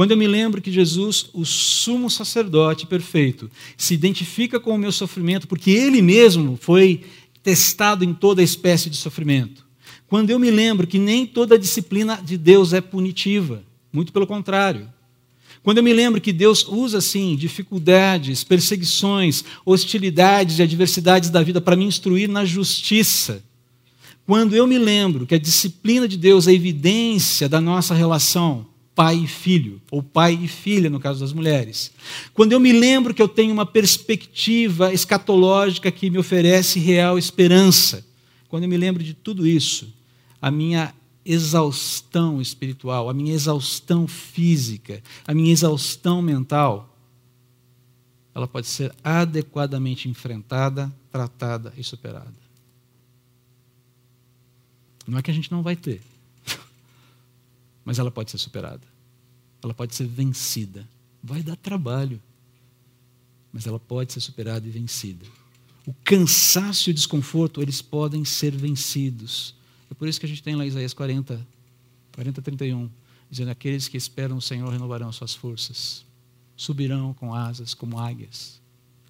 quando 0.00 0.12
eu 0.12 0.16
me 0.16 0.26
lembro 0.26 0.62
que 0.62 0.72
Jesus, 0.72 1.26
o 1.34 1.44
sumo 1.44 2.08
sacerdote 2.08 2.86
perfeito, 2.86 3.50
se 3.76 3.92
identifica 3.92 4.58
com 4.58 4.74
o 4.74 4.78
meu 4.78 4.90
sofrimento, 4.90 5.46
porque 5.46 5.70
ele 5.70 6.00
mesmo 6.00 6.58
foi 6.58 7.02
testado 7.42 8.02
em 8.02 8.14
toda 8.14 8.42
espécie 8.42 8.88
de 8.88 8.96
sofrimento. 8.96 9.62
Quando 10.08 10.30
eu 10.30 10.38
me 10.38 10.50
lembro 10.50 10.86
que 10.86 10.98
nem 10.98 11.26
toda 11.26 11.58
disciplina 11.58 12.16
de 12.16 12.38
Deus 12.38 12.72
é 12.72 12.80
punitiva, 12.80 13.62
muito 13.92 14.10
pelo 14.10 14.26
contrário. 14.26 14.88
Quando 15.62 15.76
eu 15.76 15.84
me 15.84 15.92
lembro 15.92 16.18
que 16.18 16.32
Deus 16.32 16.66
usa, 16.66 17.02
sim, 17.02 17.36
dificuldades, 17.36 18.42
perseguições, 18.42 19.44
hostilidades 19.66 20.58
e 20.58 20.62
adversidades 20.62 21.28
da 21.28 21.42
vida 21.42 21.60
para 21.60 21.76
me 21.76 21.84
instruir 21.84 22.26
na 22.26 22.46
justiça. 22.46 23.44
Quando 24.26 24.56
eu 24.56 24.66
me 24.66 24.78
lembro 24.78 25.26
que 25.26 25.34
a 25.34 25.38
disciplina 25.38 26.08
de 26.08 26.16
Deus 26.16 26.48
é 26.48 26.54
evidência 26.54 27.50
da 27.50 27.60
nossa 27.60 27.92
relação 27.92 28.69
pai 28.94 29.16
e 29.16 29.26
filho, 29.26 29.80
ou 29.90 30.02
pai 30.02 30.38
e 30.42 30.48
filha, 30.48 30.90
no 30.90 31.00
caso 31.00 31.20
das 31.20 31.32
mulheres. 31.32 31.92
Quando 32.34 32.52
eu 32.52 32.60
me 32.60 32.72
lembro 32.72 33.14
que 33.14 33.22
eu 33.22 33.28
tenho 33.28 33.52
uma 33.52 33.66
perspectiva 33.66 34.92
escatológica 34.92 35.90
que 35.90 36.10
me 36.10 36.18
oferece 36.18 36.78
real 36.78 37.18
esperança, 37.18 38.06
quando 38.48 38.64
eu 38.64 38.68
me 38.68 38.76
lembro 38.76 39.02
de 39.02 39.14
tudo 39.14 39.46
isso, 39.46 39.92
a 40.42 40.50
minha 40.50 40.94
exaustão 41.24 42.40
espiritual, 42.40 43.08
a 43.08 43.14
minha 43.14 43.32
exaustão 43.32 44.08
física, 44.08 45.02
a 45.26 45.34
minha 45.34 45.52
exaustão 45.52 46.20
mental, 46.20 46.96
ela 48.34 48.48
pode 48.48 48.66
ser 48.66 48.94
adequadamente 49.02 50.08
enfrentada, 50.08 50.92
tratada 51.10 51.72
e 51.76 51.84
superada. 51.84 52.40
Não 55.06 55.18
é 55.18 55.22
que 55.22 55.30
a 55.30 55.34
gente 55.34 55.50
não 55.50 55.62
vai 55.62 55.76
ter, 55.76 56.00
mas 57.84 57.98
ela 57.98 58.10
pode 58.10 58.30
ser 58.30 58.38
superada. 58.38 58.86
Ela 59.62 59.74
pode 59.74 59.94
ser 59.94 60.06
vencida. 60.06 60.88
Vai 61.22 61.42
dar 61.42 61.56
trabalho, 61.56 62.20
mas 63.52 63.66
ela 63.66 63.78
pode 63.78 64.12
ser 64.12 64.20
superada 64.20 64.66
e 64.66 64.70
vencida. 64.70 65.26
O 65.86 65.94
cansaço 66.04 66.88
e 66.88 66.92
o 66.92 66.94
desconforto, 66.94 67.60
eles 67.60 67.82
podem 67.82 68.24
ser 68.24 68.54
vencidos. 68.54 69.54
É 69.90 69.94
por 69.94 70.08
isso 70.08 70.20
que 70.20 70.26
a 70.26 70.28
gente 70.28 70.42
tem 70.42 70.54
lá 70.54 70.64
Isaías 70.64 70.94
40, 70.94 71.46
40, 72.12 72.42
31, 72.42 72.90
dizendo: 73.30 73.50
Aqueles 73.50 73.88
que 73.88 73.96
esperam 73.96 74.36
o 74.36 74.42
Senhor 74.42 74.70
renovarão 74.70 75.10
suas 75.12 75.34
forças, 75.34 76.04
subirão 76.56 77.12
com 77.14 77.34
asas 77.34 77.74
como 77.74 77.98
águias, 77.98 78.60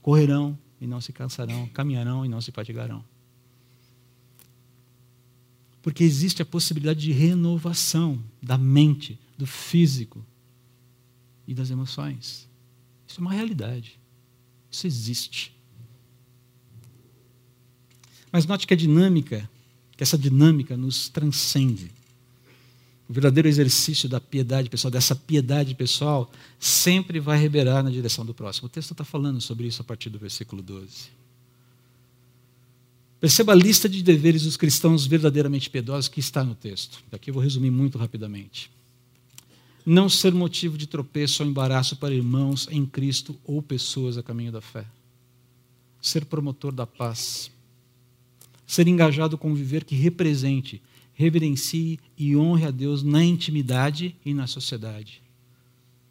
correrão 0.00 0.58
e 0.80 0.86
não 0.86 1.00
se 1.00 1.12
cansarão, 1.12 1.68
caminharão 1.68 2.24
e 2.24 2.28
não 2.28 2.40
se 2.40 2.50
fatigarão. 2.50 3.04
Porque 5.82 6.04
existe 6.04 6.42
a 6.42 6.46
possibilidade 6.46 7.00
de 7.00 7.12
renovação 7.12 8.22
da 8.42 8.58
mente, 8.58 9.18
do 9.36 9.46
físico 9.46 10.24
e 11.46 11.54
das 11.54 11.70
emoções. 11.70 12.48
Isso 13.06 13.18
é 13.18 13.22
uma 13.22 13.32
realidade. 13.32 13.98
Isso 14.70 14.86
existe. 14.86 15.56
Mas 18.30 18.46
note 18.46 18.66
que 18.66 18.74
a 18.74 18.76
dinâmica, 18.76 19.48
que 19.96 20.02
essa 20.02 20.16
dinâmica 20.16 20.76
nos 20.76 21.08
transcende. 21.08 21.90
O 23.08 23.12
verdadeiro 23.12 23.48
exercício 23.48 24.08
da 24.08 24.20
piedade 24.20 24.70
pessoal, 24.70 24.90
dessa 24.90 25.16
piedade 25.16 25.74
pessoal, 25.74 26.30
sempre 26.60 27.18
vai 27.18 27.36
revelar 27.36 27.82
na 27.82 27.90
direção 27.90 28.24
do 28.24 28.32
próximo. 28.32 28.66
O 28.66 28.70
texto 28.70 28.92
está 28.92 29.04
falando 29.04 29.40
sobre 29.40 29.66
isso 29.66 29.82
a 29.82 29.84
partir 29.84 30.10
do 30.10 30.18
versículo 30.18 30.62
12. 30.62 31.19
Perceba 33.20 33.52
a 33.52 33.54
lista 33.54 33.86
de 33.86 34.02
deveres 34.02 34.44
dos 34.44 34.56
cristãos 34.56 35.06
verdadeiramente 35.06 35.68
piedosos 35.68 36.08
que 36.08 36.20
está 36.20 36.42
no 36.42 36.54
texto. 36.54 37.04
Daqui 37.10 37.28
eu 37.28 37.34
vou 37.34 37.42
resumir 37.42 37.70
muito 37.70 37.98
rapidamente. 37.98 38.70
Não 39.84 40.08
ser 40.08 40.32
motivo 40.32 40.78
de 40.78 40.86
tropeço 40.86 41.42
ou 41.42 41.48
embaraço 41.48 41.96
para 41.96 42.14
irmãos 42.14 42.66
em 42.70 42.86
Cristo 42.86 43.36
ou 43.44 43.60
pessoas 43.60 44.16
a 44.16 44.22
caminho 44.22 44.50
da 44.50 44.62
fé. 44.62 44.86
Ser 46.00 46.24
promotor 46.24 46.72
da 46.72 46.86
paz. 46.86 47.50
Ser 48.66 48.88
engajado 48.88 49.36
com 49.36 49.54
viver 49.54 49.84
que 49.84 49.94
represente, 49.94 50.80
reverencie 51.12 52.00
e 52.16 52.34
honre 52.34 52.64
a 52.64 52.70
Deus 52.70 53.02
na 53.02 53.22
intimidade 53.22 54.16
e 54.24 54.32
na 54.32 54.46
sociedade. 54.46 55.20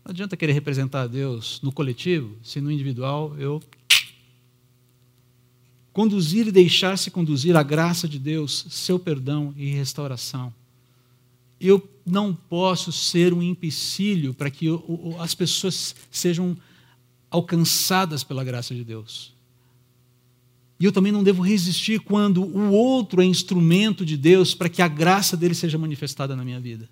Não 0.05 0.11
adianta 0.11 0.37
querer 0.37 0.53
representar 0.53 1.03
a 1.03 1.07
Deus 1.07 1.59
no 1.63 1.71
coletivo, 1.71 2.35
se 2.43 2.61
no 2.61 2.71
individual 2.71 3.35
eu 3.39 3.59
conduzir 5.93 6.47
e 6.47 6.51
deixar-se 6.51 7.11
conduzir 7.11 7.55
a 7.55 7.63
graça 7.63 8.07
de 8.07 8.19
Deus, 8.19 8.65
seu 8.69 8.99
perdão 8.99 9.53
e 9.57 9.71
restauração. 9.71 10.53
Eu 11.59 11.87
não 12.05 12.33
posso 12.33 12.91
ser 12.91 13.33
um 13.33 13.43
empecilho 13.43 14.33
para 14.33 14.49
que 14.49 14.67
as 15.19 15.35
pessoas 15.35 15.95
sejam 16.09 16.57
alcançadas 17.29 18.23
pela 18.23 18.43
graça 18.43 18.73
de 18.73 18.83
Deus. 18.83 19.33
E 20.79 20.85
eu 20.85 20.91
também 20.91 21.11
não 21.11 21.23
devo 21.23 21.41
resistir 21.41 21.99
quando 21.99 22.41
o 22.41 22.71
outro 22.71 23.21
é 23.21 23.25
instrumento 23.25 24.05
de 24.05 24.15
Deus 24.15 24.55
para 24.55 24.69
que 24.69 24.81
a 24.81 24.87
graça 24.87 25.35
dele 25.35 25.53
seja 25.53 25.77
manifestada 25.77 26.35
na 26.35 26.45
minha 26.45 26.59
vida. 26.59 26.89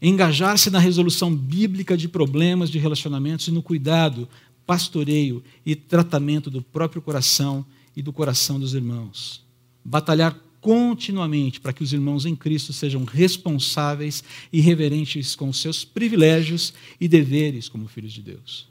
Engajar-se 0.00 0.70
na 0.70 0.78
resolução 0.78 1.34
bíblica 1.34 1.96
de 1.96 2.08
problemas 2.08 2.70
de 2.70 2.78
relacionamentos 2.78 3.48
e 3.48 3.50
no 3.50 3.62
cuidado 3.62 4.28
pastoreio 4.70 5.42
e 5.66 5.74
tratamento 5.74 6.48
do 6.48 6.62
próprio 6.62 7.02
coração 7.02 7.66
e 7.96 8.00
do 8.00 8.12
coração 8.12 8.60
dos 8.60 8.72
irmãos. 8.72 9.44
Batalhar 9.84 10.38
continuamente 10.60 11.60
para 11.60 11.72
que 11.72 11.82
os 11.82 11.92
irmãos 11.92 12.24
em 12.24 12.36
Cristo 12.36 12.72
sejam 12.72 13.02
responsáveis 13.02 14.22
e 14.52 14.60
reverentes 14.60 15.34
com 15.34 15.52
seus 15.52 15.84
privilégios 15.84 16.72
e 17.00 17.08
deveres 17.08 17.68
como 17.68 17.88
filhos 17.88 18.12
de 18.12 18.22
Deus. 18.22 18.68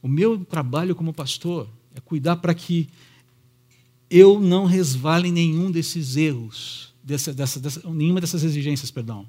O 0.00 0.06
meu 0.06 0.44
trabalho 0.44 0.94
como 0.94 1.12
pastor 1.12 1.68
é 1.92 1.98
cuidar 1.98 2.36
para 2.36 2.54
que 2.54 2.88
eu 4.08 4.38
não 4.38 4.64
resvale 4.64 5.26
em 5.26 5.32
nenhum 5.32 5.72
desses 5.72 6.16
erros, 6.16 6.94
dessa, 7.02 7.34
dessa, 7.34 7.58
dessa, 7.58 7.90
nenhuma 7.90 8.20
dessas 8.20 8.44
exigências, 8.44 8.92
perdão 8.92 9.28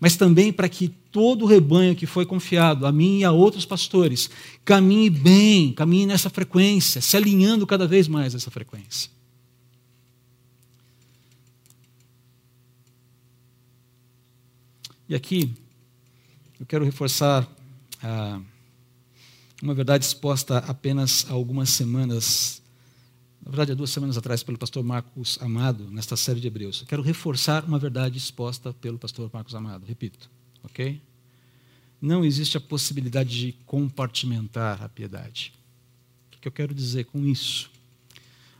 mas 0.00 0.16
também 0.16 0.52
para 0.52 0.68
que 0.68 0.88
todo 0.88 1.44
o 1.44 1.48
rebanho 1.48 1.96
que 1.96 2.06
foi 2.06 2.24
confiado 2.24 2.86
a 2.86 2.92
mim 2.92 3.18
e 3.18 3.24
a 3.24 3.32
outros 3.32 3.64
pastores 3.64 4.30
caminhe 4.64 5.10
bem, 5.10 5.72
caminhe 5.72 6.06
nessa 6.06 6.30
frequência, 6.30 7.00
se 7.00 7.16
alinhando 7.16 7.66
cada 7.66 7.86
vez 7.86 8.06
mais 8.06 8.34
essa 8.34 8.50
frequência. 8.50 9.10
E 15.08 15.14
aqui 15.14 15.54
eu 16.60 16.66
quero 16.66 16.84
reforçar 16.84 17.48
a, 18.02 18.40
uma 19.62 19.74
verdade 19.74 20.04
exposta 20.04 20.58
apenas 20.58 21.26
há 21.30 21.32
algumas 21.32 21.70
semanas, 21.70 22.60
na 23.48 23.52
verdade, 23.52 23.72
há 23.72 23.74
duas 23.74 23.88
semanas 23.88 24.18
atrás, 24.18 24.42
pelo 24.42 24.58
pastor 24.58 24.84
Marcos 24.84 25.38
Amado, 25.40 25.90
nesta 25.90 26.18
série 26.18 26.38
de 26.38 26.46
Hebreus. 26.46 26.82
Eu 26.82 26.86
quero 26.86 27.00
reforçar 27.00 27.64
uma 27.64 27.78
verdade 27.78 28.18
exposta 28.18 28.74
pelo 28.74 28.98
pastor 28.98 29.30
Marcos 29.32 29.54
Amado. 29.54 29.86
Repito, 29.86 30.28
ok? 30.62 31.00
Não 31.98 32.26
existe 32.26 32.58
a 32.58 32.60
possibilidade 32.60 33.30
de 33.30 33.52
compartimentar 33.64 34.82
a 34.82 34.88
piedade. 34.90 35.54
O 36.36 36.38
que 36.38 36.46
eu 36.46 36.52
quero 36.52 36.74
dizer 36.74 37.06
com 37.06 37.24
isso? 37.24 37.70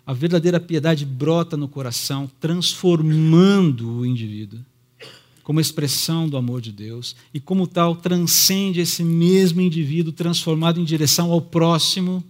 A 0.06 0.14
verdadeira 0.14 0.58
piedade 0.58 1.04
brota 1.04 1.54
no 1.54 1.68
coração, 1.68 2.26
transformando 2.40 3.98
o 3.98 4.06
indivíduo 4.06 4.64
como 5.42 5.60
expressão 5.60 6.26
do 6.26 6.38
amor 6.38 6.62
de 6.62 6.72
Deus 6.72 7.14
e, 7.34 7.38
como 7.38 7.66
tal, 7.66 7.94
transcende 7.94 8.80
esse 8.80 9.04
mesmo 9.04 9.60
indivíduo 9.60 10.14
transformado 10.14 10.80
em 10.80 10.84
direção 10.84 11.30
ao 11.30 11.42
próximo 11.42 12.24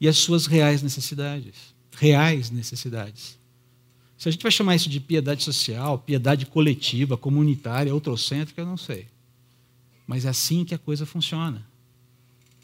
e 0.00 0.08
às 0.08 0.18
suas 0.18 0.46
reais 0.46 0.82
necessidades. 0.82 1.74
Reais 1.92 2.50
necessidades. 2.50 3.38
Se 4.16 4.28
a 4.28 4.32
gente 4.32 4.42
vai 4.42 4.52
chamar 4.52 4.74
isso 4.76 4.88
de 4.88 5.00
piedade 5.00 5.42
social, 5.42 5.98
piedade 5.98 6.46
coletiva, 6.46 7.16
comunitária, 7.16 7.92
outrocêntrica, 7.92 8.60
eu 8.60 8.66
não 8.66 8.76
sei. 8.76 9.06
Mas 10.06 10.24
é 10.24 10.28
assim 10.28 10.64
que 10.64 10.74
a 10.74 10.78
coisa 10.78 11.04
funciona. 11.04 11.66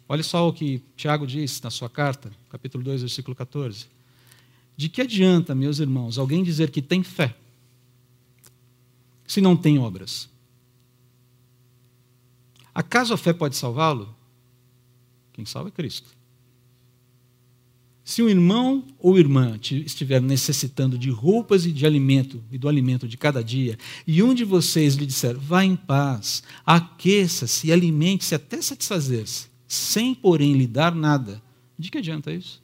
Olha 0.09 0.23
só 0.23 0.49
o 0.49 0.53
que 0.53 0.83
Tiago 0.97 1.27
diz 1.27 1.61
na 1.61 1.71
sua 1.71 1.89
carta, 1.89 2.33
capítulo 2.49 2.83
2, 2.83 3.03
versículo 3.03 3.37
14. 3.37 3.87
De 4.77 4.89
que 4.89 5.03
adianta, 5.03 5.55
meus 5.55 5.79
irmãos, 5.79 6.19
alguém 6.19 6.43
dizer 6.43 6.71
que 6.71 6.83
tem 6.83 7.03
fé 7.03 7.37
se 9.27 9.41
não 9.41 9.57
tem 9.57 9.79
obras? 9.79 10.29
Acaso 12.75 13.13
a 13.15 13.19
fé 13.19 13.33
pode 13.33 13.57
salvá-lo? 13.57 14.15
Quem 15.33 15.45
salva 15.45 15.69
é 15.69 15.73
Cristo. 15.73 16.09
Se 18.11 18.25
um 18.25 18.29
irmão 18.29 18.85
ou 18.99 19.17
irmã 19.17 19.57
estiver 19.63 20.21
necessitando 20.21 20.99
de 20.99 21.11
roupas 21.11 21.65
e 21.65 21.71
de 21.71 21.87
alimento, 21.87 22.43
e 22.51 22.59
do 22.59 22.69
alimento 22.69 23.07
de 23.07 23.17
cada 23.17 23.41
dia, 23.41 23.79
e 24.05 24.21
um 24.21 24.35
de 24.35 24.43
vocês 24.43 24.97
lhe 24.97 25.07
disser, 25.07 25.39
vá 25.39 25.65
em 25.65 25.77
paz, 25.77 26.43
aqueça-se 26.67 27.69
e 27.69 27.73
alimente-se 27.73 28.35
até 28.35 28.61
satisfazer-se, 28.61 29.47
sem, 29.69 30.13
porém, 30.13 30.55
lhe 30.55 30.67
dar 30.67 30.93
nada, 30.93 31.41
de 31.79 31.89
que 31.89 31.99
adianta 31.99 32.33
isso? 32.33 32.61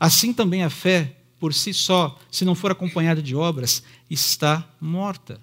Assim 0.00 0.32
também 0.32 0.64
a 0.64 0.70
fé, 0.70 1.16
por 1.38 1.54
si 1.54 1.72
só, 1.72 2.18
se 2.32 2.44
não 2.44 2.56
for 2.56 2.72
acompanhada 2.72 3.22
de 3.22 3.36
obras, 3.36 3.84
está 4.10 4.68
morta. 4.80 5.40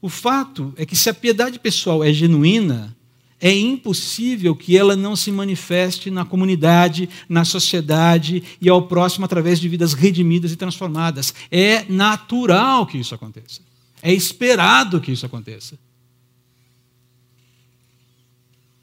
O 0.00 0.08
fato 0.08 0.72
é 0.78 0.86
que 0.86 0.96
se 0.96 1.10
a 1.10 1.14
piedade 1.14 1.58
pessoal 1.58 2.02
é 2.02 2.10
genuína, 2.14 2.96
é 3.44 3.54
impossível 3.54 4.56
que 4.56 4.74
ela 4.74 4.96
não 4.96 5.14
se 5.14 5.30
manifeste 5.30 6.10
na 6.10 6.24
comunidade, 6.24 7.10
na 7.28 7.44
sociedade 7.44 8.42
e 8.58 8.70
ao 8.70 8.88
próximo 8.88 9.26
através 9.26 9.60
de 9.60 9.68
vidas 9.68 9.92
redimidas 9.92 10.50
e 10.50 10.56
transformadas. 10.56 11.34
É 11.50 11.84
natural 11.84 12.86
que 12.86 12.96
isso 12.96 13.14
aconteça. 13.14 13.60
É 14.00 14.10
esperado 14.10 14.98
que 14.98 15.12
isso 15.12 15.26
aconteça. 15.26 15.78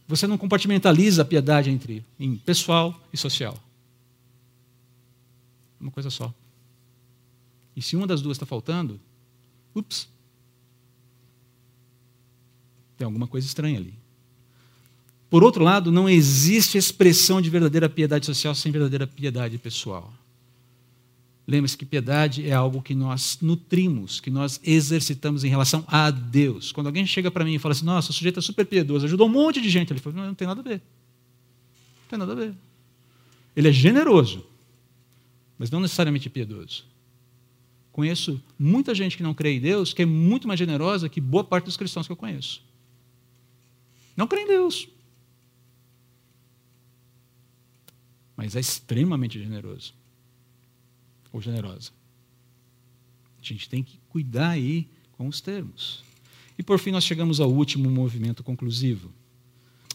Você 0.08 0.28
não 0.28 0.38
compartimentaliza 0.38 1.24
a 1.24 1.26
piedade 1.26 1.72
entre 1.72 2.06
em 2.20 2.36
pessoal 2.36 2.96
e 3.12 3.18
social. 3.18 3.58
Uma 5.80 5.90
coisa 5.90 6.12
só. 6.12 6.32
E 7.76 7.82
se 7.82 7.96
uma 7.96 8.06
das 8.06 8.22
duas 8.22 8.36
está 8.36 8.46
faltando, 8.46 9.00
ups, 9.74 10.08
tem 12.96 13.06
alguma 13.06 13.26
coisa 13.26 13.48
estranha 13.48 13.80
ali. 13.80 14.01
Por 15.32 15.46
outro 15.46 15.64
lado, 15.64 15.94
não 15.94 16.10
existe 16.10 16.78
expressão 16.78 17.42
de 17.42 17.50
verdadeira 17.50 17.88
piedade 17.88 18.26
social 18.26 18.54
sem 18.54 18.70
verdadeira 18.70 19.08
piedade 19.08 19.58
pessoal. 19.58 20.14
Lembre-se 21.48 21.78
que 21.78 21.86
piedade 21.86 22.46
é 22.46 22.52
algo 22.52 22.82
que 22.82 22.94
nós 22.94 23.38
nutrimos, 23.42 24.20
que 24.20 24.30
nós 24.30 24.60
exercitamos 24.62 25.46
em 25.46 25.48
relação 25.48 25.86
a 25.88 26.12
Deus. 26.12 26.74
Quando 26.74 26.88
alguém 26.88 27.08
chega 27.08 27.32
para 27.32 27.46
mim 27.46 27.54
e 27.54 27.60
fala 27.60 27.72
assim, 27.72 27.86
nossa, 27.86 28.12
o 28.12 28.14
sujeito 28.14 28.40
é 28.40 28.42
super 28.42 28.66
piedoso, 28.66 29.06
ajudou 29.06 29.26
um 29.26 29.32
monte 29.32 29.62
de 29.62 29.70
gente, 29.70 29.94
ele 29.94 30.02
fala, 30.02 30.18
não, 30.18 30.26
não 30.28 30.36
tem 30.36 30.46
nada 30.46 30.60
a 30.60 30.64
ver. 30.66 30.82
Não 32.02 32.10
tem 32.10 32.20
nada 32.20 32.34
a 32.34 32.36
ver. 32.36 32.54
Ele 33.56 33.70
é 33.70 33.72
generoso, 33.72 34.46
mas 35.58 35.72
não 35.72 35.80
necessariamente 35.80 36.30
piedoso. 36.30 36.84
Conheço 37.94 38.42
muita 38.60 38.94
gente 38.94 39.16
que 39.16 39.24
não 39.24 39.34
crê 39.34 39.54
em 39.54 39.62
Deus, 39.62 39.94
que 39.94 40.02
é 40.02 40.06
muito 40.06 40.46
mais 40.46 40.60
generosa 40.60 41.08
que 41.08 41.22
boa 41.22 41.44
parte 41.46 41.66
dos 41.66 41.78
cristãos 41.78 42.06
que 42.06 42.12
eu 42.12 42.18
conheço. 42.18 42.62
Não 44.18 44.28
crê 44.28 44.42
em 44.42 44.48
Deus. 44.48 44.90
Mas 48.42 48.56
é 48.56 48.60
extremamente 48.60 49.40
generoso. 49.40 49.94
Ou 51.32 51.42
generosa. 51.42 51.92
A 53.42 53.46
gente 53.46 53.70
tem 53.70 53.84
que 53.84 54.00
cuidar 54.10 54.50
aí 54.50 54.88
com 55.18 55.28
os 55.28 55.42
termos. 55.42 56.04
E 56.58 56.64
por 56.64 56.80
fim, 56.80 56.92
nós 56.92 57.04
chegamos 57.04 57.40
ao 57.40 57.52
último 57.52 57.90
movimento 57.90 58.44
conclusivo. 58.44 59.12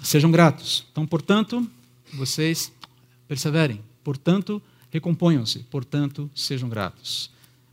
Sejam 0.02 0.30
gratos. 0.30 0.86
Então, 0.92 1.06
portanto, 1.06 1.68
vocês 2.14 2.72
perseverem. 3.28 3.80
Portanto, 4.02 4.62
recomponham-se. 4.90 5.60
Portanto, 5.64 6.30
sejam 6.34 6.68
gratos 6.68 7.30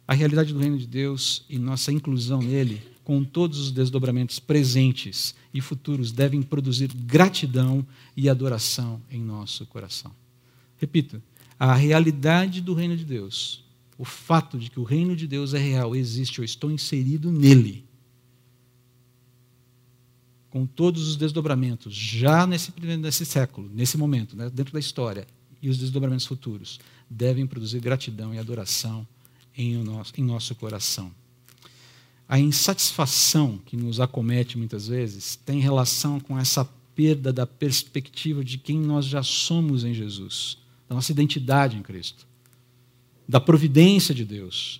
a 0.07 0.13
realidade 0.13 0.53
do 0.53 0.59
reino 0.59 0.77
de 0.77 0.87
Deus 0.87 1.43
e 1.49 1.57
nossa 1.57 1.91
inclusão 1.91 2.41
nele, 2.41 2.81
com 3.03 3.23
todos 3.23 3.59
os 3.59 3.71
desdobramentos 3.71 4.39
presentes 4.39 5.33
e 5.53 5.61
futuros, 5.61 6.11
devem 6.11 6.41
produzir 6.41 6.91
gratidão 6.93 7.85
e 8.15 8.29
adoração 8.29 9.01
em 9.09 9.21
nosso 9.21 9.65
coração. 9.65 10.11
Repito, 10.83 11.23
a 11.57 11.73
realidade 11.73 12.59
do 12.59 12.73
reino 12.73 12.97
de 12.97 13.05
Deus, 13.05 13.63
o 13.97 14.03
fato 14.03 14.59
de 14.59 14.69
que 14.69 14.81
o 14.81 14.83
reino 14.83 15.15
de 15.15 15.25
Deus 15.25 15.53
é 15.53 15.57
real, 15.57 15.95
existe, 15.95 16.39
eu 16.39 16.43
estou 16.43 16.69
inserido 16.69 17.31
nele, 17.31 17.85
com 20.49 20.65
todos 20.65 21.07
os 21.07 21.15
desdobramentos, 21.15 21.95
já 21.95 22.45
nesse, 22.45 22.73
nesse 22.99 23.25
século, 23.25 23.71
nesse 23.73 23.97
momento, 23.97 24.35
né, 24.35 24.49
dentro 24.49 24.73
da 24.73 24.79
história, 24.79 25.25
e 25.61 25.69
os 25.69 25.77
desdobramentos 25.77 26.25
futuros, 26.25 26.81
devem 27.09 27.47
produzir 27.47 27.79
gratidão 27.79 28.33
e 28.33 28.37
adoração 28.37 29.07
em 29.55 29.81
nosso, 29.81 30.11
em 30.17 30.23
nosso 30.25 30.53
coração. 30.53 31.13
A 32.27 32.37
insatisfação 32.37 33.57
que 33.65 33.77
nos 33.77 34.01
acomete 34.01 34.57
muitas 34.57 34.87
vezes 34.89 35.37
tem 35.37 35.61
relação 35.61 36.19
com 36.19 36.37
essa 36.37 36.65
perda 36.93 37.31
da 37.31 37.47
perspectiva 37.47 38.43
de 38.43 38.57
quem 38.57 38.81
nós 38.81 39.05
já 39.05 39.23
somos 39.23 39.85
em 39.85 39.93
Jesus, 39.93 40.61
da 40.93 40.95
nossa 40.95 41.11
identidade 41.11 41.75
em 41.75 41.81
Cristo, 41.81 42.27
da 43.27 43.39
providência 43.39 44.13
de 44.13 44.23
Deus 44.23 44.79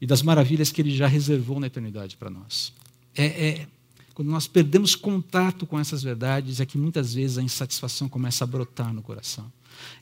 e 0.00 0.06
das 0.06 0.20
maravilhas 0.20 0.72
que 0.72 0.82
Ele 0.82 0.94
já 0.94 1.06
reservou 1.06 1.60
na 1.60 1.68
eternidade 1.68 2.16
para 2.16 2.28
nós. 2.28 2.72
É, 3.14 3.26
é, 3.26 3.66
quando 4.12 4.28
nós 4.28 4.48
perdemos 4.48 4.96
contato 4.96 5.64
com 5.64 5.78
essas 5.78 6.02
verdades, 6.02 6.58
é 6.58 6.66
que 6.66 6.76
muitas 6.76 7.14
vezes 7.14 7.38
a 7.38 7.42
insatisfação 7.42 8.08
começa 8.08 8.42
a 8.42 8.46
brotar 8.46 8.92
no 8.92 9.02
coração. 9.02 9.50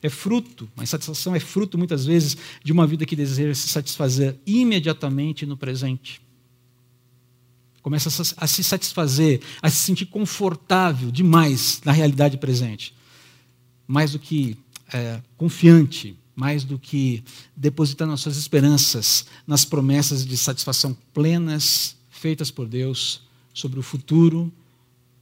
É 0.01 0.09
fruto, 0.09 0.67
a 0.75 0.83
insatisfação 0.83 1.35
é 1.35 1.39
fruto 1.39 1.77
muitas 1.77 2.05
vezes 2.05 2.35
de 2.63 2.71
uma 2.71 2.87
vida 2.87 3.05
que 3.05 3.15
deseja 3.15 3.53
se 3.53 3.67
satisfazer 3.67 4.37
imediatamente 4.47 5.45
no 5.45 5.55
presente. 5.55 6.19
Começa 7.83 8.09
a 8.37 8.47
se 8.47 8.63
satisfazer, 8.63 9.41
a 9.61 9.69
se 9.69 9.77
sentir 9.77 10.07
confortável 10.07 11.11
demais 11.11 11.81
na 11.85 11.91
realidade 11.91 12.37
presente. 12.37 12.95
Mais 13.87 14.11
do 14.13 14.19
que 14.19 14.57
é, 14.93 15.21
confiante, 15.37 16.17
mais 16.35 16.63
do 16.63 16.79
que 16.79 17.23
depositando 17.55 18.13
as 18.13 18.21
suas 18.21 18.37
esperanças 18.37 19.25
nas 19.45 19.65
promessas 19.65 20.25
de 20.25 20.37
satisfação 20.37 20.95
plenas 21.13 21.95
feitas 22.09 22.49
por 22.49 22.67
Deus 22.67 23.21
sobre 23.53 23.79
o 23.79 23.83
futuro 23.83 24.51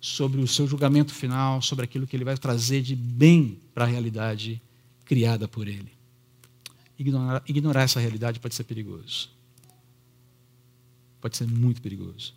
sobre 0.02 0.40
o 0.40 0.48
seu 0.48 0.68
julgamento 0.68 1.14
final, 1.14 1.62
sobre 1.62 1.86
aquilo 1.86 2.08
que 2.08 2.16
ele 2.16 2.24
vai 2.24 2.38
trazer 2.38 2.82
de 2.82 2.96
bem 2.96 3.60
para 3.74 3.84
a 3.84 3.88
realidade 3.88 4.62
criada 5.06 5.48
por 5.48 5.68
ele. 5.68 5.92
Ignorar, 6.98 7.44
ignorar 7.48 7.82
essa 7.84 8.00
realidade 8.00 8.40
pode 8.40 8.56
ser 8.56 8.64
perigoso. 8.64 9.30
Pode 11.20 11.36
ser 11.36 11.48
muito 11.48 11.82
perigoso. 11.82 12.34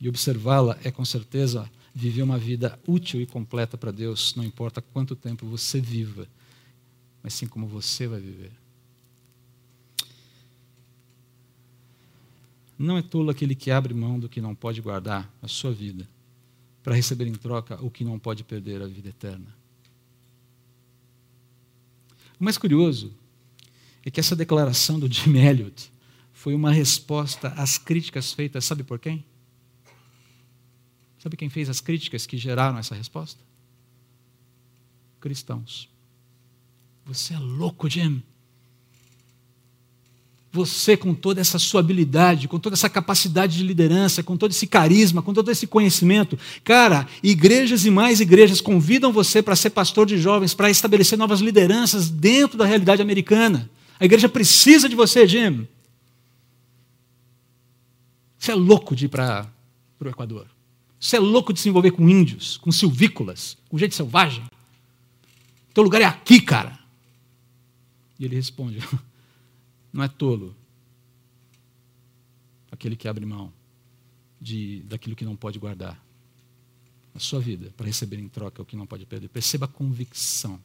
E 0.00 0.08
observá-la 0.08 0.78
é, 0.84 0.90
com 0.90 1.04
certeza, 1.04 1.68
viver 1.94 2.22
uma 2.22 2.38
vida 2.38 2.78
útil 2.86 3.20
e 3.20 3.26
completa 3.26 3.76
para 3.76 3.90
Deus, 3.90 4.34
não 4.36 4.44
importa 4.44 4.82
quanto 4.82 5.16
tempo 5.16 5.46
você 5.46 5.80
viva, 5.80 6.28
mas 7.24 7.32
sim 7.32 7.48
como 7.48 7.66
você 7.66 8.06
vai 8.06 8.20
viver. 8.20 8.52
Não 12.78 12.98
é 12.98 13.02
tolo 13.02 13.30
aquele 13.30 13.54
que 13.54 13.70
abre 13.70 13.94
mão 13.94 14.20
do 14.20 14.28
que 14.28 14.40
não 14.40 14.54
pode 14.54 14.80
guardar 14.80 15.32
a 15.40 15.48
sua 15.48 15.72
vida 15.72 16.06
para 16.82 16.94
receber 16.94 17.26
em 17.26 17.34
troca 17.34 17.82
o 17.82 17.90
que 17.90 18.04
não 18.04 18.18
pode 18.18 18.44
perder 18.44 18.82
a 18.82 18.86
vida 18.86 19.08
eterna. 19.08 19.56
O 22.38 22.44
mais 22.44 22.58
curioso 22.58 23.12
é 24.04 24.10
que 24.10 24.20
essa 24.20 24.36
declaração 24.36 25.00
do 25.00 25.10
Jim 25.10 25.34
Elliot 25.38 25.90
foi 26.32 26.54
uma 26.54 26.70
resposta 26.70 27.48
às 27.56 27.78
críticas 27.78 28.32
feitas, 28.32 28.64
sabe 28.64 28.84
por 28.84 28.98
quem? 28.98 29.24
Sabe 31.18 31.36
quem 31.36 31.48
fez 31.48 31.70
as 31.70 31.80
críticas 31.80 32.26
que 32.26 32.36
geraram 32.36 32.76
essa 32.76 32.94
resposta? 32.94 33.42
cristãos. 35.24 35.88
Você 37.06 37.34
é 37.34 37.38
louco, 37.38 37.88
Jim. 37.88 38.22
Você, 40.52 40.96
com 40.96 41.12
toda 41.12 41.40
essa 41.40 41.58
sua 41.58 41.80
habilidade, 41.80 42.46
com 42.46 42.60
toda 42.60 42.76
essa 42.76 42.88
capacidade 42.88 43.56
de 43.56 43.64
liderança, 43.64 44.22
com 44.22 44.36
todo 44.36 44.52
esse 44.52 44.68
carisma, 44.68 45.20
com 45.20 45.34
todo 45.34 45.50
esse 45.50 45.66
conhecimento, 45.66 46.38
cara, 46.62 47.08
igrejas 47.22 47.84
e 47.84 47.90
mais 47.90 48.20
igrejas 48.20 48.60
convidam 48.60 49.12
você 49.12 49.42
para 49.42 49.56
ser 49.56 49.70
pastor 49.70 50.06
de 50.06 50.16
jovens, 50.16 50.54
para 50.54 50.70
estabelecer 50.70 51.18
novas 51.18 51.40
lideranças 51.40 52.08
dentro 52.08 52.56
da 52.56 52.64
realidade 52.64 53.02
americana. 53.02 53.68
A 53.98 54.04
igreja 54.04 54.28
precisa 54.28 54.88
de 54.88 54.94
você, 54.94 55.26
Jim. 55.26 55.66
Você 58.38 58.52
é 58.52 58.54
louco 58.54 58.94
de 58.94 59.06
ir 59.06 59.08
para 59.08 59.50
o 59.98 60.08
Equador. 60.08 60.46
Você 61.00 61.16
é 61.16 61.20
louco 61.20 61.52
de 61.52 61.60
se 61.60 61.68
envolver 61.68 61.90
com 61.90 62.08
índios, 62.08 62.58
com 62.58 62.70
silvícolas, 62.70 63.56
com 63.68 63.76
gente 63.76 63.94
selvagem. 63.94 64.44
Teu 65.74 65.82
lugar 65.82 66.00
é 66.00 66.04
aqui, 66.04 66.40
cara. 66.40 66.78
E 68.18 68.24
ele 68.24 68.36
responde: 68.36 68.78
Não 69.92 70.02
é 70.02 70.08
tolo 70.08 70.54
aquele 72.70 72.96
que 72.96 73.06
abre 73.06 73.24
mão 73.24 73.52
de, 74.40 74.82
daquilo 74.82 75.16
que 75.16 75.24
não 75.24 75.36
pode 75.36 75.58
guardar 75.58 76.02
a 77.14 77.18
sua 77.18 77.40
vida 77.40 77.72
para 77.76 77.86
receber 77.86 78.18
em 78.18 78.28
troca 78.28 78.60
o 78.60 78.64
que 78.64 78.76
não 78.76 78.86
pode 78.86 79.06
perder. 79.06 79.28
Perceba 79.28 79.66
a 79.66 79.68
convicção. 79.68 80.60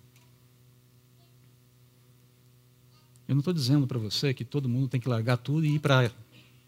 Eu 3.27 3.35
não 3.35 3.39
estou 3.39 3.53
dizendo 3.53 3.85
para 3.85 3.99
você 3.99 4.33
que 4.33 4.43
todo 4.43 4.67
mundo 4.67 4.87
tem 4.87 4.99
que 4.99 5.07
largar 5.07 5.37
tudo 5.37 5.63
e 5.63 5.75
ir 5.75 5.79
para 5.79 6.11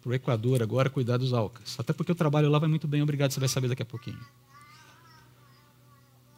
o 0.05 0.13
Equador 0.13 0.61
agora 0.61 0.89
cuidar 0.91 1.17
dos 1.17 1.33
alcas. 1.33 1.79
Até 1.79 1.91
porque 1.91 2.11
o 2.11 2.15
trabalho 2.15 2.49
lá 2.49 2.59
vai 2.59 2.69
muito 2.69 2.87
bem, 2.87 3.01
obrigado, 3.01 3.31
você 3.31 3.39
vai 3.39 3.49
saber 3.49 3.67
daqui 3.67 3.81
a 3.81 3.85
pouquinho. 3.85 4.23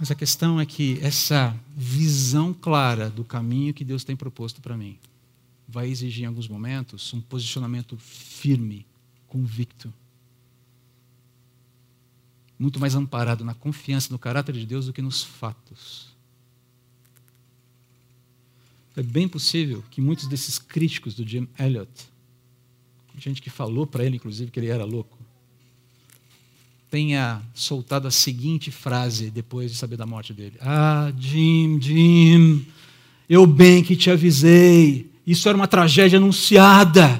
Mas 0.03 0.11
a 0.11 0.15
questão 0.15 0.59
é 0.59 0.65
que 0.65 0.99
essa 1.01 1.57
visão 1.73 2.53
clara 2.53 3.09
do 3.09 3.23
caminho 3.23 3.73
que 3.73 3.85
Deus 3.85 4.03
tem 4.03 4.17
proposto 4.17 4.59
para 4.59 4.75
mim 4.75 4.99
vai 5.65 5.87
exigir 5.87 6.25
em 6.25 6.27
alguns 6.27 6.45
momentos 6.45 7.13
um 7.13 7.21
posicionamento 7.21 7.95
firme, 7.95 8.85
convicto. 9.29 9.93
Muito 12.59 12.81
mais 12.81 12.95
amparado 12.95 13.45
na 13.45 13.53
confiança 13.53 14.11
no 14.11 14.19
caráter 14.19 14.55
de 14.55 14.65
Deus 14.65 14.87
do 14.87 14.91
que 14.91 15.01
nos 15.01 15.23
fatos. 15.23 16.13
É 18.97 19.01
bem 19.01 19.29
possível 19.29 19.81
que 19.89 20.01
muitos 20.01 20.27
desses 20.27 20.59
críticos 20.59 21.15
do 21.15 21.25
Jim 21.25 21.47
Elliot, 21.57 22.09
gente 23.17 23.41
que 23.41 23.49
falou 23.49 23.87
para 23.87 24.03
ele, 24.03 24.17
inclusive, 24.17 24.51
que 24.51 24.59
ele 24.59 24.67
era 24.67 24.83
louco, 24.83 25.17
tenha 26.93 27.41
soltado 27.55 28.07
a 28.07 28.11
seguinte 28.11 28.69
frase 28.69 29.31
depois 29.31 29.71
de 29.71 29.77
saber 29.79 29.97
da 29.97 30.05
morte 30.05 30.31
dele: 30.31 30.59
Ah, 30.61 31.11
Jim, 31.17 31.81
Jim, 31.81 32.67
eu 33.27 33.47
bem 33.47 33.83
que 33.83 33.95
te 33.95 34.11
avisei, 34.11 35.09
isso 35.25 35.49
era 35.49 35.57
uma 35.57 35.67
tragédia 35.67 36.19
anunciada. 36.19 37.19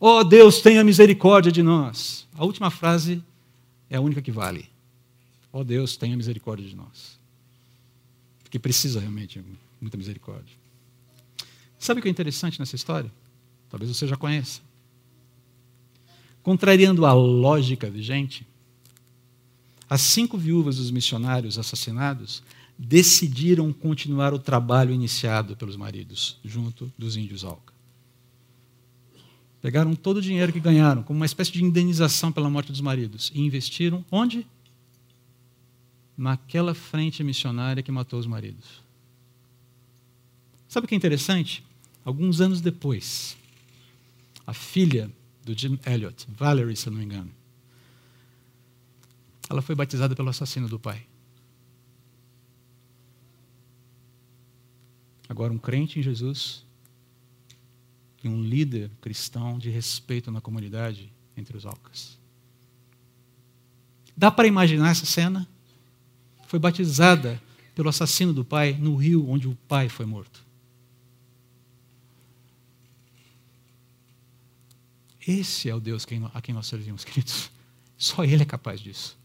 Oh, 0.00 0.24
Deus, 0.24 0.62
tenha 0.62 0.82
misericórdia 0.82 1.52
de 1.52 1.62
nós. 1.62 2.26
A 2.34 2.46
última 2.46 2.70
frase 2.70 3.22
é 3.90 3.96
a 3.98 4.00
única 4.00 4.22
que 4.22 4.32
vale. 4.32 4.70
Oh, 5.52 5.62
Deus, 5.62 5.98
tenha 5.98 6.16
misericórdia 6.16 6.66
de 6.66 6.74
nós. 6.74 7.18
Porque 8.42 8.58
precisa 8.58 9.00
realmente 9.00 9.38
muita 9.82 9.98
misericórdia. 9.98 10.56
Sabe 11.78 12.00
o 12.00 12.02
que 12.02 12.08
é 12.08 12.10
interessante 12.10 12.58
nessa 12.58 12.74
história? 12.74 13.12
Talvez 13.68 13.94
você 13.94 14.06
já 14.06 14.16
conheça. 14.16 14.62
Contrariando 16.42 17.04
a 17.04 17.12
lógica 17.12 17.90
vigente, 17.90 18.46
as 19.94 20.00
cinco 20.00 20.36
viúvas 20.36 20.78
dos 20.78 20.90
missionários 20.90 21.56
assassinados 21.56 22.42
decidiram 22.76 23.72
continuar 23.72 24.34
o 24.34 24.40
trabalho 24.40 24.92
iniciado 24.92 25.54
pelos 25.54 25.76
maridos, 25.76 26.36
junto 26.44 26.92
dos 26.98 27.16
índios 27.16 27.44
Alca. 27.44 27.72
Pegaram 29.62 29.94
todo 29.94 30.16
o 30.16 30.20
dinheiro 30.20 30.52
que 30.52 30.58
ganharam, 30.58 31.04
como 31.04 31.20
uma 31.20 31.26
espécie 31.26 31.52
de 31.52 31.62
indenização 31.62 32.32
pela 32.32 32.50
morte 32.50 32.72
dos 32.72 32.80
maridos, 32.80 33.30
e 33.32 33.40
investiram 33.40 34.04
onde? 34.10 34.44
Naquela 36.18 36.74
frente 36.74 37.22
missionária 37.22 37.80
que 37.80 37.92
matou 37.92 38.18
os 38.18 38.26
maridos. 38.26 38.82
Sabe 40.66 40.86
o 40.86 40.88
que 40.88 40.96
é 40.96 40.98
interessante? 40.98 41.64
Alguns 42.04 42.40
anos 42.40 42.60
depois, 42.60 43.36
a 44.44 44.52
filha 44.52 45.08
do 45.44 45.56
Jim 45.56 45.78
Elliot, 45.86 46.26
Valerie, 46.36 46.74
se 46.74 46.90
não 46.90 46.98
me 46.98 47.04
engano, 47.04 47.30
ela 49.48 49.62
foi 49.62 49.74
batizada 49.74 50.14
pelo 50.14 50.28
assassino 50.28 50.68
do 50.68 50.78
pai. 50.78 51.06
Agora, 55.28 55.52
um 55.52 55.58
crente 55.58 55.98
em 55.98 56.02
Jesus 56.02 56.64
e 58.22 58.28
um 58.28 58.42
líder 58.42 58.90
cristão 59.00 59.58
de 59.58 59.70
respeito 59.70 60.30
na 60.30 60.40
comunidade 60.40 61.12
entre 61.36 61.56
os 61.56 61.66
alcas. 61.66 62.18
Dá 64.16 64.30
para 64.30 64.46
imaginar 64.46 64.90
essa 64.90 65.06
cena? 65.06 65.48
Foi 66.46 66.58
batizada 66.58 67.40
pelo 67.74 67.88
assassino 67.88 68.32
do 68.32 68.44
pai 68.44 68.74
no 68.74 68.96
rio 68.96 69.28
onde 69.28 69.48
o 69.48 69.56
pai 69.68 69.88
foi 69.88 70.06
morto. 70.06 70.44
Esse 75.26 75.70
é 75.70 75.74
o 75.74 75.80
Deus 75.80 76.06
a 76.34 76.40
quem 76.40 76.54
nós 76.54 76.66
servimos, 76.66 77.02
queridos. 77.02 77.50
Só 77.96 78.24
Ele 78.24 78.42
é 78.42 78.46
capaz 78.46 78.80
disso. 78.80 79.23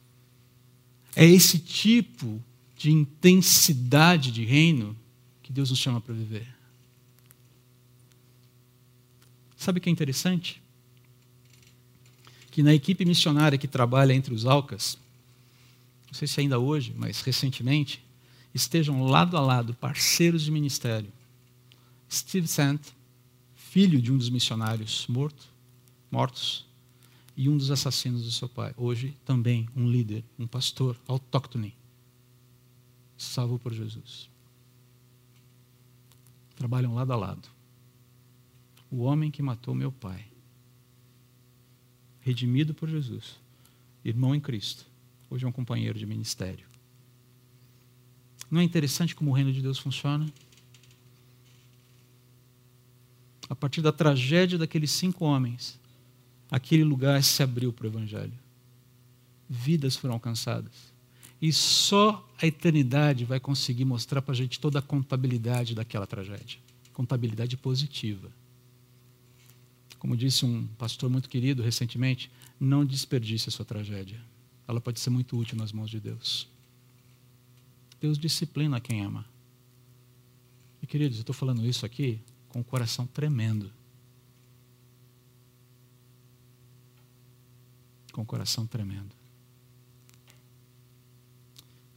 É 1.16 1.26
esse 1.26 1.60
tipo 1.60 2.42
de 2.78 2.92
intensidade 2.92 4.32
de 4.32 4.46
reino 4.46 4.96
que 5.44 5.52
Deus 5.52 5.70
nos 5.70 5.80
chama 5.80 6.00
para 6.00 6.14
viver. 6.14 6.48
Sabe 9.58 9.80
o 9.80 9.82
que 9.82 9.90
é 9.90 9.92
interessante? 9.92 10.62
Que 12.52 12.64
na 12.64 12.74
equipe 12.74 13.04
missionária 13.04 13.58
que 13.58 13.68
trabalha 13.68 14.14
entre 14.14 14.34
os 14.34 14.46
Alcas, 14.46 14.98
não 16.08 16.14
sei 16.14 16.28
se 16.28 16.40
ainda 16.40 16.58
hoje, 16.58 16.94
mas 16.96 17.22
recentemente, 17.22 18.02
estejam 18.54 19.04
lado 19.04 19.36
a 19.36 19.42
lado 19.42 19.74
parceiros 19.74 20.44
de 20.44 20.52
ministério. 20.52 21.12
Steve 22.10 22.48
Sant, 22.48 22.82
filho 23.56 24.02
de 24.02 24.12
um 24.12 24.18
dos 24.18 24.30
missionários 24.30 25.06
morto, 25.08 25.46
mortos, 26.10 26.66
e 27.40 27.48
um 27.48 27.56
dos 27.56 27.72
assassinos 27.72 28.26
do 28.26 28.32
seu 28.34 28.50
pai. 28.50 28.74
Hoje 28.76 29.16
também 29.24 29.70
um 29.74 29.90
líder, 29.90 30.26
um 30.38 30.46
pastor 30.46 31.00
autóctone, 31.08 31.74
salvo 33.18 33.58
por 33.58 33.74
Jesus. 33.74 34.30
Trabalham 36.58 36.94
lado 36.94 37.14
a 37.14 37.16
lado. 37.16 37.48
O 38.92 39.04
homem 39.04 39.32
que 39.32 39.42
matou 39.42 39.74
meu 39.74 39.90
pai, 39.90 40.28
redimido 42.20 42.74
por 42.74 42.90
Jesus, 42.90 43.40
irmão 44.04 44.36
em 44.36 44.42
Cristo, 44.42 44.86
hoje 45.30 45.46
é 45.46 45.48
um 45.48 45.54
companheiro 45.54 45.98
de 45.98 46.06
ministério. 46.06 46.68
Não 48.52 48.60
é 48.60 48.66
interessante 48.66 49.16
como 49.16 49.32
o 49.32 49.34
reino 49.34 49.54
de 49.54 49.62
Deus 49.62 49.80
funciona? 49.80 50.30
A 53.50 53.56
partir 53.56 53.82
da 53.82 53.94
tragédia 53.94 54.58
daqueles 54.58 54.92
cinco 54.92 55.24
homens, 55.24 55.80
aquele 56.50 56.84
lugar 56.84 57.24
se 57.24 57.42
abriu 57.44 57.72
para 57.72 57.86
o 57.86 57.90
Evangelho. 57.90 58.34
Vidas 59.50 59.96
foram 59.96 60.16
alcançadas. 60.16 60.94
E 61.42 61.54
só 61.54 62.28
a 62.42 62.46
eternidade 62.46 63.26
vai 63.26 63.40
conseguir 63.40 63.86
mostrar 63.86 64.22
para 64.22 64.34
a 64.34 64.38
gente 64.38 64.60
toda 64.60 64.80
a 64.80 64.82
contabilidade 64.82 65.74
daquela 65.74 66.06
tragédia 66.06 66.60
contabilidade 67.00 67.56
positiva. 67.56 68.30
Como 69.98 70.18
disse 70.18 70.46
um 70.46 70.68
pastor 70.78 71.10
muito 71.10 71.30
querido 71.30 71.64
recentemente, 71.64 72.30
não 72.60 72.86
desperdice 72.86 73.48
a 73.48 73.52
sua 73.54 73.64
tragédia. 73.64 74.20
Ela 74.68 74.82
pode 74.82 75.00
ser 75.00 75.10
muito 75.10 75.38
útil 75.38 75.58
nas 75.58 75.72
mãos 75.72 75.90
de 75.90 75.98
Deus. 75.98 76.46
Deus 78.02 78.18
disciplina 78.18 78.82
quem 78.82 79.00
ama. 79.02 79.26
E 80.82 80.88
queridos, 80.88 81.20
eu 81.20 81.22
estou 81.22 81.34
falando 81.34 81.66
isso 81.66 81.86
aqui 81.86 82.20
com 82.50 82.60
o 82.60 82.66
coração 82.66 83.08
tremendo. 83.08 83.72
Com 88.20 88.24
o 88.24 88.26
coração 88.26 88.68
tremendo. 88.68 89.16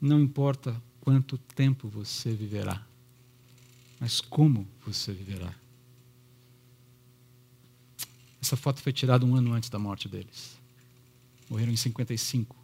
Não 0.01 0.21
importa 0.21 0.81
quanto 1.01 1.37
tempo 1.37 1.89
você 1.89 2.33
viverá, 2.33 2.81
mas 3.99 4.21
como 4.21 4.69
você 4.87 5.13
viverá. 5.13 5.53
Essa 8.41 8.57
foto 8.57 8.81
foi 8.81 8.93
tirada 8.93 9.27
um 9.27 9.35
ano 9.35 9.53
antes 9.53 9.69
da 9.69 9.81
morte 9.81 10.09
deles. 10.09 10.57
Morreram 11.51 11.73
em 11.73 11.77
55. 11.77 12.57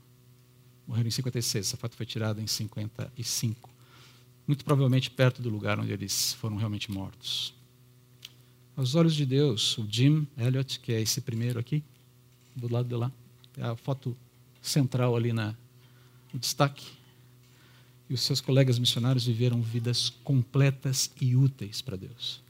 Morreram 0.87 1.09
em 1.09 1.13
56. 1.13 1.67
Essa 1.67 1.77
foto 1.77 1.97
foi 1.97 2.07
tirada 2.07 2.41
em 2.41 2.47
55. 2.47 3.71
Muito 4.47 4.65
provavelmente 4.65 5.11
perto 5.11 5.43
do 5.43 5.51
lugar 5.51 5.81
onde 5.81 5.93
eles 5.93 6.33
foram 6.35 6.57
realmente 6.57 6.93
mortos. 6.93 7.53
Aos 8.77 8.95
olhos 8.95 9.17
de 9.17 9.27
Deus, 9.27 9.77
o 9.79 9.87
Jim 9.91 10.29
Elliot, 10.37 10.79
que 10.79 10.93
é 10.93 11.01
esse 11.01 11.21
primeiro 11.21 11.59
aqui, 11.59 11.83
do 12.55 12.73
lado 12.73 12.89
de 12.89 12.95
lá, 12.95 13.13
é 13.59 13.65
a 13.65 13.77
foto 13.77 14.17
central 14.63 15.17
ali 15.17 15.33
na, 15.33 15.55
no 16.33 16.39
destaque. 16.39 16.87
e 18.09 18.15
os 18.15 18.23
seus 18.23 18.41
colegas 18.41 18.79
missionários 18.79 19.27
viveram 19.27 19.61
vidas 19.61 20.11
completas 20.25 21.11
e 21.21 21.37
úteis 21.37 21.83
para 21.83 21.97
Deus. 21.97 22.41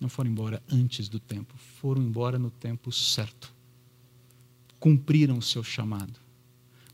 Não 0.00 0.08
foram 0.08 0.30
embora 0.30 0.62
antes 0.70 1.08
do 1.08 1.18
tempo, 1.18 1.54
foram 1.80 2.00
embora 2.00 2.38
no 2.38 2.50
tempo 2.50 2.92
certo. 2.92 3.52
Cumpriram 4.78 5.38
o 5.38 5.42
seu 5.42 5.64
chamado. 5.64 6.20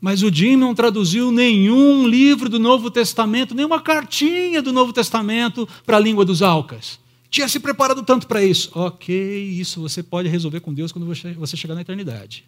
Mas 0.01 0.23
o 0.23 0.33
Jim 0.33 0.55
não 0.55 0.73
traduziu 0.73 1.31
nenhum 1.31 2.07
livro 2.07 2.49
do 2.49 2.59
Novo 2.59 2.89
Testamento, 2.89 3.53
nenhuma 3.53 3.81
cartinha 3.81 4.61
do 4.61 4.73
Novo 4.73 4.91
Testamento 4.91 5.67
para 5.85 5.97
a 5.97 5.99
língua 5.99 6.25
dos 6.25 6.41
Alcas. 6.41 6.99
Tinha 7.35 7.49
se 7.49 7.59
preparado 7.59 8.01
tanto 8.03 8.27
para 8.27 8.43
isso. 8.43 8.71
Ok, 8.73 9.13
isso 9.49 9.81
você 9.81 10.01
pode 10.01 10.29
resolver 10.29 10.61
com 10.61 10.73
Deus 10.73 10.91
quando 10.91 11.05
você 11.05 11.57
chegar 11.57 11.75
na 11.75 11.81
eternidade. 11.81 12.45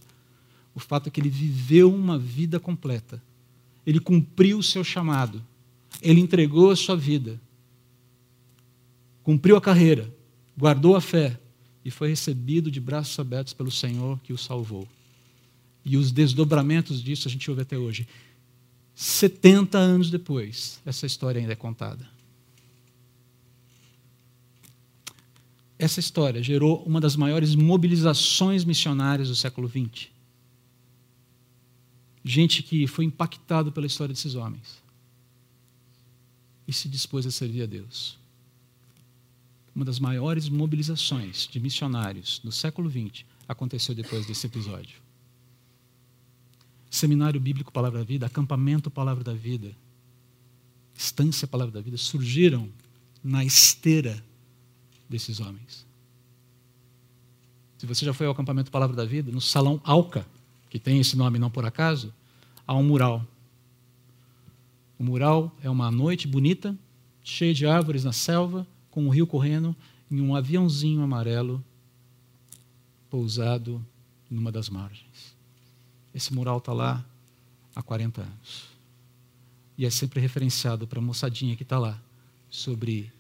O 0.74 0.80
fato 0.80 1.08
é 1.08 1.10
que 1.10 1.20
ele 1.20 1.30
viveu 1.30 1.94
uma 1.94 2.18
vida 2.18 2.60
completa 2.60 3.22
ele 3.88 4.02
cumpriu 4.02 4.58
o 4.58 4.64
seu 4.64 4.84
chamado, 4.84 5.42
ele 6.02 6.20
entregou 6.20 6.72
a 6.72 6.76
sua 6.76 6.98
vida, 6.98 7.40
cumpriu 9.24 9.56
a 9.56 9.62
carreira, 9.62 10.14
guardou 10.58 10.94
a 10.98 11.00
fé 11.00 11.40
e 11.86 11.90
foi 11.90 12.10
recebido 12.10 12.70
de 12.70 12.82
braços 12.82 13.18
abertos 13.18 13.54
pelo 13.54 13.72
Senhor 13.72 14.20
que 14.20 14.34
o 14.34 14.38
salvou. 14.38 14.86
E 15.86 15.96
os 15.96 16.12
desdobramentos 16.12 17.02
disso 17.02 17.30
a 17.30 17.32
gente 17.32 17.50
ouve 17.50 17.62
até 17.62 17.78
hoje. 17.78 18.06
70 18.94 19.78
anos 19.78 20.12
depois, 20.12 20.82
essa 20.86 21.06
história 21.06 21.40
ainda 21.40 21.54
é 21.54 21.56
contada. 21.56 22.06
Essa 25.80 26.00
história 26.00 26.42
gerou 26.42 26.84
uma 26.84 27.00
das 27.00 27.16
maiores 27.16 27.56
mobilizações 27.56 28.66
missionárias 28.66 29.30
do 29.30 29.36
século 29.36 29.68
XX 29.68 30.10
gente 32.28 32.62
que 32.62 32.86
foi 32.88 33.06
impactado 33.06 33.72
pela 33.72 33.88
história 33.88 34.14
desses 34.14 34.36
homens 34.36 34.84
e 36.68 36.74
se 36.74 36.90
dispôs 36.90 37.26
a 37.26 37.32
servir 37.32 37.64
a 37.64 37.66
Deus. 37.66 38.20
Uma 39.74 39.86
das 39.86 40.00
maiores 40.00 40.50
mobilizações 40.50 41.48
de 41.48 41.60
missionários 41.60 42.42
no 42.44 42.52
século 42.52 42.90
XX 42.90 43.24
aconteceu 43.48 43.96
depois 43.96 44.26
desse 44.26 44.46
episódio. 44.46 45.00
Seminário 46.90 47.40
Bíblico 47.40 47.72
Palavra 47.72 48.00
da 48.00 48.06
Vida, 48.06 48.26
acampamento 48.26 48.92
Palavra 48.92 49.24
da 49.24 49.34
Vida, 49.34 49.76
Estância 50.94 51.48
Palavra 51.48 51.72
da 51.72 51.82
Vida 51.82 51.96
surgiram 51.96 52.70
na 53.24 53.46
esteira 53.46 54.24
desses 55.10 55.40
homens. 55.40 55.86
Se 57.78 57.86
você 57.86 58.06
já 58.06 58.14
foi 58.14 58.26
ao 58.26 58.34
acampamento 58.34 58.72
Palavra 58.72 58.96
da 58.96 59.06
Vida, 59.06 59.32
no 59.32 59.40
Salão 59.40 59.80
Alca, 59.84 60.26
que 60.70 60.80
tem 60.80 61.00
esse 61.00 61.16
nome 61.16 61.38
não 61.38 61.50
por 61.50 61.66
acaso, 61.66 62.14
há 62.66 62.74
um 62.76 62.84
mural. 62.84 63.26
O 64.98 65.04
mural 65.04 65.56
é 65.62 65.70
uma 65.70 65.92
noite 65.92 66.28
bonita, 66.28 66.76
cheia 67.24 67.54
de 67.54 67.68
árvores 67.68 68.04
na 68.04 68.12
selva, 68.12 68.66
com 68.90 69.06
um 69.06 69.10
rio 69.10 69.28
correndo, 69.28 69.76
em 70.10 70.22
um 70.22 70.36
aviãozinho 70.36 71.02
amarelo 71.02 71.64
pousado 73.10 73.86
numa 74.30 74.52
das 74.52 74.70
margens. 74.70 75.36
Esse 76.14 76.34
mural 76.34 76.58
está 76.58 76.74
lá 76.74 77.06
há 77.76 77.82
40 77.84 78.22
anos. 78.22 78.68
E 79.78 79.86
é 79.86 79.90
sempre 79.90 80.20
referenciado 80.20 80.88
para 80.88 81.00
a 81.00 81.02
moçadinha 81.02 81.56
que 81.56 81.64
está 81.64 81.78
lá, 81.78 82.02
sobre 82.50 83.12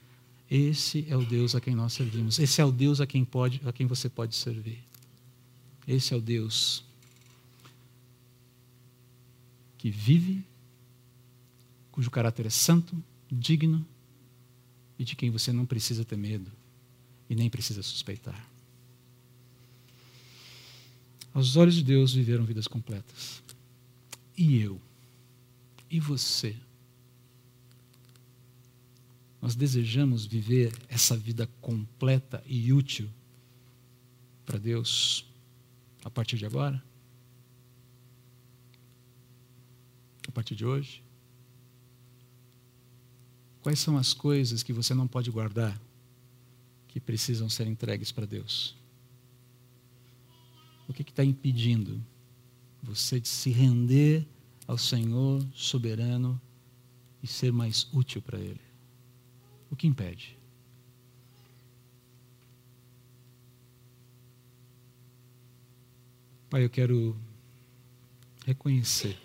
esse 0.49 1.05
é 1.09 1.17
o 1.17 1.25
Deus 1.25 1.55
a 1.55 1.61
quem 1.61 1.75
nós 1.75 1.93
servimos. 1.93 2.39
Esse 2.39 2.61
é 2.61 2.65
o 2.65 2.71
Deus 2.71 3.01
a 3.01 3.07
quem, 3.07 3.25
pode, 3.25 3.61
a 3.65 3.73
quem 3.73 3.85
você 3.85 4.09
pode 4.09 4.35
servir. 4.35 4.79
Esse 5.87 6.13
é 6.13 6.17
o 6.17 6.21
Deus 6.21 6.83
que 9.77 9.89
vive, 9.89 10.43
cujo 11.91 12.09
caráter 12.09 12.45
é 12.45 12.49
santo, 12.49 12.95
digno 13.31 13.85
e 14.97 15.03
de 15.03 15.15
quem 15.15 15.29
você 15.29 15.51
não 15.51 15.65
precisa 15.65 16.03
ter 16.03 16.17
medo 16.17 16.51
e 17.29 17.35
nem 17.35 17.49
precisa 17.49 17.83
suspeitar. 17.83 18.49
Aos 21.33 21.55
olhos 21.55 21.75
de 21.75 21.83
Deus 21.83 22.13
viveram 22.13 22.45
vidas 22.45 22.67
completas. 22.67 23.43
E 24.35 24.57
eu? 24.57 24.81
E 25.89 25.99
você? 25.99 26.55
Nós 29.47 29.55
desejamos 29.55 30.25
viver 30.25 30.77
essa 30.89 31.15
vida 31.15 31.47
completa 31.61 32.43
e 32.45 32.73
útil 32.73 33.09
para 34.45 34.59
Deus 34.59 35.25
a 36.03 36.09
partir 36.09 36.35
de 36.35 36.45
agora? 36.45 36.83
a 40.27 40.31
partir 40.33 40.53
de 40.53 40.65
hoje? 40.65 41.01
Quais 43.61 43.79
são 43.79 43.95
as 43.95 44.13
coisas 44.13 44.63
que 44.63 44.73
você 44.73 44.93
não 44.93 45.07
pode 45.07 45.31
guardar 45.31 45.81
que 46.89 46.99
precisam 46.99 47.49
ser 47.49 47.67
entregues 47.67 48.11
para 48.11 48.25
Deus? 48.25 48.75
O 50.89 50.93
que 50.93 51.03
está 51.03 51.23
impedindo 51.23 52.03
você 52.83 53.17
de 53.17 53.29
se 53.29 53.49
render 53.49 54.27
ao 54.67 54.77
Senhor 54.77 55.41
soberano 55.53 56.37
e 57.23 57.27
ser 57.27 57.53
mais 57.53 57.87
útil 57.93 58.21
para 58.21 58.41
Ele? 58.41 58.66
O 59.69 59.75
que 59.75 59.87
impede? 59.87 60.37
Pai, 66.49 66.63
eu 66.63 66.69
quero 66.69 67.15
reconhecer 68.45 69.17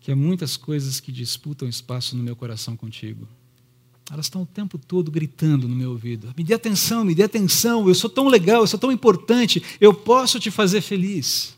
que 0.00 0.12
há 0.12 0.16
muitas 0.16 0.56
coisas 0.56 1.00
que 1.00 1.10
disputam 1.10 1.68
espaço 1.68 2.16
no 2.16 2.22
meu 2.22 2.36
coração 2.36 2.76
contigo. 2.76 3.26
Elas 4.08 4.26
estão 4.26 4.42
o 4.42 4.46
tempo 4.46 4.78
todo 4.78 5.10
gritando 5.10 5.66
no 5.66 5.74
meu 5.74 5.90
ouvido: 5.90 6.32
me 6.36 6.44
dê 6.44 6.54
atenção, 6.54 7.04
me 7.04 7.12
dê 7.12 7.24
atenção, 7.24 7.88
eu 7.88 7.94
sou 7.94 8.08
tão 8.08 8.28
legal, 8.28 8.60
eu 8.60 8.66
sou 8.68 8.78
tão 8.78 8.92
importante, 8.92 9.60
eu 9.80 9.92
posso 9.92 10.38
te 10.38 10.48
fazer 10.48 10.80
feliz. 10.80 11.55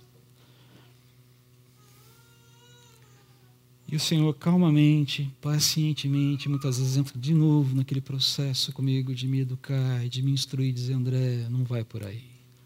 E 3.90 3.96
o 3.96 4.00
Senhor, 4.00 4.34
calmamente, 4.34 5.30
pacientemente, 5.40 6.46
muitas 6.46 6.78
vezes 6.78 6.98
entra 6.98 7.18
de 7.18 7.32
novo 7.32 7.74
naquele 7.74 8.02
processo 8.02 8.70
comigo 8.70 9.14
de 9.14 9.26
me 9.26 9.40
educar, 9.40 10.06
de 10.06 10.22
me 10.22 10.30
instruir, 10.30 10.74
dizer: 10.74 10.92
André, 10.92 11.48
não 11.48 11.64
vai 11.64 11.82
por 11.82 12.04
aí. 12.04 12.22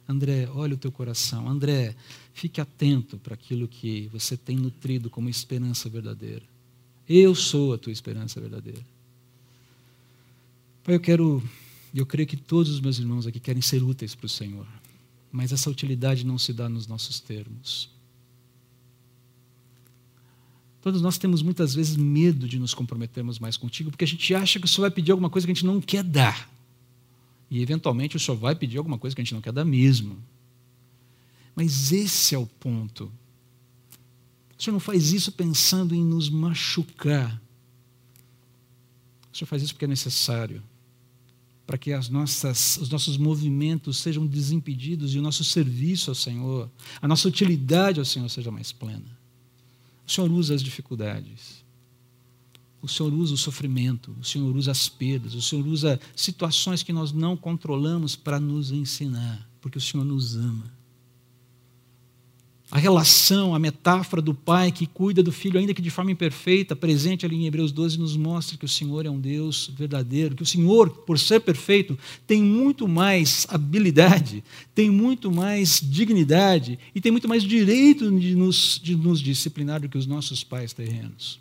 André, 0.08 0.48
olha 0.52 0.74
o 0.74 0.76
teu 0.76 0.90
coração. 0.90 1.48
André, 1.48 1.94
fique 2.34 2.60
atento 2.60 3.18
para 3.18 3.34
aquilo 3.34 3.68
que 3.68 4.08
você 4.12 4.36
tem 4.36 4.56
nutrido 4.56 5.08
como 5.08 5.28
esperança 5.28 5.88
verdadeira. 5.88 6.42
Eu 7.08 7.36
sou 7.36 7.72
a 7.72 7.78
tua 7.78 7.92
esperança 7.92 8.40
verdadeira. 8.40 8.84
Pai, 10.82 10.96
eu 10.96 11.00
quero, 11.00 11.40
eu 11.94 12.04
creio 12.04 12.26
que 12.26 12.36
todos 12.36 12.72
os 12.72 12.80
meus 12.80 12.98
irmãos 12.98 13.28
aqui 13.28 13.38
querem 13.38 13.62
ser 13.62 13.80
úteis 13.80 14.16
para 14.16 14.26
o 14.26 14.28
Senhor, 14.28 14.66
mas 15.30 15.52
essa 15.52 15.70
utilidade 15.70 16.26
não 16.26 16.36
se 16.36 16.52
dá 16.52 16.68
nos 16.68 16.88
nossos 16.88 17.20
termos. 17.20 17.88
Todos 20.82 21.00
nós 21.00 21.16
temos 21.16 21.42
muitas 21.42 21.74
vezes 21.76 21.96
medo 21.96 22.48
de 22.48 22.58
nos 22.58 22.74
comprometermos 22.74 23.38
mais 23.38 23.56
contigo, 23.56 23.88
porque 23.88 24.04
a 24.04 24.08
gente 24.08 24.34
acha 24.34 24.58
que 24.58 24.66
o 24.66 24.68
Senhor 24.68 24.82
vai 24.82 24.90
pedir 24.90 25.12
alguma 25.12 25.30
coisa 25.30 25.46
que 25.46 25.52
a 25.52 25.54
gente 25.54 25.64
não 25.64 25.80
quer 25.80 26.02
dar. 26.02 26.50
E 27.48 27.62
eventualmente 27.62 28.16
o 28.16 28.20
Senhor 28.20 28.36
vai 28.36 28.56
pedir 28.56 28.78
alguma 28.78 28.98
coisa 28.98 29.14
que 29.14 29.22
a 29.22 29.24
gente 29.24 29.32
não 29.32 29.40
quer 29.40 29.52
dar 29.52 29.64
mesmo. 29.64 30.18
Mas 31.54 31.92
esse 31.92 32.34
é 32.34 32.38
o 32.38 32.46
ponto. 32.46 33.04
O 34.58 34.62
Senhor 34.62 34.72
não 34.72 34.80
faz 34.80 35.12
isso 35.12 35.30
pensando 35.30 35.94
em 35.94 36.04
nos 36.04 36.28
machucar. 36.28 37.40
O 39.32 39.36
Senhor 39.36 39.46
faz 39.46 39.62
isso 39.62 39.74
porque 39.74 39.84
é 39.84 39.88
necessário. 39.88 40.64
Para 41.64 41.78
que 41.78 41.92
as 41.92 42.08
nossas, 42.08 42.76
os 42.78 42.90
nossos 42.90 43.16
movimentos 43.16 43.98
sejam 43.98 44.26
desimpedidos 44.26 45.14
e 45.14 45.18
o 45.20 45.22
nosso 45.22 45.44
serviço 45.44 46.10
ao 46.10 46.16
Senhor, 46.16 46.68
a 47.00 47.06
nossa 47.06 47.28
utilidade 47.28 48.00
ao 48.00 48.04
Senhor 48.04 48.28
seja 48.28 48.50
mais 48.50 48.72
plena. 48.72 49.21
O 50.06 50.10
Senhor 50.10 50.30
usa 50.30 50.54
as 50.54 50.62
dificuldades. 50.62 51.62
O 52.80 52.88
Senhor 52.88 53.12
usa 53.14 53.34
o 53.34 53.38
sofrimento, 53.38 54.16
o 54.20 54.24
Senhor 54.24 54.56
usa 54.56 54.72
as 54.72 54.88
perdas, 54.88 55.34
o 55.34 55.42
Senhor 55.42 55.64
usa 55.66 56.00
situações 56.16 56.82
que 56.82 56.92
nós 56.92 57.12
não 57.12 57.36
controlamos 57.36 58.16
para 58.16 58.40
nos 58.40 58.72
ensinar, 58.72 59.48
porque 59.60 59.78
o 59.78 59.80
Senhor 59.80 60.04
nos 60.04 60.34
ama. 60.36 60.81
A 62.72 62.78
relação, 62.78 63.54
a 63.54 63.58
metáfora 63.58 64.22
do 64.22 64.32
pai 64.32 64.72
que 64.72 64.86
cuida 64.86 65.22
do 65.22 65.30
filho, 65.30 65.60
ainda 65.60 65.74
que 65.74 65.82
de 65.82 65.90
forma 65.90 66.10
imperfeita, 66.10 66.74
presente 66.74 67.26
ali 67.26 67.36
em 67.36 67.46
Hebreus 67.46 67.70
12, 67.70 67.98
nos 67.98 68.16
mostra 68.16 68.56
que 68.56 68.64
o 68.64 68.68
Senhor 68.68 69.04
é 69.04 69.10
um 69.10 69.20
Deus 69.20 69.70
verdadeiro, 69.76 70.34
que 70.34 70.42
o 70.42 70.46
Senhor, 70.46 70.88
por 70.88 71.18
ser 71.18 71.40
perfeito, 71.40 71.98
tem 72.26 72.42
muito 72.42 72.88
mais 72.88 73.46
habilidade, 73.50 74.42
tem 74.74 74.88
muito 74.88 75.30
mais 75.30 75.82
dignidade 75.84 76.78
e 76.94 77.00
tem 77.02 77.12
muito 77.12 77.28
mais 77.28 77.42
direito 77.42 78.10
de 78.18 78.34
nos, 78.34 78.80
de 78.82 78.96
nos 78.96 79.20
disciplinar 79.20 79.82
do 79.82 79.88
que 79.90 79.98
os 79.98 80.06
nossos 80.06 80.42
pais 80.42 80.72
terrenos. 80.72 81.38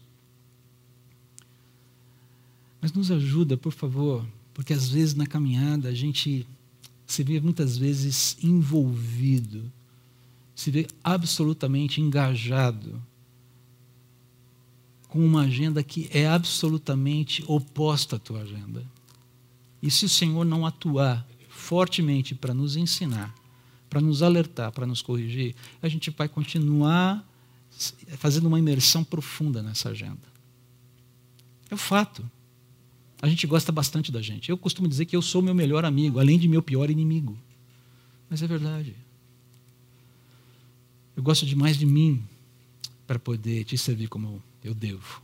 Mas 2.81 2.91
nos 2.91 3.09
ajuda, 3.09 3.55
por 3.55 3.71
favor, 3.71 4.25
porque 4.53 4.73
às 4.73 4.89
vezes 4.89 5.15
na 5.15 5.25
caminhada 5.25 5.87
a 5.87 5.93
gente 5.93 6.45
se 7.07 7.23
vê 7.23 7.39
muitas 7.39 7.77
vezes 7.77 8.35
envolvido, 8.43 9.71
se 10.61 10.69
vê 10.69 10.85
absolutamente 11.03 11.99
engajado 11.99 13.01
com 15.07 15.25
uma 15.25 15.41
agenda 15.41 15.83
que 15.83 16.07
é 16.13 16.27
absolutamente 16.27 17.43
oposta 17.47 18.17
à 18.17 18.19
tua 18.19 18.41
agenda. 18.41 18.85
E 19.81 19.89
se 19.89 20.05
o 20.05 20.09
Senhor 20.09 20.45
não 20.45 20.63
atuar 20.63 21.27
fortemente 21.49 22.35
para 22.35 22.53
nos 22.53 22.75
ensinar, 22.75 23.33
para 23.89 23.99
nos 23.99 24.21
alertar, 24.21 24.71
para 24.71 24.85
nos 24.85 25.01
corrigir, 25.01 25.55
a 25.81 25.87
gente 25.87 26.11
vai 26.11 26.29
continuar 26.29 27.27
fazendo 28.17 28.45
uma 28.45 28.59
imersão 28.59 29.03
profunda 29.03 29.63
nessa 29.63 29.89
agenda. 29.89 30.31
É 31.71 31.73
o 31.73 31.77
fato. 31.77 32.23
A 33.19 33.27
gente 33.27 33.47
gosta 33.47 33.71
bastante 33.71 34.11
da 34.11 34.21
gente. 34.21 34.51
Eu 34.51 34.57
costumo 34.59 34.87
dizer 34.87 35.05
que 35.05 35.15
eu 35.15 35.23
sou 35.23 35.41
meu 35.41 35.55
melhor 35.55 35.85
amigo, 35.85 36.19
além 36.19 36.37
de 36.37 36.47
meu 36.47 36.61
pior 36.61 36.91
inimigo. 36.91 37.35
Mas 38.29 38.43
é 38.43 38.47
verdade. 38.47 38.95
Eu 41.15 41.23
gosto 41.23 41.45
demais 41.45 41.77
de 41.77 41.85
mim 41.85 42.23
para 43.05 43.19
poder 43.19 43.63
te 43.65 43.77
servir 43.77 44.07
como 44.07 44.41
eu 44.63 44.73
devo. 44.73 45.21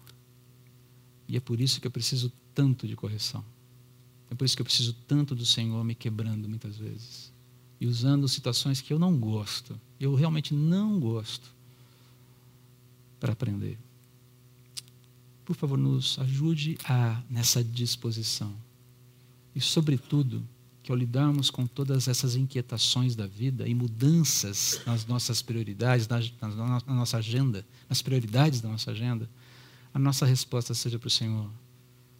E 1.27 1.38
é 1.38 1.39
por 1.39 1.59
isso 1.59 1.79
que 1.79 1.88
eu 1.88 1.91
preciso 1.91 2.31
tanto 2.53 2.88
de 2.88 2.95
correção. 2.95 3.43
É 4.29 4.35
por 4.35 4.45
isso 4.45 4.55
que 4.55 4.61
eu 4.61 4.65
preciso 4.65 4.93
tanto 5.07 5.35
do 5.35 5.45
Senhor 5.45 5.83
me 5.83 5.95
quebrando 5.95 6.49
muitas 6.49 6.77
vezes. 6.77 7.31
E 7.79 7.85
usando 7.85 8.27
situações 8.27 8.81
que 8.81 8.91
eu 8.91 8.99
não 8.99 9.17
gosto, 9.17 9.79
eu 9.99 10.15
realmente 10.15 10.53
não 10.53 10.99
gosto, 10.99 11.55
para 13.19 13.33
aprender. 13.33 13.77
Por 15.45 15.55
favor, 15.55 15.77
nos 15.77 16.19
ajude 16.19 16.77
a 16.83 17.21
nessa 17.29 17.63
disposição. 17.63 18.53
E, 19.55 19.61
sobretudo, 19.61 20.43
que 20.88 20.91
ao 20.93 20.97
lidarmos 20.97 21.49
com 21.49 21.67
todas 21.67 22.07
essas 22.07 22.38
inquietações 22.38 23.13
da 23.13 23.27
vida 23.27 23.67
e 23.67 23.75
mudanças 23.75 24.79
nas 24.85 25.05
nossas 25.05 25.41
prioridades, 25.41 26.07
na, 26.07 26.21
na, 26.41 26.55
na 26.55 26.93
nossa 26.93 27.17
agenda, 27.17 27.67
nas 27.89 28.01
prioridades 28.01 28.61
da 28.61 28.69
nossa 28.69 28.91
agenda, 28.91 29.29
a 29.93 29.99
nossa 29.99 30.25
resposta 30.25 30.73
seja 30.73 30.97
para 30.97 31.07
o 31.07 31.11
Senhor: 31.11 31.51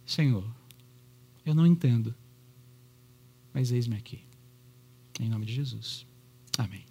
Senhor, 0.04 0.44
eu 1.46 1.54
não 1.54 1.66
entendo, 1.66 2.14
mas 3.54 3.72
eis-me 3.72 3.96
aqui. 3.96 4.20
Em 5.18 5.30
nome 5.30 5.46
de 5.46 5.54
Jesus. 5.54 6.04
Amém. 6.58 6.87